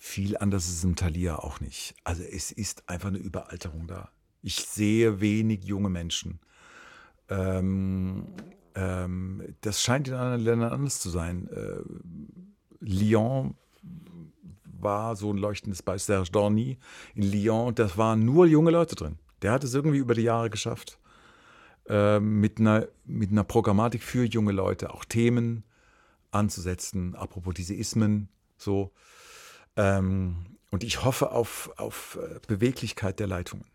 Viel 0.02 0.38
anders 0.38 0.64
ist 0.64 0.78
es 0.78 0.84
im 0.84 0.96
Thalia 0.96 1.36
auch 1.36 1.60
nicht. 1.60 1.94
Also 2.04 2.22
es 2.22 2.50
ist 2.52 2.88
einfach 2.88 3.08
eine 3.08 3.18
Überalterung 3.18 3.86
da. 3.86 4.10
Ich 4.40 4.56
sehe 4.56 5.20
wenig 5.20 5.64
junge 5.64 5.90
Menschen. 5.90 6.40
Ähm, 7.28 8.24
ähm, 8.74 9.54
das 9.60 9.82
scheint 9.82 10.08
in 10.08 10.14
anderen 10.14 10.40
Ländern 10.40 10.72
anders 10.72 11.00
zu 11.00 11.10
sein. 11.10 11.50
Äh, 11.50 11.82
Lyon 12.80 13.56
war 14.62 15.16
so 15.16 15.34
ein 15.34 15.36
leuchtendes 15.36 15.82
bei 15.82 15.98
Serge 15.98 16.30
Dorny 16.32 16.78
in 17.14 17.30
Lyon. 17.30 17.74
Da 17.74 17.94
waren 17.98 18.24
nur 18.24 18.46
junge 18.46 18.70
Leute 18.70 18.94
drin. 18.94 19.18
Der 19.42 19.52
hat 19.52 19.64
es 19.64 19.74
irgendwie 19.74 19.98
über 19.98 20.14
die 20.14 20.22
Jahre 20.22 20.48
geschafft, 20.48 20.98
äh, 21.90 22.20
mit, 22.20 22.58
einer, 22.58 22.88
mit 23.04 23.32
einer 23.32 23.44
Programmatik 23.44 24.02
für 24.02 24.24
junge 24.24 24.52
Leute 24.52 24.94
auch 24.94 25.04
Themen 25.04 25.62
anzusetzen. 26.30 27.14
Apropos 27.16 27.52
diese 27.52 27.74
Ismen, 27.74 28.30
so. 28.56 28.92
Ähm, 29.76 30.56
und 30.70 30.84
ich 30.84 31.04
hoffe 31.04 31.32
auf, 31.32 31.70
auf 31.76 32.18
äh, 32.20 32.40
Beweglichkeit 32.46 33.18
der 33.18 33.26
Leitungen. 33.26 33.66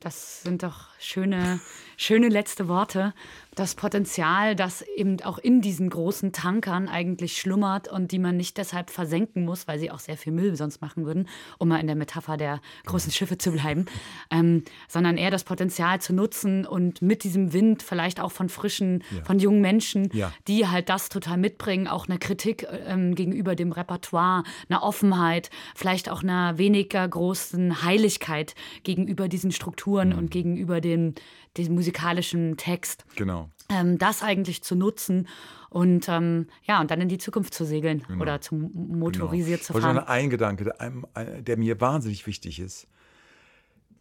Das 0.00 0.42
sind 0.42 0.62
doch 0.62 0.88
schöne, 1.00 1.60
schöne 1.96 2.28
letzte 2.28 2.68
Worte. 2.68 3.14
Das 3.58 3.74
Potenzial, 3.74 4.54
das 4.54 4.82
eben 4.82 5.20
auch 5.22 5.36
in 5.36 5.60
diesen 5.60 5.90
großen 5.90 6.32
Tankern 6.32 6.88
eigentlich 6.88 7.38
schlummert 7.38 7.88
und 7.88 8.12
die 8.12 8.20
man 8.20 8.36
nicht 8.36 8.56
deshalb 8.56 8.88
versenken 8.88 9.44
muss, 9.44 9.66
weil 9.66 9.80
sie 9.80 9.90
auch 9.90 9.98
sehr 9.98 10.16
viel 10.16 10.32
Müll 10.32 10.54
sonst 10.54 10.80
machen 10.80 11.04
würden, 11.04 11.28
um 11.58 11.66
mal 11.66 11.80
in 11.80 11.88
der 11.88 11.96
Metapher 11.96 12.36
der 12.36 12.60
großen 12.86 13.10
Schiffe 13.10 13.36
zu 13.36 13.50
bleiben, 13.50 13.86
ähm, 14.30 14.62
sondern 14.86 15.16
eher 15.16 15.32
das 15.32 15.42
Potenzial 15.42 16.00
zu 16.00 16.12
nutzen 16.12 16.66
und 16.66 17.02
mit 17.02 17.24
diesem 17.24 17.52
Wind 17.52 17.82
vielleicht 17.82 18.20
auch 18.20 18.30
von 18.30 18.48
frischen, 18.48 19.02
ja. 19.10 19.24
von 19.24 19.40
jungen 19.40 19.60
Menschen, 19.60 20.08
ja. 20.12 20.32
die 20.46 20.68
halt 20.68 20.88
das 20.88 21.08
total 21.08 21.36
mitbringen, 21.36 21.88
auch 21.88 22.08
eine 22.08 22.20
Kritik 22.20 22.64
ähm, 22.86 23.16
gegenüber 23.16 23.56
dem 23.56 23.72
Repertoire, 23.72 24.44
eine 24.68 24.84
Offenheit, 24.84 25.50
vielleicht 25.74 26.10
auch 26.10 26.22
einer 26.22 26.58
weniger 26.58 27.08
großen 27.08 27.82
Heiligkeit 27.82 28.54
gegenüber 28.84 29.26
diesen 29.26 29.50
Strukturen 29.50 30.10
mhm. 30.10 30.18
und 30.18 30.30
gegenüber 30.30 30.80
dem, 30.80 31.16
dem 31.56 31.74
musikalischen 31.74 32.56
Text. 32.56 33.04
Genau. 33.16 33.47
Ähm, 33.68 33.98
das 33.98 34.22
eigentlich 34.22 34.62
zu 34.62 34.74
nutzen 34.74 35.28
und 35.70 36.08
ähm, 36.08 36.46
ja, 36.62 36.80
und 36.80 36.90
dann 36.90 37.00
in 37.00 37.08
die 37.08 37.18
Zukunft 37.18 37.52
zu 37.52 37.64
segeln 37.64 38.02
genau. 38.06 38.22
oder 38.22 38.40
zu 38.40 38.54
motorisiert 38.54 39.60
genau. 39.66 39.78
zu 39.78 39.82
fahren. 39.82 39.98
Ein 39.98 40.30
Gedanke, 40.30 40.64
der, 40.64 41.42
der 41.42 41.56
mir 41.56 41.80
wahnsinnig 41.80 42.26
wichtig 42.26 42.60
ist, 42.60 42.88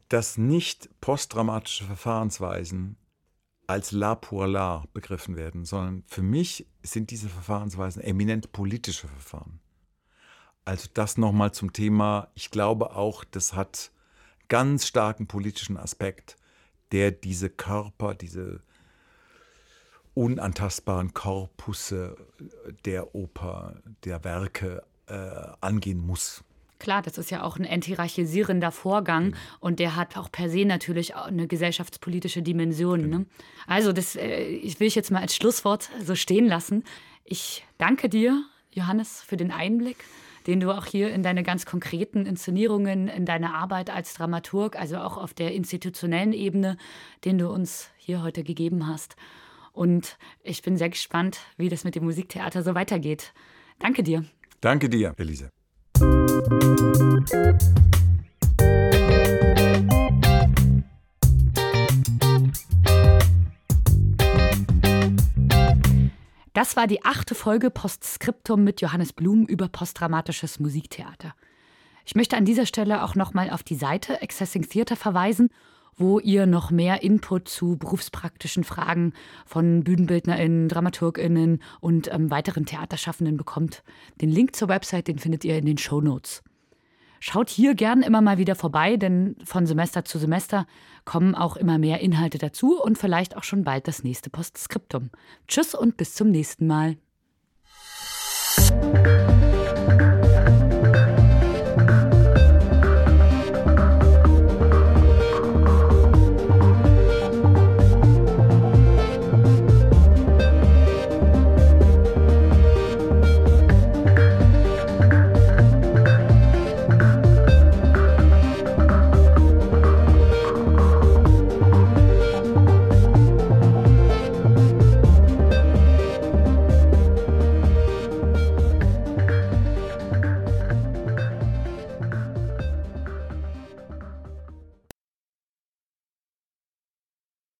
dass 0.09 0.37
nicht 0.37 0.89
postdramatische 1.01 1.83
Verfahrensweisen 1.83 2.97
als 3.67 3.91
la 3.91 4.15
pour 4.15 4.47
la 4.47 4.85
begriffen 4.93 5.35
werden, 5.35 5.65
sondern 5.65 6.03
für 6.07 6.21
mich 6.21 6.65
sind 6.83 7.11
diese 7.11 7.27
Verfahrensweisen 7.27 8.01
eminent 8.01 8.53
politische 8.53 9.07
Verfahren. 9.07 9.59
Also 10.63 10.87
das 10.93 11.17
nochmal 11.17 11.53
zum 11.53 11.73
Thema, 11.73 12.29
ich 12.35 12.49
glaube 12.49 12.95
auch, 12.95 13.25
das 13.25 13.53
hat 13.53 13.91
ganz 14.47 14.87
starken 14.87 15.27
politischen 15.27 15.77
Aspekt, 15.77 16.37
der 16.91 17.11
diese 17.11 17.49
Körper, 17.49 18.15
diese 18.15 18.61
unantastbaren 20.17 21.13
Korpusse 21.13 22.17
der 22.85 23.13
Oper, 23.13 23.75
der 24.03 24.23
Werke 24.23 24.83
äh, 25.07 25.13
angehen 25.61 26.05
muss. 26.05 26.43
Klar, 26.79 27.03
das 27.03 27.17
ist 27.17 27.29
ja 27.29 27.43
auch 27.43 27.57
ein 27.57 27.65
enthierarchisierender 27.65 28.71
Vorgang 28.71 29.25
genau. 29.25 29.37
und 29.59 29.79
der 29.79 29.95
hat 29.95 30.17
auch 30.17 30.31
per 30.31 30.49
se 30.49 30.65
natürlich 30.65 31.15
eine 31.15 31.47
gesellschaftspolitische 31.47 32.41
Dimension. 32.41 33.03
Genau. 33.03 33.17
Ne? 33.19 33.25
Also, 33.67 33.93
das 33.93 34.15
äh, 34.15 34.43
ich 34.43 34.79
will 34.79 34.87
ich 34.87 34.95
jetzt 34.95 35.11
mal 35.11 35.21
als 35.21 35.35
Schlusswort 35.35 35.89
so 36.03 36.15
stehen 36.15 36.47
lassen. 36.47 36.83
Ich 37.23 37.65
danke 37.77 38.09
dir, 38.09 38.43
Johannes, 38.71 39.21
für 39.21 39.37
den 39.37 39.51
Einblick 39.51 39.97
den 40.47 40.61
du 40.61 40.71
auch 40.71 40.85
hier 40.85 41.13
in 41.13 41.23
deine 41.23 41.43
ganz 41.43 41.65
konkreten 41.65 42.25
Inszenierungen, 42.25 43.09
in 43.09 43.25
deine 43.25 43.53
Arbeit 43.53 43.89
als 43.89 44.13
Dramaturg, 44.13 44.79
also 44.79 44.97
auch 44.97 45.17
auf 45.17 45.33
der 45.33 45.53
institutionellen 45.53 46.31
Ebene, 46.31 46.77
den 47.25 47.37
du 47.37 47.49
uns 47.49 47.89
hier 47.97 48.23
heute 48.23 48.45
gegeben 48.45 48.87
hast. 48.87 49.17
Und 49.77 50.17
ich 50.41 50.63
bin 50.63 50.75
sehr 50.75 50.89
gespannt, 50.89 51.37
wie 51.55 51.69
das 51.69 51.83
mit 51.83 51.93
dem 51.93 52.03
Musiktheater 52.03 52.63
so 52.63 52.73
weitergeht. 52.73 53.31
Danke 53.77 54.01
dir. 54.01 54.25
Danke 54.59 54.89
dir, 54.89 55.13
Elise. 55.17 55.51
Das 66.53 66.75
war 66.75 66.87
die 66.87 67.05
achte 67.05 67.35
Folge 67.35 67.69
Postskriptum 67.69 68.63
mit 68.63 68.81
Johannes 68.81 69.13
Blum 69.13 69.45
über 69.45 69.67
postdramatisches 69.67 70.59
Musiktheater. 70.59 71.35
Ich 72.03 72.15
möchte 72.15 72.35
an 72.35 72.45
dieser 72.45 72.65
Stelle 72.65 73.03
auch 73.03 73.13
nochmal 73.13 73.51
auf 73.51 73.61
die 73.61 73.75
Seite 73.75 74.23
Accessing 74.23 74.67
Theater 74.67 74.95
verweisen, 74.95 75.51
wo 75.97 76.19
ihr 76.19 76.45
noch 76.45 76.71
mehr 76.71 77.03
Input 77.03 77.49
zu 77.49 77.77
berufspraktischen 77.77 78.63
Fragen 78.63 79.13
von 79.45 79.83
BühnenbildnerInnen, 79.83 80.69
DramaturgInnen 80.69 81.61
und 81.81 82.13
ähm, 82.13 82.29
weiteren 82.31 82.65
Theaterschaffenden 82.65 83.35
bekommt. 83.35 83.83
Den 84.21 84.29
Link 84.29 84.55
zur 84.55 84.69
Website, 84.69 85.07
den 85.07 85.19
findet 85.19 85.43
ihr 85.43 85.57
in 85.57 85.65
den 85.65 85.77
Show 85.77 85.99
Notes. 86.01 86.43
Schaut 87.19 87.49
hier 87.49 87.73
gern 87.73 88.03
immer 88.03 88.21
mal 88.21 88.37
wieder 88.37 88.55
vorbei, 88.55 88.95
denn 88.95 89.35
von 89.43 89.65
Semester 89.65 90.05
zu 90.05 90.19
Semester 90.19 90.67
kommen 91.03 91.33
auch 91.33 91.57
immer 91.57 91.79
mehr 91.79 91.99
Inhalte 91.99 92.37
dazu 92.37 92.79
und 92.81 92.97
vielleicht 92.97 93.35
auch 93.35 93.43
schon 93.43 93.63
bald 93.63 93.87
das 93.87 94.03
nächste 94.03 94.29
Postskriptum. 94.29 95.09
Tschüss 95.47 95.73
und 95.73 95.97
bis 95.97 96.13
zum 96.13 96.29
nächsten 96.29 96.67
Mal. 96.67 96.97